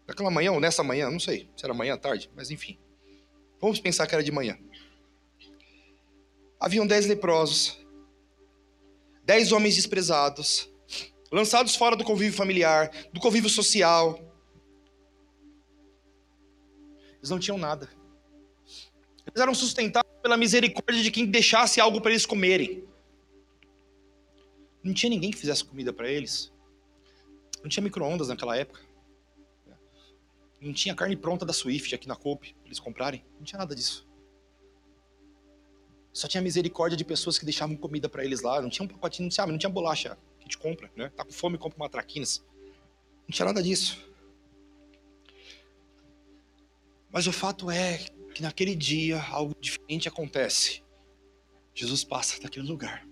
Naquela 0.07 0.31
manhã 0.31 0.53
ou 0.53 0.61
nessa 0.61 0.83
manhã, 0.83 1.11
não 1.11 1.21
sei 1.21 1.49
se 1.57 1.65
era 1.65 1.75
manhã, 1.75 1.97
tarde, 1.97 2.31
mas 2.35 2.51
enfim. 2.51 2.79
Vamos 3.61 3.79
pensar 3.79 4.07
que 4.07 4.15
era 4.15 4.25
de 4.25 4.33
manhã. 4.33 4.59
Haviam 6.59 6.87
dez 6.87 7.07
leprosos, 7.07 7.79
dez 9.25 9.53
homens 9.53 9.77
desprezados, 9.77 10.69
lançados 11.31 11.77
fora 11.77 11.97
do 11.97 12.05
convívio 12.05 12.37
familiar, 12.37 12.91
do 13.13 13.21
convívio 13.21 13.49
social. 13.49 14.19
Eles 17.19 17.31
não 17.31 17.39
tinham 17.39 17.59
nada. 17.59 17.89
Eles 19.27 19.41
eram 19.41 19.55
sustentados 19.55 20.11
pela 20.23 20.37
misericórdia 20.37 21.03
de 21.03 21.11
quem 21.11 21.27
deixasse 21.27 21.81
algo 21.81 22.01
para 22.01 22.11
eles 22.11 22.27
comerem. 22.27 22.85
Não 24.83 24.95
tinha 24.95 25.11
ninguém 25.11 25.31
que 25.31 25.37
fizesse 25.37 25.65
comida 25.65 25.93
para 25.93 26.09
eles. 26.09 26.53
Não 27.63 27.69
tinha 27.69 27.83
micro-ondas 27.83 28.29
naquela 28.29 28.57
época. 28.57 28.81
Não 30.61 30.73
tinha 30.73 30.95
carne 30.95 31.17
pronta 31.17 31.45
da 31.45 31.53
Swift 31.53 31.95
aqui 31.95 32.09
na 32.09 32.17
Coop 32.17 32.55
para 32.55 32.67
eles 32.67 32.81
comprarem. 32.81 33.25
Não 33.39 33.45
tinha 33.45 33.59
nada 33.59 33.75
disso. 33.75 34.09
Só 36.13 36.27
tinha 36.27 36.43
misericórdia 36.43 36.97
de 36.97 37.05
pessoas 37.05 37.39
que 37.39 37.45
deixavam 37.45 37.77
comida 37.77 38.09
para 38.09 38.25
eles 38.25 38.41
lá. 38.41 38.61
Não 38.61 38.69
tinha 38.69 38.85
um 38.85 38.89
pacotinho, 38.89 39.27
não 39.27 39.31
tinha, 39.31 39.47
não 39.47 39.59
tinha 39.59 39.71
bolacha 39.71 40.19
gente 40.43 40.59
compra, 40.59 40.91
né? 40.97 41.09
Tá 41.11 41.25
com 41.25 41.33
fome, 41.33 41.59
compra 41.59 41.77
uma 41.77 41.89
traquinas. 41.89 42.45
Não 43.23 43.31
tinha 43.31 43.47
nada 43.47 43.63
disso. 43.63 44.05
Mas 47.11 47.27
o 47.27 47.33
fato 47.33 47.71
é 47.71 47.99
que 48.35 48.43
naquele 48.43 48.75
dia 48.75 49.21
algo 49.23 49.55
diferente 49.61 50.09
acontece. 50.09 50.83
Jesus 51.75 52.05
passa 52.05 52.41
daquele 52.41 52.67
lugar. 52.67 53.07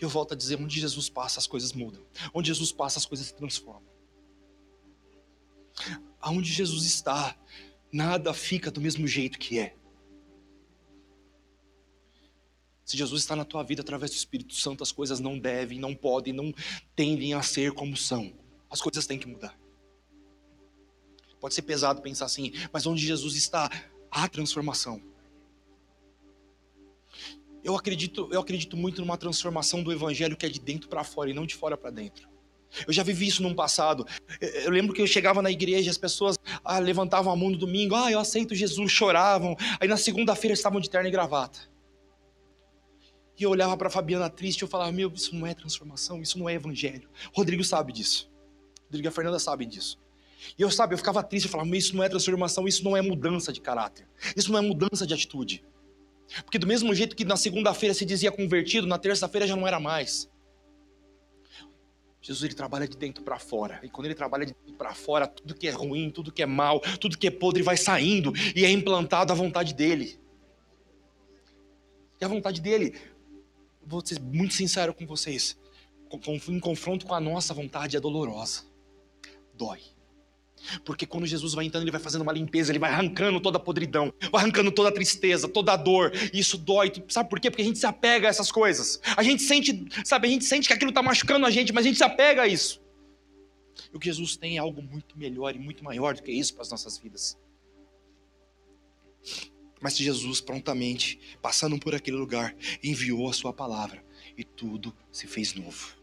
Eu 0.00 0.08
volto 0.08 0.34
a 0.34 0.36
dizer, 0.36 0.60
onde 0.60 0.80
Jesus 0.80 1.08
passa, 1.08 1.38
as 1.38 1.46
coisas 1.46 1.72
mudam. 1.72 2.04
Onde 2.32 2.48
Jesus 2.48 2.72
passa, 2.72 2.98
as 2.98 3.06
coisas 3.06 3.26
se 3.26 3.34
transformam. 3.34 3.82
Aonde 6.20 6.52
Jesus 6.52 6.84
está, 6.84 7.36
nada 7.92 8.32
fica 8.32 8.70
do 8.70 8.80
mesmo 8.80 9.06
jeito 9.06 9.38
que 9.38 9.58
é. 9.58 9.76
Se 12.84 12.96
Jesus 12.96 13.22
está 13.22 13.34
na 13.34 13.44
tua 13.44 13.62
vida 13.62 13.82
através 13.82 14.10
do 14.10 14.16
Espírito 14.16 14.54
Santo, 14.54 14.82
as 14.82 14.92
coisas 14.92 15.18
não 15.18 15.38
devem, 15.38 15.78
não 15.78 15.94
podem, 15.94 16.32
não 16.32 16.52
tendem 16.94 17.32
a 17.32 17.42
ser 17.42 17.72
como 17.72 17.96
são. 17.96 18.32
As 18.68 18.80
coisas 18.80 19.06
têm 19.06 19.18
que 19.18 19.26
mudar. 19.26 19.58
Pode 21.40 21.54
ser 21.54 21.62
pesado 21.62 22.02
pensar 22.02 22.26
assim, 22.26 22.52
mas 22.72 22.86
onde 22.86 23.04
Jesus 23.04 23.36
está, 23.36 23.70
há 24.10 24.28
transformação. 24.28 25.00
Eu 27.62 27.74
acredito, 27.74 28.28
eu 28.30 28.40
acredito 28.40 28.76
muito 28.76 29.00
numa 29.00 29.16
transformação 29.16 29.82
do 29.82 29.90
evangelho 29.90 30.36
que 30.36 30.44
é 30.44 30.48
de 30.48 30.60
dentro 30.60 30.88
para 30.88 31.02
fora 31.02 31.30
e 31.30 31.34
não 31.34 31.46
de 31.46 31.54
fora 31.54 31.76
para 31.78 31.90
dentro. 31.90 32.28
Eu 32.86 32.92
já 32.92 33.02
vivi 33.02 33.26
isso 33.26 33.42
num 33.42 33.54
passado. 33.54 34.06
Eu 34.40 34.70
lembro 34.70 34.94
que 34.94 35.00
eu 35.00 35.06
chegava 35.06 35.40
na 35.40 35.50
igreja, 35.50 35.90
as 35.90 35.96
pessoas 35.96 36.36
ah, 36.64 36.78
levantavam 36.78 37.32
a 37.32 37.36
mão 37.36 37.50
no 37.50 37.56
domingo, 37.56 37.94
ah, 37.94 38.10
eu 38.10 38.18
aceito 38.18 38.54
Jesus, 38.54 38.90
choravam. 38.90 39.56
Aí 39.80 39.88
na 39.88 39.96
segunda-feira 39.96 40.52
estavam 40.52 40.80
de 40.80 40.90
terno 40.90 41.08
e 41.08 41.10
gravata. 41.10 41.73
E 43.38 43.42
eu 43.42 43.50
olhava 43.50 43.76
para 43.76 43.90
Fabiana 43.90 44.30
triste 44.30 44.60
e 44.60 44.64
eu 44.64 44.68
falava: 44.68 44.92
Meu, 44.92 45.12
isso 45.12 45.34
não 45.34 45.46
é 45.46 45.54
transformação, 45.54 46.22
isso 46.22 46.38
não 46.38 46.48
é 46.48 46.54
evangelho. 46.54 47.08
Rodrigo 47.32 47.64
sabe 47.64 47.92
disso. 47.92 48.30
Rodrigo 48.84 49.06
e 49.06 49.08
a 49.08 49.12
Fernanda 49.12 49.38
sabem 49.38 49.68
disso. 49.68 49.98
E 50.58 50.62
eu, 50.62 50.70
sabe, 50.70 50.94
eu 50.94 50.98
ficava 50.98 51.22
triste, 51.22 51.46
eu 51.46 51.50
falava: 51.50 51.68
Meu, 51.68 51.78
isso 51.78 51.96
não 51.96 52.04
é 52.04 52.08
transformação, 52.08 52.68
isso 52.68 52.84
não 52.84 52.96
é 52.96 53.02
mudança 53.02 53.52
de 53.52 53.60
caráter, 53.60 54.06
isso 54.36 54.52
não 54.52 54.58
é 54.58 54.62
mudança 54.62 55.06
de 55.06 55.14
atitude. 55.14 55.64
Porque 56.44 56.58
do 56.58 56.66
mesmo 56.66 56.94
jeito 56.94 57.14
que 57.14 57.24
na 57.24 57.36
segunda-feira 57.36 57.94
se 57.94 58.04
dizia 58.04 58.32
convertido, 58.32 58.86
na 58.86 58.98
terça-feira 58.98 59.46
já 59.46 59.56
não 59.56 59.66
era 59.66 59.78
mais. 59.78 60.30
Jesus 62.24 62.42
ele 62.44 62.54
trabalha 62.54 62.88
de 62.88 62.96
dentro 62.96 63.22
para 63.22 63.38
fora. 63.38 63.78
E 63.82 63.88
quando 63.90 64.06
ele 64.06 64.14
trabalha 64.14 64.46
de 64.46 64.54
dentro 64.54 64.78
para 64.78 64.94
fora, 64.94 65.26
tudo 65.26 65.54
que 65.54 65.68
é 65.68 65.70
ruim, 65.70 66.10
tudo 66.10 66.32
que 66.32 66.42
é 66.42 66.46
mal, 66.46 66.80
tudo 66.98 67.18
que 67.18 67.26
é 67.26 67.30
podre 67.30 67.62
vai 67.62 67.76
saindo 67.76 68.32
e 68.56 68.64
é 68.64 68.70
implantado 68.70 69.30
à 69.30 69.36
vontade 69.36 69.74
dele. 69.74 70.18
E 72.18 72.24
a 72.24 72.28
vontade 72.28 72.62
dele 72.62 72.94
vou 73.86 74.04
ser 74.04 74.20
muito 74.20 74.54
sincero 74.54 74.94
com 74.94 75.06
vocês, 75.06 75.56
em 76.48 76.60
confronto 76.60 77.06
com 77.06 77.14
a 77.14 77.20
nossa 77.20 77.52
vontade 77.52 77.96
é 77.96 78.00
dolorosa, 78.00 78.62
dói. 79.54 79.80
Porque 80.84 81.06
quando 81.06 81.26
Jesus 81.26 81.52
vai 81.54 81.66
entrando, 81.66 81.84
ele 81.84 81.90
vai 81.90 82.00
fazendo 82.00 82.22
uma 82.22 82.32
limpeza, 82.32 82.72
ele 82.72 82.78
vai 82.78 82.90
arrancando 82.90 83.40
toda 83.40 83.58
a 83.58 83.60
podridão, 83.60 84.12
vai 84.32 84.42
arrancando 84.42 84.72
toda 84.72 84.88
a 84.88 84.92
tristeza, 84.92 85.48
toda 85.48 85.72
a 85.72 85.76
dor. 85.76 86.12
E 86.32 86.38
isso 86.38 86.56
dói. 86.56 86.90
Sabe 87.08 87.28
por 87.28 87.38
quê? 87.38 87.50
Porque 87.50 87.62
a 87.62 87.64
gente 87.64 87.78
se 87.78 87.86
apega 87.86 88.28
a 88.28 88.30
essas 88.30 88.50
coisas. 88.50 89.00
A 89.16 89.22
gente 89.22 89.42
sente, 89.42 89.86
sabe, 90.04 90.26
a 90.26 90.30
gente 90.30 90.44
sente 90.44 90.66
que 90.66 90.72
aquilo 90.72 90.90
está 90.90 91.02
machucando 91.02 91.44
a 91.46 91.50
gente, 91.50 91.72
mas 91.72 91.84
a 91.84 91.88
gente 91.88 91.98
se 91.98 92.04
apega 92.04 92.42
a 92.42 92.48
isso. 92.48 92.82
E 93.92 93.96
o 93.96 94.00
que 94.00 94.06
Jesus 94.06 94.36
tem 94.36 94.56
é 94.56 94.60
algo 94.60 94.82
muito 94.82 95.18
melhor 95.18 95.54
e 95.54 95.58
muito 95.58 95.84
maior 95.84 96.14
do 96.14 96.22
que 96.22 96.32
isso 96.32 96.54
para 96.54 96.62
as 96.62 96.70
nossas 96.70 96.96
vidas. 96.96 97.36
Mas 99.84 99.98
Jesus 99.98 100.40
prontamente, 100.40 101.20
passando 101.42 101.78
por 101.78 101.94
aquele 101.94 102.16
lugar, 102.16 102.56
enviou 102.82 103.28
a 103.28 103.34
sua 103.34 103.52
palavra 103.52 104.02
e 104.34 104.42
tudo 104.42 104.96
se 105.12 105.26
fez 105.26 105.52
novo. 105.52 105.94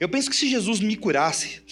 Eu 0.00 0.08
penso 0.08 0.30
que 0.30 0.36
se 0.36 0.48
Jesus 0.48 0.80
me 0.80 0.96
curasse 0.96 1.62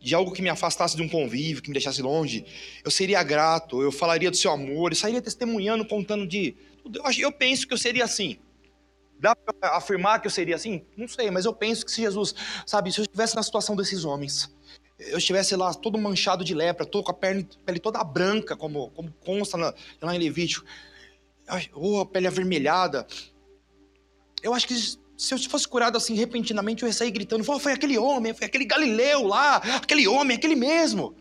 de 0.00 0.14
algo 0.14 0.32
que 0.32 0.40
me 0.40 0.48
afastasse 0.48 0.96
de 0.96 1.02
um 1.02 1.08
convívio, 1.10 1.62
que 1.62 1.68
me 1.68 1.74
deixasse 1.74 2.00
longe, 2.00 2.46
eu 2.82 2.90
seria 2.90 3.22
grato, 3.22 3.82
eu 3.82 3.92
falaria 3.92 4.30
do 4.30 4.36
seu 4.36 4.50
amor, 4.50 4.92
eu 4.92 4.96
sairia 4.96 5.20
testemunhando, 5.20 5.84
contando 5.84 6.26
de. 6.26 6.56
Eu 7.18 7.30
penso 7.30 7.68
que 7.68 7.74
eu 7.74 7.78
seria 7.78 8.04
assim. 8.04 8.38
Dá 9.20 9.36
para 9.36 9.76
afirmar 9.76 10.22
que 10.22 10.26
eu 10.26 10.30
seria 10.30 10.56
assim? 10.56 10.86
Não 10.96 11.06
sei, 11.06 11.30
mas 11.30 11.44
eu 11.44 11.52
penso 11.52 11.84
que 11.84 11.92
se 11.92 12.00
Jesus, 12.00 12.34
sabe, 12.64 12.90
se 12.90 13.00
eu 13.00 13.02
estivesse 13.02 13.36
na 13.36 13.42
situação 13.42 13.76
desses 13.76 14.06
homens, 14.06 14.56
eu 14.98 15.18
estivesse 15.18 15.54
lá 15.54 15.72
todo 15.72 15.96
manchado 15.96 16.44
de 16.44 16.54
lepra, 16.54 16.84
todo 16.84 17.04
com 17.04 17.10
a 17.12 17.14
pele, 17.14 17.48
pele 17.64 17.78
toda 17.78 18.02
branca, 18.02 18.56
como, 18.56 18.90
como 18.90 19.12
consta 19.24 19.56
na, 19.56 19.74
lá 20.02 20.14
em 20.14 20.18
Levítico, 20.18 20.66
ou 21.72 22.00
a 22.00 22.06
pele 22.06 22.26
avermelhada, 22.26 23.06
eu 24.42 24.52
acho 24.52 24.66
que 24.66 24.74
se 24.74 25.34
eu 25.34 25.38
fosse 25.50 25.66
curado 25.66 25.96
assim 25.96 26.14
repentinamente, 26.14 26.82
eu 26.82 26.88
ia 26.88 26.92
sair 26.92 27.10
gritando: 27.10 27.44
foi 27.44 27.72
aquele 27.72 27.98
homem, 27.98 28.34
foi 28.34 28.46
aquele 28.46 28.64
Galileu 28.64 29.24
lá, 29.24 29.56
aquele 29.56 30.06
homem, 30.06 30.36
aquele 30.36 30.54
mesmo. 30.54 31.16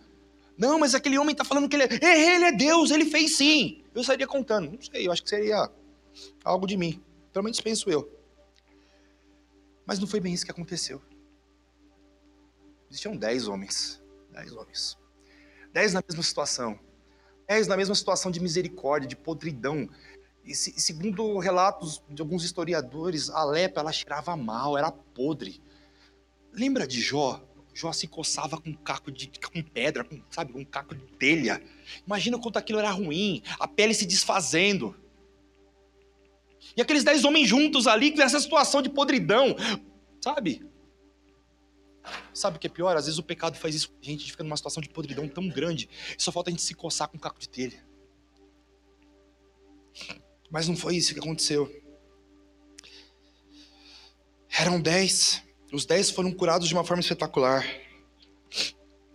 Não, 0.57 0.79
mas 0.79 0.95
aquele 0.95 1.17
homem 1.19 1.33
está 1.33 1.43
falando 1.43 1.69
que 1.69 1.75
ele 1.75 1.83
é, 1.83 2.35
ele 2.35 2.45
é 2.45 2.51
Deus, 2.51 2.89
ele 2.89 3.05
fez 3.05 3.37
sim. 3.37 3.83
Eu 3.93 4.03
sairia 4.03 4.25
contando, 4.25 4.71
não 4.71 4.81
sei, 4.81 5.07
eu 5.07 5.11
acho 5.11 5.23
que 5.23 5.29
seria 5.29 5.69
algo 6.43 6.65
de 6.65 6.75
mim. 6.77 7.01
Pelo 7.31 7.43
menos 7.43 7.61
penso 7.61 7.89
eu. 7.89 8.11
Mas 9.85 9.99
não 9.99 10.07
foi 10.07 10.19
bem 10.19 10.33
isso 10.33 10.45
que 10.45 10.51
aconteceu. 10.51 11.01
Existiam 12.97 13.15
dez 13.15 13.47
homens. 13.47 14.01
Dez 14.31 14.51
homens. 14.51 14.97
Dez 15.71 15.93
na 15.93 16.01
mesma 16.01 16.23
situação. 16.23 16.79
Dez 17.47 17.67
na 17.67 17.77
mesma 17.77 17.93
situação 17.93 18.31
de 18.31 18.39
misericórdia, 18.39 19.07
de 19.07 19.15
podridão. 19.15 19.87
E, 20.43 20.55
segundo 20.55 21.37
relatos 21.37 22.01
de 22.09 22.23
alguns 22.23 22.43
historiadores, 22.43 23.29
a 23.29 23.45
lepra 23.45 23.81
ela 23.81 23.91
cheirava 23.91 24.35
mal, 24.35 24.75
era 24.75 24.91
podre. 24.91 25.61
Lembra 26.51 26.87
de 26.87 26.99
Jó? 26.99 27.39
Jó 27.71 27.93
se 27.93 28.07
coçava 28.07 28.59
com 28.59 28.73
caco 28.73 29.11
de 29.11 29.29
com 29.47 29.61
pedra, 29.61 30.03
com, 30.03 30.19
sabe, 30.31 30.51
com 30.51 30.65
caco 30.65 30.95
de 30.95 31.05
telha. 31.19 31.61
Imagina 32.03 32.39
quanto 32.39 32.57
aquilo 32.57 32.79
era 32.79 32.89
ruim, 32.89 33.43
a 33.59 33.67
pele 33.67 33.93
se 33.93 34.07
desfazendo. 34.07 34.95
E 36.75 36.81
aqueles 36.81 37.03
dez 37.03 37.23
homens 37.23 37.47
juntos 37.47 37.85
ali, 37.85 38.09
nessa 38.15 38.39
situação 38.39 38.81
de 38.81 38.89
podridão, 38.89 39.55
sabe? 40.19 40.65
Sabe 42.33 42.57
o 42.57 42.59
que 42.59 42.67
é 42.67 42.69
pior? 42.69 42.95
Às 42.95 43.05
vezes 43.05 43.19
o 43.19 43.23
pecado 43.23 43.57
faz 43.57 43.75
isso 43.75 43.93
a 44.01 44.05
gente, 44.05 44.31
fica 44.31 44.43
numa 44.43 44.57
situação 44.57 44.81
de 44.81 44.89
podridão 44.89 45.27
tão 45.27 45.47
grande, 45.47 45.89
só 46.17 46.31
falta 46.31 46.49
a 46.49 46.51
gente 46.51 46.61
se 46.61 46.73
coçar 46.73 47.07
com 47.07 47.17
um 47.17 47.19
caco 47.19 47.39
de 47.39 47.49
telha. 47.49 47.83
Mas 50.49 50.67
não 50.67 50.75
foi 50.75 50.95
isso 50.95 51.13
que 51.13 51.19
aconteceu. 51.19 51.69
Eram 54.49 54.79
dez. 54.79 55.43
Os 55.71 55.85
dez 55.85 56.09
foram 56.09 56.31
curados 56.31 56.67
de 56.67 56.73
uma 56.73 56.83
forma 56.83 57.01
espetacular. 57.01 57.65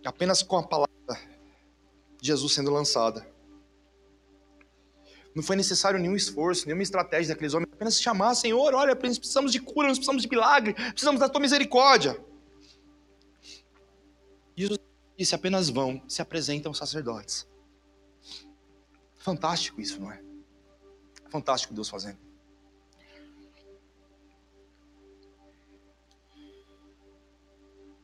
Apenas 0.05 0.43
com 0.43 0.57
a 0.57 0.63
palavra 0.63 0.93
de 2.21 2.27
Jesus 2.27 2.53
sendo 2.53 2.71
lançada. 2.71 3.27
Não 5.35 5.41
foi 5.41 5.55
necessário 5.55 5.99
nenhum 5.99 6.15
esforço, 6.15 6.65
nenhuma 6.67 6.83
estratégia 6.83 7.33
daqueles 7.33 7.55
homens, 7.55 7.69
apenas 7.73 7.99
chamar, 7.99 8.35
Senhor, 8.35 8.73
olha, 8.75 8.95
precisamos 8.95 9.51
de 9.51 9.59
cura, 9.59 9.87
nós 9.87 9.97
precisamos 9.97 10.21
de 10.21 10.29
milagre, 10.29 10.73
precisamos 10.73 11.19
da 11.19 11.27
tua 11.27 11.41
misericórdia. 11.41 12.19
Disse: 15.17 15.35
apenas 15.35 15.69
vão, 15.69 16.01
se 16.07 16.21
apresentam 16.21 16.73
sacerdotes. 16.73 17.47
Fantástico 19.15 19.79
isso, 19.79 19.99
não 20.01 20.11
é? 20.11 20.21
Fantástico 21.29 21.73
Deus 21.73 21.89
fazendo. 21.89 22.19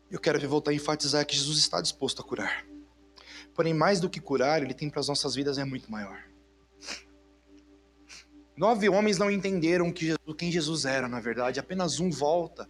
Eu 0.10 0.20
quero 0.20 0.40
voltar 0.50 0.72
a 0.72 0.74
enfatizar 0.74 1.26
que 1.26 1.36
Jesus 1.36 1.60
está 1.60 1.82
disposto 1.82 2.22
a 2.22 2.26
curar. 2.26 2.66
Porém, 3.54 3.74
mais 3.74 4.00
do 4.00 4.10
que 4.10 4.20
curar, 4.20 4.64
ele 4.64 4.74
tem 4.74 4.90
para 4.90 5.00
as 5.00 5.08
nossas 5.08 5.36
vidas 5.36 5.58
é 5.58 5.66
muito 5.66 5.92
maior. 5.92 6.24
Nove 8.58 8.90
homens 8.90 9.18
não 9.18 9.30
entenderam 9.30 9.92
que 9.92 10.08
Jesus, 10.08 10.36
quem 10.38 10.52
Jesus 10.52 10.86
era, 10.86 11.08
na 11.08 11.20
verdade. 11.20 11.60
Apenas 11.60 12.00
um 12.00 12.10
volta 12.10 12.68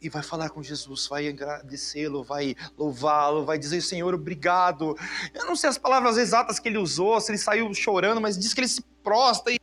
e 0.00 0.08
vai 0.08 0.22
falar 0.22 0.48
com 0.50 0.62
Jesus, 0.62 1.06
vai 1.06 1.28
agradecê-lo, 1.28 2.24
vai 2.24 2.56
louvá-lo, 2.76 3.44
vai 3.44 3.58
dizer, 3.58 3.82
Senhor, 3.82 4.14
obrigado. 4.14 4.96
Eu 5.34 5.44
não 5.44 5.54
sei 5.54 5.68
as 5.68 5.76
palavras 5.76 6.16
exatas 6.16 6.58
que 6.58 6.68
ele 6.68 6.78
usou, 6.78 7.20
se 7.20 7.30
ele 7.30 7.38
saiu 7.38 7.72
chorando, 7.74 8.20
mas 8.20 8.38
diz 8.38 8.54
que 8.54 8.60
ele 8.60 8.68
se 8.68 8.82
prostra 9.02 9.52
e, 9.52 9.58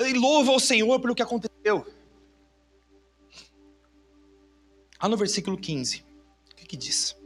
e 0.00 0.12
louva 0.14 0.50
ao 0.50 0.58
Senhor 0.58 1.00
pelo 1.00 1.14
que 1.14 1.22
aconteceu. 1.22 1.86
Lá 5.00 5.08
no 5.08 5.16
versículo 5.16 5.56
15, 5.56 6.04
o 6.50 6.56
que, 6.56 6.66
que 6.66 6.76
diz? 6.76 7.16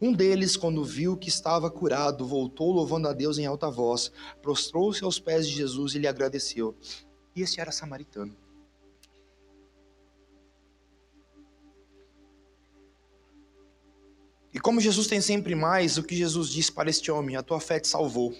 Um 0.00 0.12
deles, 0.12 0.56
quando 0.56 0.84
viu 0.84 1.16
que 1.16 1.28
estava 1.28 1.70
curado, 1.70 2.26
voltou 2.26 2.72
louvando 2.72 3.08
a 3.08 3.12
Deus 3.12 3.36
em 3.36 3.46
alta 3.46 3.70
voz, 3.70 4.12
prostrou-se 4.40 5.02
aos 5.04 5.18
pés 5.18 5.46
de 5.46 5.56
Jesus 5.56 5.94
e 5.94 5.98
lhe 5.98 6.06
agradeceu. 6.06 6.74
E 7.34 7.42
este 7.42 7.60
era 7.60 7.72
samaritano. 7.72 8.34
E 14.52 14.58
como 14.58 14.80
Jesus 14.80 15.06
tem 15.06 15.20
sempre 15.20 15.54
mais, 15.54 15.96
o 15.96 16.02
que 16.02 16.16
Jesus 16.16 16.50
disse 16.50 16.72
para 16.72 16.90
este 16.90 17.10
homem: 17.10 17.36
A 17.36 17.42
tua 17.42 17.60
fé 17.60 17.78
te 17.78 17.88
salvou. 17.88 18.34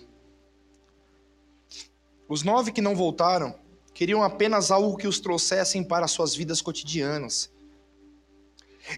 Os 2.28 2.42
nove 2.42 2.72
que 2.72 2.80
não 2.80 2.94
voltaram 2.94 3.54
queriam 3.92 4.22
apenas 4.22 4.70
algo 4.70 4.96
que 4.96 5.06
os 5.06 5.20
trouxessem 5.20 5.82
para 5.82 6.08
suas 6.08 6.34
vidas 6.34 6.62
cotidianas. 6.62 7.50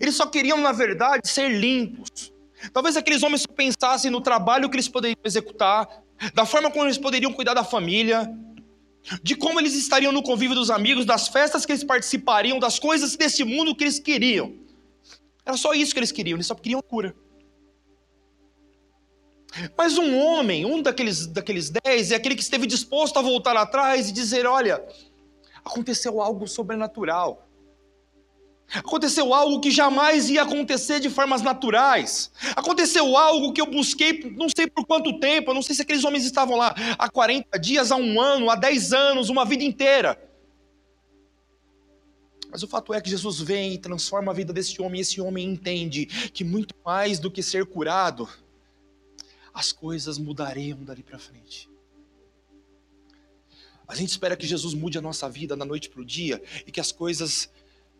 Eles 0.00 0.14
só 0.14 0.26
queriam, 0.26 0.58
na 0.58 0.72
verdade, 0.72 1.28
ser 1.28 1.48
limpos. 1.48 2.32
Talvez 2.72 2.96
aqueles 2.96 3.22
homens 3.22 3.46
pensassem 3.46 4.10
no 4.10 4.20
trabalho 4.20 4.68
que 4.70 4.76
eles 4.76 4.88
poderiam 4.88 5.18
executar, 5.24 5.88
da 6.34 6.46
forma 6.46 6.70
como 6.70 6.84
eles 6.84 6.98
poderiam 6.98 7.32
cuidar 7.32 7.54
da 7.54 7.64
família, 7.64 8.32
de 9.22 9.34
como 9.34 9.58
eles 9.58 9.74
estariam 9.74 10.12
no 10.12 10.22
convívio 10.22 10.54
dos 10.54 10.70
amigos, 10.70 11.04
das 11.04 11.28
festas 11.28 11.66
que 11.66 11.72
eles 11.72 11.82
participariam, 11.82 12.58
das 12.60 12.78
coisas 12.78 13.16
desse 13.16 13.42
mundo 13.42 13.74
que 13.74 13.84
eles 13.84 13.98
queriam. 13.98 14.54
Era 15.44 15.56
só 15.56 15.74
isso 15.74 15.92
que 15.92 15.98
eles 15.98 16.12
queriam, 16.12 16.36
eles 16.36 16.46
só 16.46 16.54
queriam 16.54 16.80
cura. 16.80 17.14
Mas 19.76 19.98
um 19.98 20.16
homem, 20.18 20.64
um 20.64 20.80
daqueles, 20.80 21.26
daqueles 21.26 21.70
dez, 21.70 22.10
é 22.10 22.14
aquele 22.14 22.34
que 22.34 22.42
esteve 22.42 22.66
disposto 22.66 23.18
a 23.18 23.22
voltar 23.22 23.56
atrás 23.56 24.08
e 24.08 24.12
dizer: 24.12 24.46
olha, 24.46 24.82
aconteceu 25.64 26.20
algo 26.22 26.46
sobrenatural. 26.46 27.46
Aconteceu 28.74 29.34
algo 29.34 29.60
que 29.60 29.70
jamais 29.70 30.30
ia 30.30 30.42
acontecer 30.42 30.98
de 30.98 31.10
formas 31.10 31.42
naturais. 31.42 32.30
Aconteceu 32.56 33.14
algo 33.18 33.52
que 33.52 33.60
eu 33.60 33.66
busquei, 33.66 34.32
não 34.34 34.46
sei 34.48 34.66
por 34.66 34.86
quanto 34.86 35.20
tempo, 35.20 35.50
eu 35.50 35.54
não 35.54 35.60
sei 35.60 35.76
se 35.76 35.82
aqueles 35.82 36.04
homens 36.04 36.24
estavam 36.24 36.56
lá 36.56 36.74
há 36.98 37.10
40 37.10 37.58
dias, 37.58 37.92
há 37.92 37.96
um 37.96 38.18
ano, 38.18 38.48
há 38.48 38.54
10 38.54 38.94
anos, 38.94 39.28
uma 39.28 39.44
vida 39.44 39.62
inteira. 39.62 40.18
Mas 42.52 42.62
o 42.62 42.68
fato 42.68 42.92
é 42.92 43.00
que 43.00 43.08
Jesus 43.08 43.40
vem 43.40 43.72
e 43.72 43.78
transforma 43.78 44.30
a 44.30 44.34
vida 44.34 44.52
desse 44.52 44.82
homem, 44.82 44.98
e 44.98 45.00
esse 45.00 45.22
homem 45.22 45.48
entende 45.48 46.04
que 46.04 46.44
muito 46.44 46.74
mais 46.84 47.18
do 47.18 47.30
que 47.30 47.42
ser 47.42 47.64
curado, 47.64 48.28
as 49.54 49.72
coisas 49.72 50.18
mudariam 50.18 50.84
dali 50.84 51.02
para 51.02 51.18
frente. 51.18 51.66
A 53.88 53.94
gente 53.94 54.10
espera 54.10 54.36
que 54.36 54.46
Jesus 54.46 54.74
mude 54.74 54.98
a 54.98 55.00
nossa 55.00 55.30
vida 55.30 55.56
da 55.56 55.64
noite 55.64 55.88
para 55.88 56.02
o 56.02 56.04
dia 56.04 56.42
e 56.66 56.70
que 56.70 56.78
as 56.78 56.92
coisas 56.92 57.50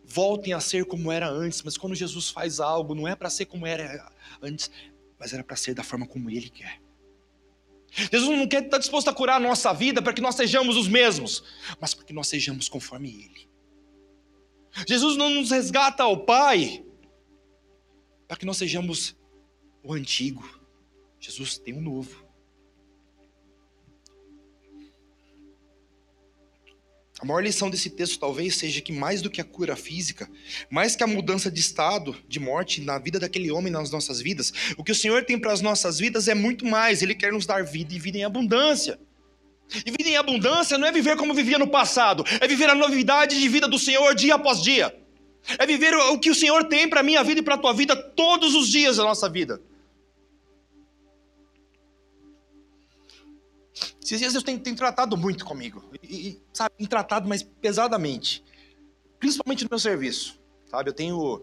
voltem 0.05 0.53
a 0.53 0.59
ser 0.59 0.85
como 0.85 1.11
era 1.11 1.27
antes, 1.27 1.63
mas 1.63 1.75
quando 1.75 1.95
Jesus 1.95 2.29
faz 2.29 2.59
algo, 2.59 2.93
não 2.93 3.07
é 3.07 3.15
para 3.15 3.31
ser 3.31 3.45
como 3.45 3.65
era 3.65 4.07
antes, 4.39 4.69
mas 5.17 5.33
era 5.33 5.43
para 5.43 5.55
ser 5.55 5.73
da 5.73 5.83
forma 5.83 6.05
como 6.05 6.29
Ele 6.29 6.49
quer. 6.49 6.79
Jesus 7.91 8.37
não 8.37 8.47
quer 8.47 8.65
estar 8.65 8.77
disposto 8.77 9.07
a 9.07 9.13
curar 9.13 9.37
a 9.37 9.39
nossa 9.39 9.73
vida 9.73 9.99
para 9.99 10.13
que 10.13 10.21
nós 10.21 10.35
sejamos 10.35 10.77
os 10.77 10.87
mesmos, 10.87 11.43
mas 11.81 11.95
para 11.95 12.05
que 12.05 12.13
nós 12.13 12.27
sejamos 12.27 12.69
conforme 12.69 13.09
Ele. 13.09 13.52
Jesus 14.87 15.15
não 15.17 15.29
nos 15.29 15.51
resgata 15.51 16.03
ao 16.03 16.25
Pai 16.25 16.83
para 18.27 18.37
que 18.37 18.45
nós 18.45 18.57
sejamos 18.57 19.15
o 19.83 19.93
antigo. 19.93 20.61
Jesus 21.19 21.57
tem 21.57 21.73
um 21.73 21.81
novo. 21.81 22.23
A 27.19 27.25
maior 27.25 27.41
lição 27.41 27.69
desse 27.69 27.89
texto 27.89 28.19
talvez 28.19 28.57
seja 28.57 28.81
que 28.81 28.91
mais 28.91 29.21
do 29.21 29.29
que 29.29 29.39
a 29.39 29.45
cura 29.45 29.77
física, 29.77 30.29
mais 30.69 30.93
que 30.93 31.03
a 31.03 31.07
mudança 31.07 31.49
de 31.49 31.61
estado, 31.61 32.13
de 32.27 32.37
morte 32.37 32.81
na 32.81 32.99
vida 32.99 33.17
daquele 33.17 33.49
homem 33.49 33.71
nas 33.71 33.91
nossas 33.91 34.19
vidas, 34.19 34.51
o 34.77 34.83
que 34.83 34.91
o 34.91 34.95
Senhor 34.95 35.23
tem 35.23 35.39
para 35.39 35.53
as 35.53 35.61
nossas 35.61 35.99
vidas 35.99 36.27
é 36.27 36.33
muito 36.35 36.65
mais. 36.65 37.01
Ele 37.01 37.15
quer 37.15 37.31
nos 37.31 37.45
dar 37.45 37.63
vida 37.63 37.93
e 37.93 37.99
vida 37.99 38.17
em 38.17 38.25
abundância. 38.25 38.99
E 39.85 39.91
vida 39.91 40.09
em 40.09 40.17
abundância 40.17 40.77
não 40.77 40.87
é 40.87 40.91
viver 40.91 41.17
como 41.17 41.33
vivia 41.33 41.57
no 41.57 41.67
passado, 41.67 42.23
é 42.39 42.47
viver 42.47 42.69
a 42.69 42.75
novidade 42.75 43.39
de 43.39 43.49
vida 43.49 43.67
do 43.67 43.79
Senhor 43.79 44.13
dia 44.13 44.35
após 44.35 44.61
dia. 44.61 44.95
É 45.57 45.65
viver 45.65 45.93
o 45.95 46.19
que 46.19 46.29
o 46.29 46.35
Senhor 46.35 46.65
tem 46.65 46.87
para 46.87 47.01
a 47.01 47.03
minha 47.03 47.23
vida 47.23 47.39
e 47.39 47.43
para 47.43 47.55
a 47.55 47.57
tua 47.57 47.73
vida 47.73 47.95
todos 47.95 48.55
os 48.55 48.69
dias 48.69 48.97
da 48.97 49.03
nossa 49.03 49.27
vida. 49.27 49.61
Esses 54.01 54.19
dias 54.19 54.33
Deus 54.33 54.43
tem, 54.43 54.57
tem 54.59 54.75
tratado 54.75 55.17
muito 55.17 55.45
comigo. 55.45 55.83
E, 56.03 56.27
e, 56.27 56.41
sabe, 56.53 56.75
tem 56.77 56.87
tratado 56.87 57.27
mais 57.27 57.41
pesadamente. 57.41 58.43
Principalmente 59.17 59.63
no 59.63 59.69
meu 59.71 59.79
serviço. 59.79 60.39
Sabe, 60.69 60.89
eu 60.89 60.93
tenho 60.93 61.41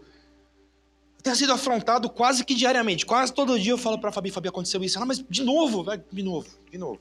Eu 1.16 1.22
tenho 1.22 1.36
sido 1.36 1.52
afrontado 1.52 2.08
quase 2.10 2.44
que 2.44 2.54
diariamente. 2.54 3.06
Quase 3.06 3.32
todo 3.32 3.58
dia 3.58 3.72
eu 3.72 3.78
falo 3.78 3.98
para 3.98 4.10
a 4.10 4.12
Fabi, 4.12 4.30
Fabi, 4.30 4.48
aconteceu 4.48 4.82
isso. 4.84 4.98
Ela, 4.98 5.06
mas 5.06 5.18
de 5.18 5.42
novo, 5.42 5.82
vai, 5.82 6.02
de 6.12 6.22
novo, 6.22 6.48
de 6.70 6.78
novo. 6.78 7.00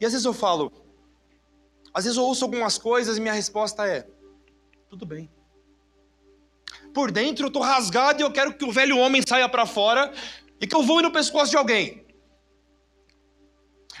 E 0.00 0.06
às 0.06 0.12
vezes 0.12 0.24
eu 0.24 0.32
falo, 0.32 0.72
às 1.92 2.04
vezes 2.04 2.16
eu 2.16 2.24
ouço 2.24 2.44
algumas 2.44 2.78
coisas 2.78 3.18
e 3.18 3.20
minha 3.20 3.34
resposta 3.34 3.86
é, 3.86 4.06
tudo 4.88 5.04
bem. 5.04 5.30
Por 6.94 7.12
dentro 7.12 7.46
eu 7.46 7.50
tô 7.50 7.60
rasgado 7.60 8.20
e 8.20 8.24
eu 8.24 8.32
quero 8.32 8.54
que 8.54 8.64
o 8.64 8.72
velho 8.72 8.96
homem 8.98 9.22
saia 9.26 9.48
para 9.48 9.66
fora 9.66 10.12
e 10.60 10.66
que 10.66 10.74
eu 10.74 10.82
voe 10.82 11.02
no 11.02 11.12
pescoço 11.12 11.50
de 11.50 11.56
alguém. 11.56 12.04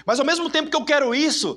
Mas 0.06 0.18
ao 0.18 0.26
mesmo 0.26 0.48
tempo 0.48 0.70
que 0.70 0.76
eu 0.76 0.84
quero 0.84 1.14
isso, 1.14 1.56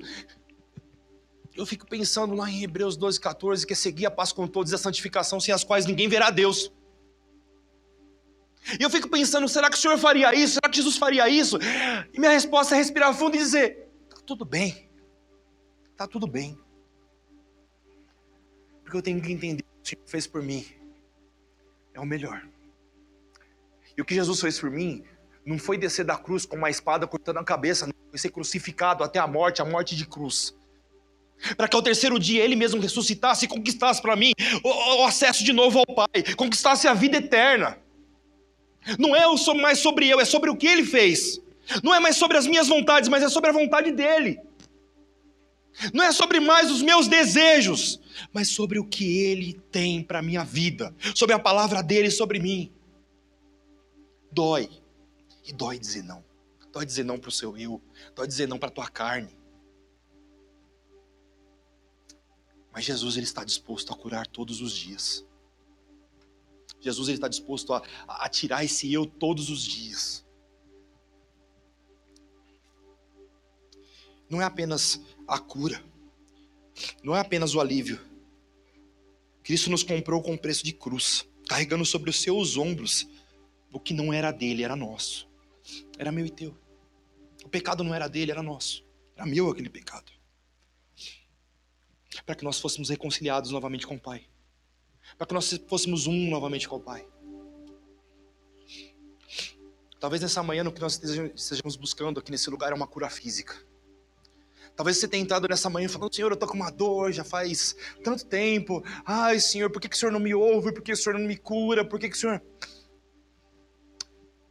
eu 1.56 1.66
fico 1.66 1.88
pensando 1.88 2.36
lá 2.36 2.50
em 2.50 2.64
Hebreus 2.64 2.98
12, 2.98 3.20
14, 3.20 3.66
que 3.66 3.74
é 3.74 3.76
seguir 3.76 4.06
a 4.06 4.12
paz 4.12 4.32
com 4.32 4.48
todos 4.48 4.72
e 4.72 4.76
a 4.76 4.78
santificação, 4.78 5.39
sem 5.39 5.54
as 5.54 5.64
quais 5.64 5.86
ninguém 5.86 6.08
verá 6.08 6.30
Deus. 6.30 6.72
E 8.80 8.84
eu 8.84 8.89
fico 8.89 9.10
pensando, 9.10 9.48
será 9.48 9.70
que 9.70 9.78
o 9.78 9.80
Senhor 9.80 9.98
faria 9.98 10.34
isso? 10.34 10.56
Será 10.56 10.70
que 10.70 10.78
Jesus 10.78 10.98
faria 10.98 11.28
isso? 11.28 11.58
E 12.14 12.20
minha 12.20 12.32
resposta 12.32 12.76
é 12.76 12.78
respirar 12.78 13.14
fundo 13.14 13.36
e 13.36 13.39
dizer: 13.39 13.82
tudo 14.26 14.45
bem. 14.45 14.89
Tá 15.95 16.07
tudo 16.07 16.28
bem. 16.28 16.57
Porque 18.84 18.97
eu 18.97 19.01
tenho 19.01 19.21
que 19.21 19.32
entender 19.32 19.63
o 19.63 19.82
que 19.82 19.84
o 19.84 19.88
Senhor 19.88 20.07
fez 20.07 20.28
por 20.28 20.41
mim. 20.41 20.65
É 21.93 21.99
o 21.99 22.05
melhor. 22.05 22.47
E 23.95 24.01
o 24.01 24.05
que 24.05 24.15
Jesus 24.15 24.41
fez 24.41 24.59
por 24.59 24.71
mim 24.71 25.03
não 25.45 25.59
foi 25.59 25.78
descer 25.78 26.05
da 26.05 26.17
cruz 26.17 26.45
com 26.45 26.55
uma 26.55 26.69
espada 26.69 27.05
cortando 27.05 27.38
a 27.38 27.43
cabeça, 27.43 27.86
não 27.86 27.93
foi 28.09 28.17
ser 28.17 28.32
crucificado 28.32 29.03
até 29.03 29.19
a 29.19 29.28
morte, 29.28 29.61
a 29.61 29.65
morte 29.65 29.95
de 29.95 30.05
cruz 30.05 30.55
para 31.57 31.67
que 31.67 31.76
ao 31.76 31.82
terceiro 31.82 32.17
dia 32.19 32.43
ele 32.43 32.55
mesmo 32.55 32.82
ressuscitasse 32.82 33.45
e 33.45 33.47
conquistasse 33.47 34.01
para 34.01 34.15
mim 34.15 34.32
o, 34.63 34.69
o, 35.01 35.05
acesso 35.05 35.43
de 35.43 35.51
novo 35.51 35.80
ao 35.80 35.86
Pai, 35.86 36.24
conquistasse 36.38 36.88
a 36.88 36.93
vida 36.93 37.17
eterna. 37.17 37.78
Não 38.97 39.15
é 39.15 39.24
mais 39.55 39.80
sobre 39.80 40.07
eu, 40.07 40.19
é 40.19 40.26
sobre 40.26 40.49
o 40.49 40.55
que 40.55 40.67
ele 40.67 40.84
fez. 40.86 41.41
Não 41.84 41.93
é 41.93 41.99
mais 41.99 42.18
sobre 42.18 42.38
as 42.38 42.45
minhas 42.45 42.68
vontades, 42.68 43.09
mas 43.09 43.24
é 43.24 43.30
sobre 43.30 43.49
a 43.49 43.53
vontade 43.53 43.91
dele. 43.91 44.39
Não 45.93 46.03
é 46.03 46.11
sobre 46.11 46.39
mais 46.39 46.70
os 46.70 46.82
meus 46.82 47.07
desejos, 47.07 47.99
mas 48.32 48.49
sobre 48.49 48.78
o 48.78 48.86
que 48.86 49.20
ele 49.20 49.53
tem 49.72 50.03
para 50.03 50.20
a 50.20 50.22
minha 50.22 50.43
vida, 50.43 50.95
sobre 51.16 51.34
a 51.34 51.39
palavra 51.39 51.82
dele 51.82 52.11
sobre 52.11 52.39
mim. 52.39 52.72
Dói, 54.32 54.70
e 55.45 55.51
dói 55.51 55.80
dizer 55.80 56.03
não. 56.03 56.24
Dói 56.72 56.86
dizer 56.86 57.03
não 57.03 57.20
para 57.20 57.30
o 57.30 57.32
seu 57.32 57.57
eu, 57.57 57.82
dói 58.16 58.28
dizer 58.28 58.47
não 58.47 58.57
para 58.57 58.70
a 58.70 58.72
tua 58.72 58.89
carne. 58.89 59.36
Mas 62.72 62.86
Jesus 62.86 63.16
ele 63.16 63.26
está 63.26 63.43
disposto 63.43 63.93
a 63.93 63.95
curar 63.95 64.26
todos 64.26 64.59
os 64.61 64.74
dias. 64.74 65.24
Jesus 66.82 67.07
ele 67.07 67.18
está 67.18 67.28
disposto 67.28 67.74
a, 67.74 67.84
a 68.07 68.28
tirar 68.28 68.64
esse 68.64 68.91
eu 68.91 69.05
todos 69.05 69.49
os 69.49 69.64
dias. 69.64 70.22
Não 74.34 74.41
é 74.41 74.45
apenas 74.45 74.99
a 75.27 75.38
cura, 75.38 75.79
não 77.03 77.15
é 77.15 77.19
apenas 77.19 77.53
o 77.53 77.61
alívio. 77.61 77.99
Cristo 79.43 79.69
nos 79.69 79.84
comprou 79.84 80.23
com 80.23 80.36
preço 80.36 80.65
de 80.65 80.73
cruz, 80.73 81.27
carregando 81.47 81.86
sobre 81.86 82.09
os 82.09 82.19
seus 82.19 82.57
ombros 82.57 83.07
o 83.71 83.79
que 83.79 83.93
não 83.93 84.11
era 84.11 84.31
dele, 84.31 84.63
era 84.63 84.75
nosso. 84.75 85.29
Era 85.99 86.11
meu 86.11 86.25
e 86.25 86.31
teu. 86.31 86.57
O 87.45 87.49
pecado 87.49 87.84
não 87.84 87.93
era 87.93 88.07
dele, 88.07 88.31
era 88.31 88.41
nosso. 88.41 88.84
Era 89.15 89.27
meu 89.27 89.51
aquele 89.51 89.69
pecado 89.69 90.11
para 92.25 92.36
que 92.36 92.43
nós 92.43 92.59
fôssemos 92.59 92.89
reconciliados 92.89 93.51
novamente 93.51 93.86
com 93.86 93.95
o 93.95 93.99
Pai, 93.99 94.25
para 95.17 95.27
que 95.27 95.34
nós 95.34 95.51
fôssemos 95.67 96.07
um 96.07 96.29
novamente 96.29 96.67
com 96.67 96.77
o 96.77 96.79
Pai. 96.79 97.05
Talvez 99.99 100.21
nessa 100.21 100.41
manhã, 100.41 100.63
no 100.63 100.71
que 100.71 100.81
nós 100.81 101.01
estejamos 101.03 101.75
buscando 101.75 102.19
aqui 102.19 102.31
nesse 102.31 102.49
lugar, 102.49 102.71
é 102.71 102.75
uma 102.75 102.88
cura 102.88 103.09
física. 103.09 103.55
Talvez 104.76 104.97
você 104.97 105.07
tenha 105.07 105.24
entrado 105.24 105.47
nessa 105.47 105.69
manhã 105.69 105.88
falando, 105.88 106.13
Senhor, 106.13 106.32
eu 106.32 106.34
estou 106.34 106.49
com 106.49 106.55
uma 106.55 106.71
dor 106.71 107.11
já 107.11 107.24
faz 107.24 107.76
tanto 108.03 108.26
tempo. 108.26 108.84
Ai, 109.05 109.39
Senhor, 109.39 109.69
por 109.69 109.80
que, 109.80 109.88
que 109.88 109.95
o 109.95 109.99
Senhor 109.99 110.11
não 110.11 110.19
me 110.19 110.34
ouve? 110.34 110.74
Por 110.74 110.82
que 110.82 110.91
o 110.91 110.97
Senhor 110.97 111.19
não 111.19 111.28
me 111.28 111.38
cura? 111.38 111.86
Por 111.86 111.99
que, 111.99 112.09
que 112.09 112.15
o 112.15 112.19
Senhor. 112.19 112.41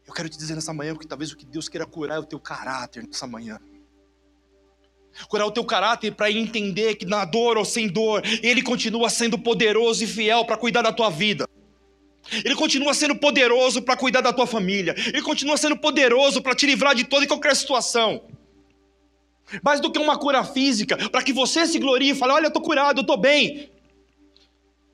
Eu 0.06 0.14
quero 0.14 0.28
te 0.28 0.38
dizer 0.38 0.54
nessa 0.54 0.72
manhã 0.72 0.94
que 0.96 1.06
talvez 1.06 1.32
o 1.32 1.36
que 1.36 1.46
Deus 1.46 1.68
queira 1.68 1.86
curar 1.86 2.16
é 2.16 2.20
o 2.20 2.26
teu 2.26 2.38
caráter 2.38 3.04
nessa 3.04 3.26
manhã 3.26 3.58
curar 5.28 5.46
o 5.46 5.50
teu 5.50 5.64
caráter 5.64 6.12
para 6.12 6.30
entender 6.30 6.94
que 6.96 7.04
na 7.04 7.24
dor 7.24 7.56
ou 7.58 7.64
sem 7.64 7.88
dor, 7.88 8.22
Ele 8.42 8.62
continua 8.62 9.10
sendo 9.10 9.38
poderoso 9.38 10.02
e 10.04 10.06
fiel 10.06 10.44
para 10.44 10.56
cuidar 10.56 10.82
da 10.82 10.92
tua 10.92 11.10
vida. 11.10 11.46
Ele 12.44 12.54
continua 12.54 12.94
sendo 12.94 13.16
poderoso 13.16 13.82
para 13.82 13.96
cuidar 13.96 14.20
da 14.20 14.32
tua 14.32 14.46
família. 14.46 14.94
Ele 14.96 15.22
continua 15.22 15.56
sendo 15.56 15.76
poderoso 15.76 16.40
para 16.40 16.54
te 16.54 16.66
livrar 16.66 16.94
de 16.94 17.04
toda 17.04 17.24
e 17.24 17.28
qualquer 17.28 17.54
situação. 17.56 18.24
Mais 19.62 19.80
do 19.80 19.90
que 19.90 19.98
uma 19.98 20.18
cura 20.18 20.44
física, 20.44 20.96
para 21.10 21.22
que 21.22 21.32
você 21.32 21.66
se 21.66 21.78
glorie 21.78 22.10
e 22.10 22.14
fale: 22.14 22.32
Olha, 22.32 22.44
eu 22.44 22.48
estou 22.48 22.62
curado, 22.62 22.98
eu 22.98 23.02
estou 23.02 23.16
bem. 23.16 23.70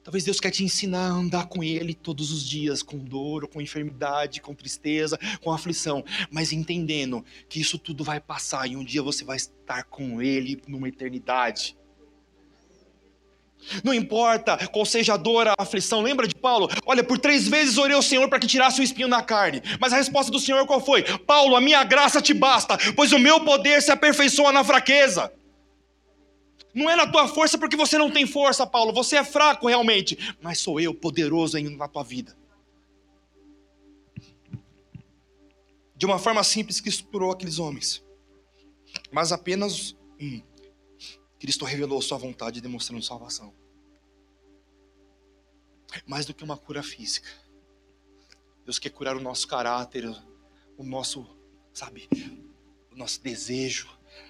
Talvez 0.08 0.24
Deus 0.24 0.40
quer 0.40 0.50
te 0.50 0.64
ensinar 0.64 1.08
a 1.08 1.12
andar 1.12 1.48
com 1.48 1.62
Ele 1.62 1.92
todos 1.92 2.32
os 2.32 2.42
dias, 2.42 2.82
com 2.82 2.96
dor, 2.96 3.46
com 3.46 3.60
enfermidade, 3.60 4.40
com 4.40 4.54
tristeza, 4.54 5.18
com 5.42 5.52
aflição, 5.52 6.02
mas 6.30 6.50
entendendo 6.50 7.22
que 7.46 7.60
isso 7.60 7.78
tudo 7.78 8.02
vai 8.02 8.18
passar 8.18 8.66
e 8.66 8.74
um 8.74 8.82
dia 8.82 9.02
você 9.02 9.22
vai 9.22 9.36
estar 9.36 9.84
com 9.84 10.22
Ele 10.22 10.62
numa 10.66 10.88
eternidade. 10.88 11.76
Não 13.84 13.92
importa 13.92 14.68
qual 14.68 14.86
seja 14.86 15.14
a 15.14 15.16
dor, 15.16 15.48
a 15.48 15.54
aflição, 15.58 16.00
lembra 16.00 16.26
de 16.26 16.34
Paulo? 16.34 16.68
Olha, 16.86 17.04
por 17.04 17.18
três 17.18 17.46
vezes 17.46 17.76
orei 17.76 17.94
ao 17.94 18.02
Senhor 18.02 18.28
para 18.28 18.38
que 18.38 18.46
tirasse 18.46 18.80
o 18.80 18.84
espinho 18.84 19.08
na 19.08 19.22
carne. 19.22 19.62
Mas 19.80 19.92
a 19.92 19.96
resposta 19.96 20.32
do 20.32 20.38
Senhor 20.38 20.66
qual 20.66 20.80
foi? 20.80 21.02
Paulo, 21.02 21.56
a 21.56 21.60
minha 21.60 21.82
graça 21.84 22.22
te 22.22 22.32
basta, 22.32 22.78
pois 22.94 23.12
o 23.12 23.18
meu 23.18 23.40
poder 23.40 23.82
se 23.82 23.90
aperfeiçoa 23.90 24.52
na 24.52 24.64
fraqueza. 24.64 25.32
Não 26.74 26.88
é 26.88 26.94
na 26.94 27.10
tua 27.10 27.26
força 27.26 27.58
porque 27.58 27.76
você 27.76 27.98
não 27.98 28.10
tem 28.10 28.26
força, 28.26 28.66
Paulo. 28.66 28.92
Você 28.92 29.16
é 29.16 29.24
fraco 29.24 29.66
realmente. 29.66 30.36
Mas 30.40 30.58
sou 30.58 30.78
eu 30.78 30.94
poderoso 30.94 31.56
ainda 31.56 31.76
na 31.76 31.88
tua 31.88 32.04
vida. 32.04 32.36
De 35.96 36.06
uma 36.06 36.18
forma 36.18 36.44
simples 36.44 36.80
que 36.80 36.88
explorou 36.88 37.32
aqueles 37.32 37.58
homens. 37.58 38.04
Mas 39.10 39.32
apenas 39.32 39.96
um. 40.20 40.40
Cristo 41.38 41.64
revelou 41.64 42.02
sua 42.02 42.18
vontade 42.18 42.60
demonstrando 42.60 43.02
salvação. 43.02 43.54
Mais 46.06 46.26
do 46.26 46.34
que 46.34 46.44
uma 46.44 46.56
cura 46.56 46.82
física. 46.82 47.28
Deus 48.64 48.78
quer 48.78 48.90
curar 48.90 49.16
o 49.16 49.20
nosso 49.20 49.46
caráter, 49.48 50.04
o 50.76 50.84
nosso, 50.84 51.26
sabe, 51.72 52.08
o 52.92 52.96
nosso 52.96 53.22
desejo, 53.22 53.88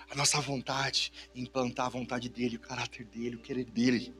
a 0.08 0.14
nossa 0.14 0.40
vontade, 0.40 1.12
implantar 1.34 1.86
a 1.86 1.90
vontade 1.90 2.28
dele, 2.28 2.56
o 2.56 2.60
caráter 2.60 3.04
dele, 3.04 3.36
o 3.36 3.40
querer 3.40 3.64
dele. 3.64 4.14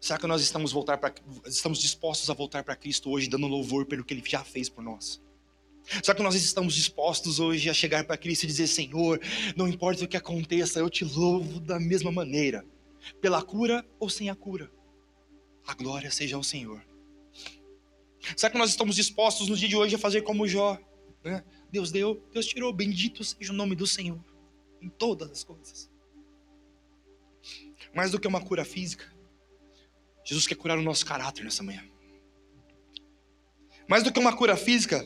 Será 0.00 0.18
que 0.18 0.26
nós 0.26 0.40
estamos, 0.40 0.72
voltar 0.72 0.98
pra, 0.98 1.12
estamos 1.46 1.78
dispostos 1.78 2.28
a 2.30 2.34
voltar 2.34 2.64
para 2.64 2.76
Cristo 2.76 3.10
hoje, 3.10 3.28
dando 3.28 3.46
louvor 3.46 3.86
pelo 3.86 4.04
que 4.04 4.14
Ele 4.14 4.22
já 4.24 4.44
fez 4.44 4.68
por 4.68 4.82
nós? 4.82 5.20
Será 6.02 6.14
que 6.14 6.22
nós 6.22 6.34
estamos 6.34 6.74
dispostos 6.74 7.38
hoje 7.38 7.70
a 7.70 7.74
chegar 7.74 8.04
para 8.04 8.16
Cristo 8.16 8.44
e 8.44 8.46
dizer: 8.46 8.66
Senhor, 8.66 9.20
não 9.56 9.68
importa 9.68 10.04
o 10.04 10.08
que 10.08 10.16
aconteça, 10.16 10.80
eu 10.80 10.90
te 10.90 11.04
louvo 11.04 11.60
da 11.60 11.78
mesma 11.78 12.10
maneira, 12.10 12.64
pela 13.20 13.42
cura 13.42 13.86
ou 13.98 14.10
sem 14.10 14.28
a 14.28 14.34
cura? 14.34 14.70
A 15.66 15.74
glória 15.74 16.10
seja 16.10 16.36
ao 16.36 16.42
Senhor. 16.42 16.84
Será 18.36 18.50
que 18.50 18.58
nós 18.58 18.70
estamos 18.70 18.96
dispostos 18.96 19.48
no 19.48 19.56
dia 19.56 19.68
de 19.68 19.76
hoje 19.76 19.94
a 19.94 19.98
fazer 19.98 20.22
como 20.22 20.48
Jó? 20.48 20.78
Né? 21.22 21.44
Deus 21.70 21.92
deu, 21.92 22.22
Deus 22.32 22.46
tirou. 22.46 22.72
Bendito 22.72 23.22
seja 23.22 23.52
o 23.52 23.56
nome 23.56 23.76
do 23.76 23.86
Senhor 23.86 24.24
em 24.80 24.88
todas 24.88 25.30
as 25.30 25.44
coisas. 25.44 25.90
Mais 27.94 28.10
do 28.10 28.20
que 28.20 28.26
uma 28.26 28.40
cura 28.40 28.64
física, 28.64 29.12
Jesus 30.24 30.46
quer 30.46 30.56
curar 30.56 30.78
o 30.78 30.82
nosso 30.82 31.06
caráter 31.06 31.44
nessa 31.44 31.62
manhã. 31.62 31.84
Mais 33.88 34.02
do 34.02 34.12
que 34.12 34.18
uma 34.18 34.36
cura 34.36 34.56
física, 34.56 35.04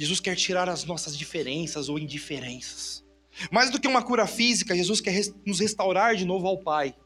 Jesus 0.00 0.18
quer 0.18 0.34
tirar 0.34 0.66
as 0.66 0.82
nossas 0.84 1.14
diferenças 1.14 1.90
ou 1.90 1.98
indiferenças. 1.98 3.04
Mais 3.52 3.68
do 3.68 3.78
que 3.78 3.86
uma 3.86 4.02
cura 4.02 4.26
física, 4.26 4.74
Jesus 4.74 4.98
quer 4.98 5.12
nos 5.44 5.60
restaurar 5.60 6.16
de 6.16 6.24
novo 6.24 6.46
ao 6.46 6.56
Pai. 6.56 6.96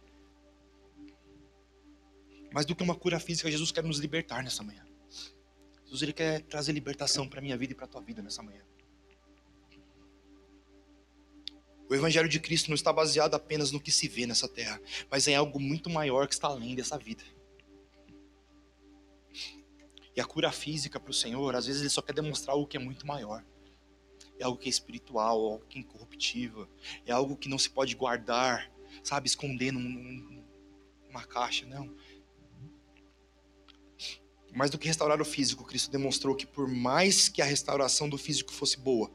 Mais 2.52 2.64
do 2.64 2.76
que 2.76 2.84
uma 2.84 2.94
cura 2.94 3.18
física, 3.18 3.50
Jesus 3.50 3.72
quer 3.72 3.82
nos 3.82 3.98
libertar 3.98 4.44
nessa 4.44 4.62
manhã. 4.62 4.86
Jesus 5.82 6.02
ele 6.02 6.12
quer 6.12 6.42
trazer 6.42 6.70
libertação 6.70 7.28
para 7.28 7.40
a 7.40 7.42
minha 7.42 7.56
vida 7.56 7.72
e 7.72 7.74
para 7.74 7.86
a 7.86 7.88
tua 7.88 8.00
vida 8.00 8.22
nessa 8.22 8.44
manhã. 8.44 8.62
O 11.90 11.96
Evangelho 11.96 12.28
de 12.28 12.38
Cristo 12.38 12.68
não 12.68 12.76
está 12.76 12.92
baseado 12.92 13.34
apenas 13.34 13.72
no 13.72 13.80
que 13.80 13.90
se 13.90 14.06
vê 14.06 14.24
nessa 14.24 14.46
terra, 14.46 14.80
mas 15.10 15.26
em 15.26 15.34
algo 15.34 15.58
muito 15.58 15.90
maior 15.90 16.28
que 16.28 16.34
está 16.34 16.46
além 16.46 16.76
dessa 16.76 16.96
vida. 16.96 17.24
E 20.16 20.20
a 20.20 20.24
cura 20.24 20.52
física 20.52 21.00
para 21.00 21.10
o 21.10 21.14
Senhor, 21.14 21.54
às 21.54 21.66
vezes 21.66 21.80
ele 21.80 21.90
só 21.90 22.00
quer 22.00 22.12
demonstrar 22.12 22.54
algo 22.54 22.66
que 22.66 22.76
é 22.76 22.80
muito 22.80 23.06
maior. 23.06 23.44
É 24.38 24.44
algo 24.44 24.58
que 24.58 24.68
é 24.68 24.70
espiritual, 24.70 25.40
algo 25.44 25.66
que 25.66 25.78
é 25.78 25.80
incorruptível, 25.80 26.68
é 27.06 27.12
algo 27.12 27.36
que 27.36 27.48
não 27.48 27.58
se 27.58 27.70
pode 27.70 27.94
guardar, 27.94 28.70
sabe, 29.02 29.26
esconder 29.26 29.72
num, 29.72 30.44
numa 31.08 31.24
caixa, 31.24 31.66
não. 31.66 31.94
Mais 34.54 34.70
do 34.70 34.78
que 34.78 34.86
restaurar 34.86 35.20
o 35.20 35.24
físico, 35.24 35.64
Cristo 35.64 35.90
demonstrou 35.90 36.34
que 36.36 36.46
por 36.46 36.68
mais 36.68 37.28
que 37.28 37.42
a 37.42 37.44
restauração 37.44 38.08
do 38.08 38.16
físico 38.16 38.52
fosse 38.52 38.78
boa, 38.78 39.10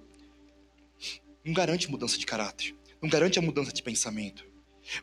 não 1.45 1.53
garante 1.53 1.89
mudança 1.89 2.17
de 2.17 2.25
caráter, 2.25 2.75
não 3.01 3.09
garante 3.09 3.39
a 3.39 3.41
mudança 3.41 3.71
de 3.71 3.81
pensamento. 3.81 4.48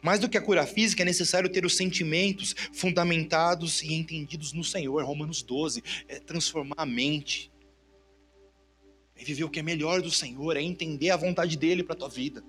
Mais 0.02 0.20
do 0.20 0.28
que 0.28 0.36
a 0.36 0.42
cura 0.42 0.66
física, 0.66 1.02
é 1.02 1.04
necessário 1.04 1.50
ter 1.50 1.64
os 1.64 1.76
sentimentos 1.76 2.54
fundamentados 2.72 3.82
e 3.82 3.94
entendidos 3.94 4.52
no 4.52 4.64
Senhor. 4.64 5.04
Romanos 5.04 5.42
12 5.42 5.82
é 6.08 6.18
transformar 6.18 6.76
a 6.78 6.86
mente, 6.86 7.50
é 9.14 9.24
viver 9.24 9.44
o 9.44 9.50
que 9.50 9.60
é 9.60 9.62
melhor 9.62 10.02
do 10.02 10.10
Senhor, 10.10 10.56
é 10.56 10.62
entender 10.62 11.10
a 11.10 11.16
vontade 11.16 11.56
dele 11.56 11.82
para 11.82 11.94
a 11.94 11.98
tua 11.98 12.08
vida. 12.08 12.44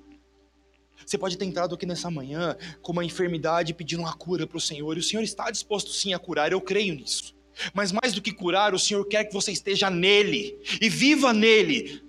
Você 1.06 1.18
pode 1.18 1.38
ter 1.38 1.46
entrado 1.46 1.76
aqui 1.76 1.86
nessa 1.86 2.12
manhã 2.12 2.58
com 2.82 2.92
uma 2.92 3.06
enfermidade 3.06 3.74
pedindo 3.74 4.02
uma 4.02 4.14
cura 4.14 4.46
para 4.46 4.58
o 4.58 4.62
Senhor, 4.62 4.98
e 4.98 5.00
o 5.00 5.04
Senhor 5.04 5.24
está 5.24 5.50
disposto 5.50 5.92
sim 5.92 6.14
a 6.14 6.20
curar, 6.20 6.52
eu 6.52 6.60
creio 6.60 6.96
nisso. 6.96 7.36
Mas 7.74 7.92
mais 7.92 8.14
do 8.14 8.22
que 8.22 8.32
curar, 8.32 8.74
o 8.74 8.80
Senhor 8.80 9.04
quer 9.06 9.24
que 9.24 9.34
você 9.34 9.52
esteja 9.52 9.90
nele 9.90 10.58
e 10.82 10.90
viva 10.90 11.34
nele, 11.34 12.04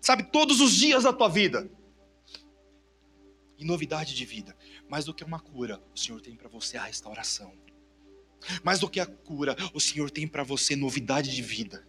sabe, 0.00 0.24
todos 0.30 0.60
os 0.60 0.74
dias 0.74 1.04
da 1.04 1.12
tua 1.12 1.28
vida. 1.28 1.68
E 3.58 3.64
novidade 3.64 4.14
de 4.14 4.24
vida. 4.24 4.56
Mais 4.88 5.04
do 5.04 5.14
que 5.14 5.24
uma 5.24 5.40
cura, 5.40 5.82
o 5.94 5.98
Senhor 5.98 6.20
tem 6.20 6.36
para 6.36 6.48
você 6.48 6.76
a 6.76 6.84
restauração. 6.84 7.52
Mais 8.62 8.78
do 8.78 8.88
que 8.88 9.00
a 9.00 9.06
cura, 9.06 9.56
o 9.72 9.80
Senhor 9.80 10.10
tem 10.10 10.28
para 10.28 10.42
você 10.42 10.76
novidade 10.76 11.34
de 11.34 11.42
vida. 11.42 11.86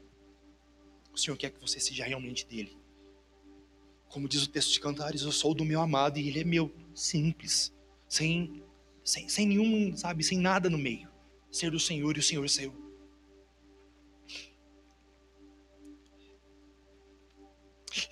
O 1.12 1.18
Senhor 1.18 1.38
quer 1.38 1.52
que 1.52 1.60
você 1.60 1.80
seja 1.80 2.06
realmente 2.06 2.46
dele. 2.46 2.78
Como 4.10 4.30
diz 4.30 4.44
o 4.44 4.50
texto 4.50 4.72
de 4.72 4.80
Cantares, 4.80 5.22
eu 5.24 5.32
sou 5.32 5.54
do 5.54 5.66
meu 5.66 5.82
amado 5.82 6.20
e 6.20 6.28
ele 6.28 6.40
é 6.40 6.44
meu. 6.44 6.74
Simples. 6.94 7.74
Sem, 8.08 8.64
sem, 9.04 9.28
sem 9.28 9.46
nenhum, 9.46 9.96
sabe, 9.98 10.24
sem 10.24 10.38
nada 10.38 10.70
no 10.70 10.78
meio. 10.78 11.10
Ser 11.52 11.72
do 11.72 11.80
Senhor 11.80 12.16
e 12.16 12.20
o 12.20 12.24
Senhor 12.24 12.48
seu. 12.50 12.74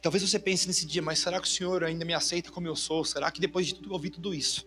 Talvez 0.01 0.23
você 0.23 0.39
pense 0.39 0.67
nesse 0.67 0.85
dia, 0.85 1.01
mas 1.01 1.19
será 1.19 1.41
que 1.41 1.47
o 1.47 1.51
Senhor 1.51 1.83
ainda 1.83 2.05
me 2.05 2.13
aceita 2.13 2.51
como 2.51 2.67
eu 2.67 2.75
sou? 2.75 3.03
Será 3.03 3.31
que 3.31 3.41
depois 3.41 3.67
de 3.67 3.75
tudo 3.75 3.89
eu 3.89 3.93
ouvi 3.93 4.09
tudo 4.09 4.33
isso? 4.33 4.65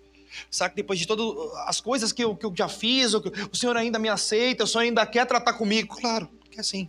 Será 0.51 0.69
que 0.69 0.77
depois 0.77 0.99
de 0.99 1.07
todas 1.07 1.27
as 1.67 1.81
coisas 1.81 2.13
que 2.13 2.23
eu, 2.23 2.37
que 2.37 2.47
eu 2.47 2.53
já 2.55 2.69
fiz, 2.69 3.15
o, 3.15 3.23
o 3.53 3.57
Senhor 3.57 3.77
ainda 3.77 3.99
me 3.99 4.09
aceita? 4.09 4.65
O 4.65 4.67
Senhor 4.67 4.83
ainda 4.83 5.07
quer 5.07 5.27
tratar 5.27 5.55
comigo? 5.55 5.97
Claro, 5.97 6.29
quer 6.51 6.65
sim. 6.65 6.89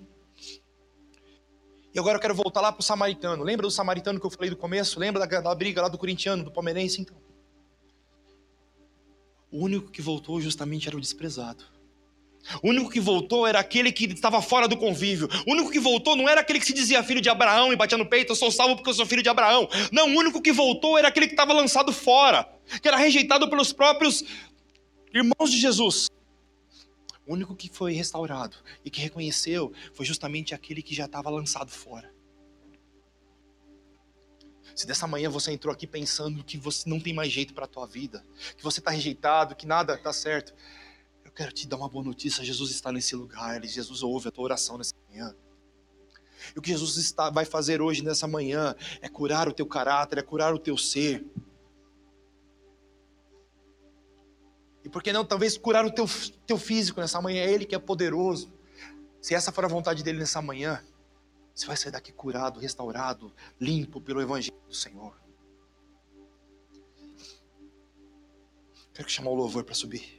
E 1.94 2.00
agora 2.00 2.18
eu 2.18 2.22
quero 2.22 2.36
voltar 2.36 2.62
lá 2.62 2.72
para 2.72 2.82
o 2.82 2.84
samaritano. 2.84 3.44
Lembra 3.44 3.66
do 3.66 3.72
samaritano 3.72 4.20
que 4.20 4.26
eu 4.26 4.30
falei 4.30 4.50
do 4.50 4.58
começo? 4.58 5.00
Lembra 5.00 5.26
da, 5.26 5.42
da 5.42 5.56
briga 5.56 5.82
lá 5.82 5.88
do 5.88 5.98
corintiano, 5.98 6.44
do 6.44 6.52
palmeirense? 6.52 7.02
Então. 7.02 7.18
O 9.52 9.64
único 9.64 9.90
que 9.90 10.02
voltou 10.02 10.40
justamente 10.40 10.88
era 10.88 10.96
o 10.96 11.02
desprezado. 11.02 11.64
O 12.62 12.70
único 12.70 12.90
que 12.90 13.00
voltou 13.00 13.46
era 13.46 13.60
aquele 13.60 13.92
que 13.92 14.06
estava 14.06 14.42
fora 14.42 14.68
do 14.68 14.78
convívio. 14.78 15.28
O 15.46 15.52
único 15.52 15.70
que 15.70 15.80
voltou 15.80 16.16
não 16.16 16.28
era 16.28 16.42
aquele 16.42 16.60
que 16.60 16.66
se 16.66 16.74
dizia 16.74 17.04
filho 17.04 17.22
de 17.22 17.30
Abraão 17.30 17.74
e 17.74 17.76
batia 17.76 17.98
no 17.98 18.06
peito, 18.06 18.32
eu 18.32 18.36
sou 18.36 18.52
salvo 18.52 18.76
porque 18.76 18.90
eu 18.90 18.94
sou 18.94 19.06
filho 19.06 19.24
de 19.24 19.30
Abraão. 19.30 19.68
Não, 19.92 20.08
o 20.08 20.18
único 20.18 20.42
que 20.42 20.52
voltou 20.52 20.98
era 20.98 21.08
aquele 21.08 21.28
que 21.28 21.34
estava 21.34 21.54
lançado 21.54 21.92
fora, 21.92 22.48
que 22.82 22.88
era 22.88 22.98
rejeitado 22.98 23.50
pelos 23.50 23.74
próprios 23.74 24.24
irmãos 25.14 25.52
de 25.52 25.60
Jesus. 25.60 26.08
O 27.26 27.34
único 27.34 27.56
que 27.56 27.70
foi 27.70 27.94
restaurado 27.94 28.56
e 28.86 28.90
que 28.90 29.02
reconheceu 29.02 29.74
foi 29.94 30.06
justamente 30.06 30.56
aquele 30.56 30.82
que 30.82 30.96
já 30.96 31.06
estava 31.06 31.30
lançado 31.30 31.70
fora. 31.70 32.10
Se 34.74 34.86
dessa 34.86 35.08
manhã 35.08 35.30
você 35.30 35.52
entrou 35.52 35.74
aqui 35.74 35.88
pensando 35.88 36.44
que 36.44 36.58
você 36.58 36.88
não 36.88 37.00
tem 37.00 37.14
mais 37.14 37.32
jeito 37.32 37.54
para 37.54 37.66
a 37.66 37.68
tua 37.68 37.88
vida, 37.88 38.24
que 38.56 38.64
você 38.64 38.80
está 38.80 38.92
rejeitado, 38.92 39.56
que 39.56 39.66
nada 39.66 39.96
está 39.96 40.14
certo, 40.14 40.54
quero 41.38 41.52
te 41.52 41.68
dar 41.68 41.78
uma 41.78 41.88
boa 41.88 42.04
notícia. 42.04 42.44
Jesus 42.44 42.72
está 42.72 42.92
nesse 42.92 43.16
lugar, 43.16 43.64
Jesus 43.64 44.02
ouve 44.02 44.28
a 44.28 44.32
tua 44.32 44.46
oração 44.46 44.76
nessa 44.76 44.96
manhã. 45.08 45.36
E 46.56 46.58
o 46.58 46.62
que 46.62 46.72
Jesus 46.72 46.98
está, 46.98 47.30
vai 47.30 47.46
fazer 47.46 47.80
hoje 47.80 48.04
nessa 48.04 48.28
manhã 48.28 48.76
é 49.02 49.08
curar 49.08 49.48
o 49.48 49.54
teu 49.54 49.68
caráter, 49.68 50.18
é 50.18 50.24
curar 50.24 50.54
o 50.54 50.58
teu 50.58 50.76
ser. 50.76 51.24
E 54.84 54.90
por 54.90 55.04
que 55.04 55.14
não, 55.14 55.24
talvez, 55.24 55.58
curar 55.58 55.86
o 55.86 55.92
teu, 55.92 56.06
teu 56.48 56.58
físico 56.58 57.00
nessa 57.00 57.22
manhã? 57.22 57.44
É 57.44 57.52
Ele 57.52 57.66
que 57.66 57.76
é 57.76 57.80
poderoso. 57.80 58.52
Se 59.22 59.36
essa 59.36 59.52
for 59.52 59.64
a 59.64 59.68
vontade 59.68 60.02
dele 60.04 60.18
nessa 60.18 60.42
manhã, 60.42 60.84
você 61.54 61.68
vai 61.68 61.78
sair 61.78 61.92
daqui 61.92 62.12
curado, 62.12 62.60
restaurado, 62.60 63.32
limpo 63.60 64.02
pelo 64.02 64.22
Evangelho 64.22 64.58
do 64.68 64.74
Senhor. 64.74 65.16
Quero 68.92 69.08
chamar 69.08 69.30
o 69.30 69.36
louvor 69.36 69.64
para 69.64 69.76
subir. 69.76 70.17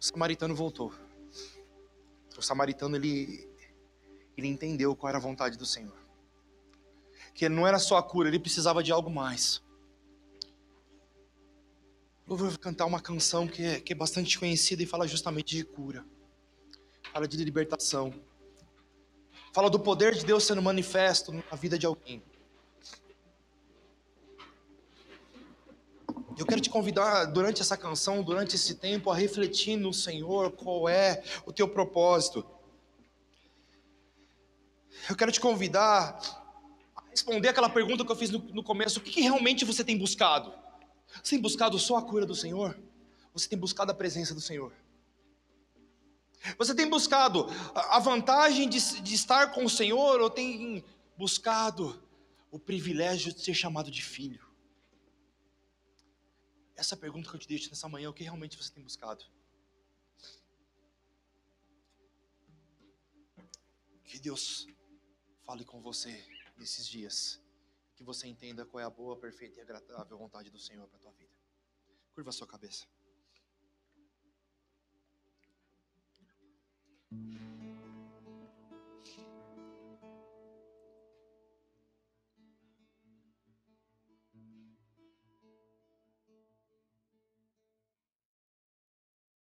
O 0.00 0.04
samaritano 0.04 0.54
voltou. 0.54 0.92
O 2.36 2.42
samaritano 2.42 2.96
ele, 2.96 3.48
ele 4.36 4.46
entendeu 4.46 4.94
qual 4.94 5.08
era 5.08 5.18
a 5.18 5.20
vontade 5.20 5.58
do 5.58 5.66
Senhor 5.66 6.08
que 7.38 7.48
não 7.48 7.64
era 7.64 7.78
só 7.78 7.96
a 7.96 8.02
cura, 8.02 8.28
ele 8.28 8.40
precisava 8.40 8.82
de 8.82 8.90
algo 8.90 9.08
mais. 9.08 9.62
Eu 12.28 12.36
vou 12.36 12.50
cantar 12.58 12.84
uma 12.84 13.00
canção 13.00 13.46
que 13.46 13.62
é, 13.62 13.80
que 13.80 13.92
é 13.92 13.96
bastante 13.96 14.36
conhecida 14.36 14.82
e 14.82 14.86
fala 14.86 15.06
justamente 15.06 15.56
de 15.56 15.62
cura, 15.62 16.04
fala 17.12 17.28
de 17.28 17.36
libertação, 17.44 18.12
fala 19.52 19.70
do 19.70 19.78
poder 19.78 20.16
de 20.16 20.26
Deus 20.26 20.42
sendo 20.42 20.60
manifesto 20.60 21.32
na 21.32 21.56
vida 21.56 21.78
de 21.78 21.86
alguém. 21.86 22.20
Eu 26.38 26.46
quero 26.46 26.60
te 26.60 26.70
convidar 26.70 27.24
durante 27.24 27.60
essa 27.60 27.76
canção, 27.76 28.22
durante 28.22 28.54
esse 28.54 28.76
tempo, 28.76 29.10
a 29.10 29.16
refletir 29.16 29.76
no 29.76 29.92
Senhor, 29.92 30.52
qual 30.52 30.88
é 30.88 31.22
o 31.44 31.52
teu 31.52 31.68
propósito. 31.68 32.46
Eu 35.10 35.16
quero 35.16 35.32
te 35.32 35.40
convidar 35.40 36.20
responder 37.10 37.48
aquela 37.48 37.68
pergunta 37.68 38.04
que 38.04 38.12
eu 38.12 38.16
fiz 38.16 38.30
no, 38.30 38.38
no 38.38 38.62
começo: 38.62 39.00
o 39.00 39.02
que, 39.02 39.10
que 39.10 39.20
realmente 39.20 39.64
você 39.64 39.82
tem 39.82 39.98
buscado? 39.98 40.52
Você 41.22 41.30
tem 41.30 41.40
buscado 41.40 41.78
só 41.78 41.96
a 41.96 42.02
cura 42.02 42.24
do 42.24 42.34
Senhor? 42.34 42.78
Você 43.32 43.48
tem 43.48 43.58
buscado 43.58 43.90
a 43.90 43.94
presença 43.94 44.34
do 44.34 44.40
Senhor? 44.40 44.72
Você 46.56 46.74
tem 46.74 46.88
buscado 46.88 47.46
a 47.74 47.98
vantagem 47.98 48.68
de, 48.68 48.78
de, 49.00 49.14
estar 49.14 49.50
com 49.50 49.64
o 49.64 49.70
Senhor 49.70 50.20
ou 50.20 50.30
tem 50.30 50.84
buscado 51.16 52.00
o 52.50 52.58
privilégio 52.58 53.32
de 53.32 53.42
ser 53.42 53.54
chamado 53.54 53.90
de 53.90 54.02
filho? 54.02 54.47
Essa 56.78 56.96
pergunta 56.96 57.28
que 57.28 57.34
eu 57.34 57.40
te 57.40 57.48
deixo 57.48 57.68
nessa 57.70 57.88
manhã, 57.88 58.08
o 58.08 58.14
que 58.14 58.22
realmente 58.22 58.56
você 58.56 58.72
tem 58.72 58.80
buscado? 58.80 59.24
Que 64.04 64.20
Deus 64.20 64.68
fale 65.44 65.64
com 65.64 65.82
você 65.82 66.24
nesses 66.56 66.86
dias. 66.86 67.42
Que 67.96 68.04
você 68.04 68.28
entenda 68.28 68.64
qual 68.64 68.80
é 68.80 68.84
a 68.84 68.90
boa, 68.90 69.18
perfeita 69.18 69.58
e 69.58 69.60
agradável 69.60 70.16
vontade 70.16 70.50
do 70.50 70.58
Senhor 70.60 70.86
para 70.86 70.98
a 70.98 71.00
tua 71.00 71.12
vida. 71.14 71.32
Curva 72.14 72.30
a 72.30 72.32
sua 72.32 72.46
cabeça. 72.46 72.86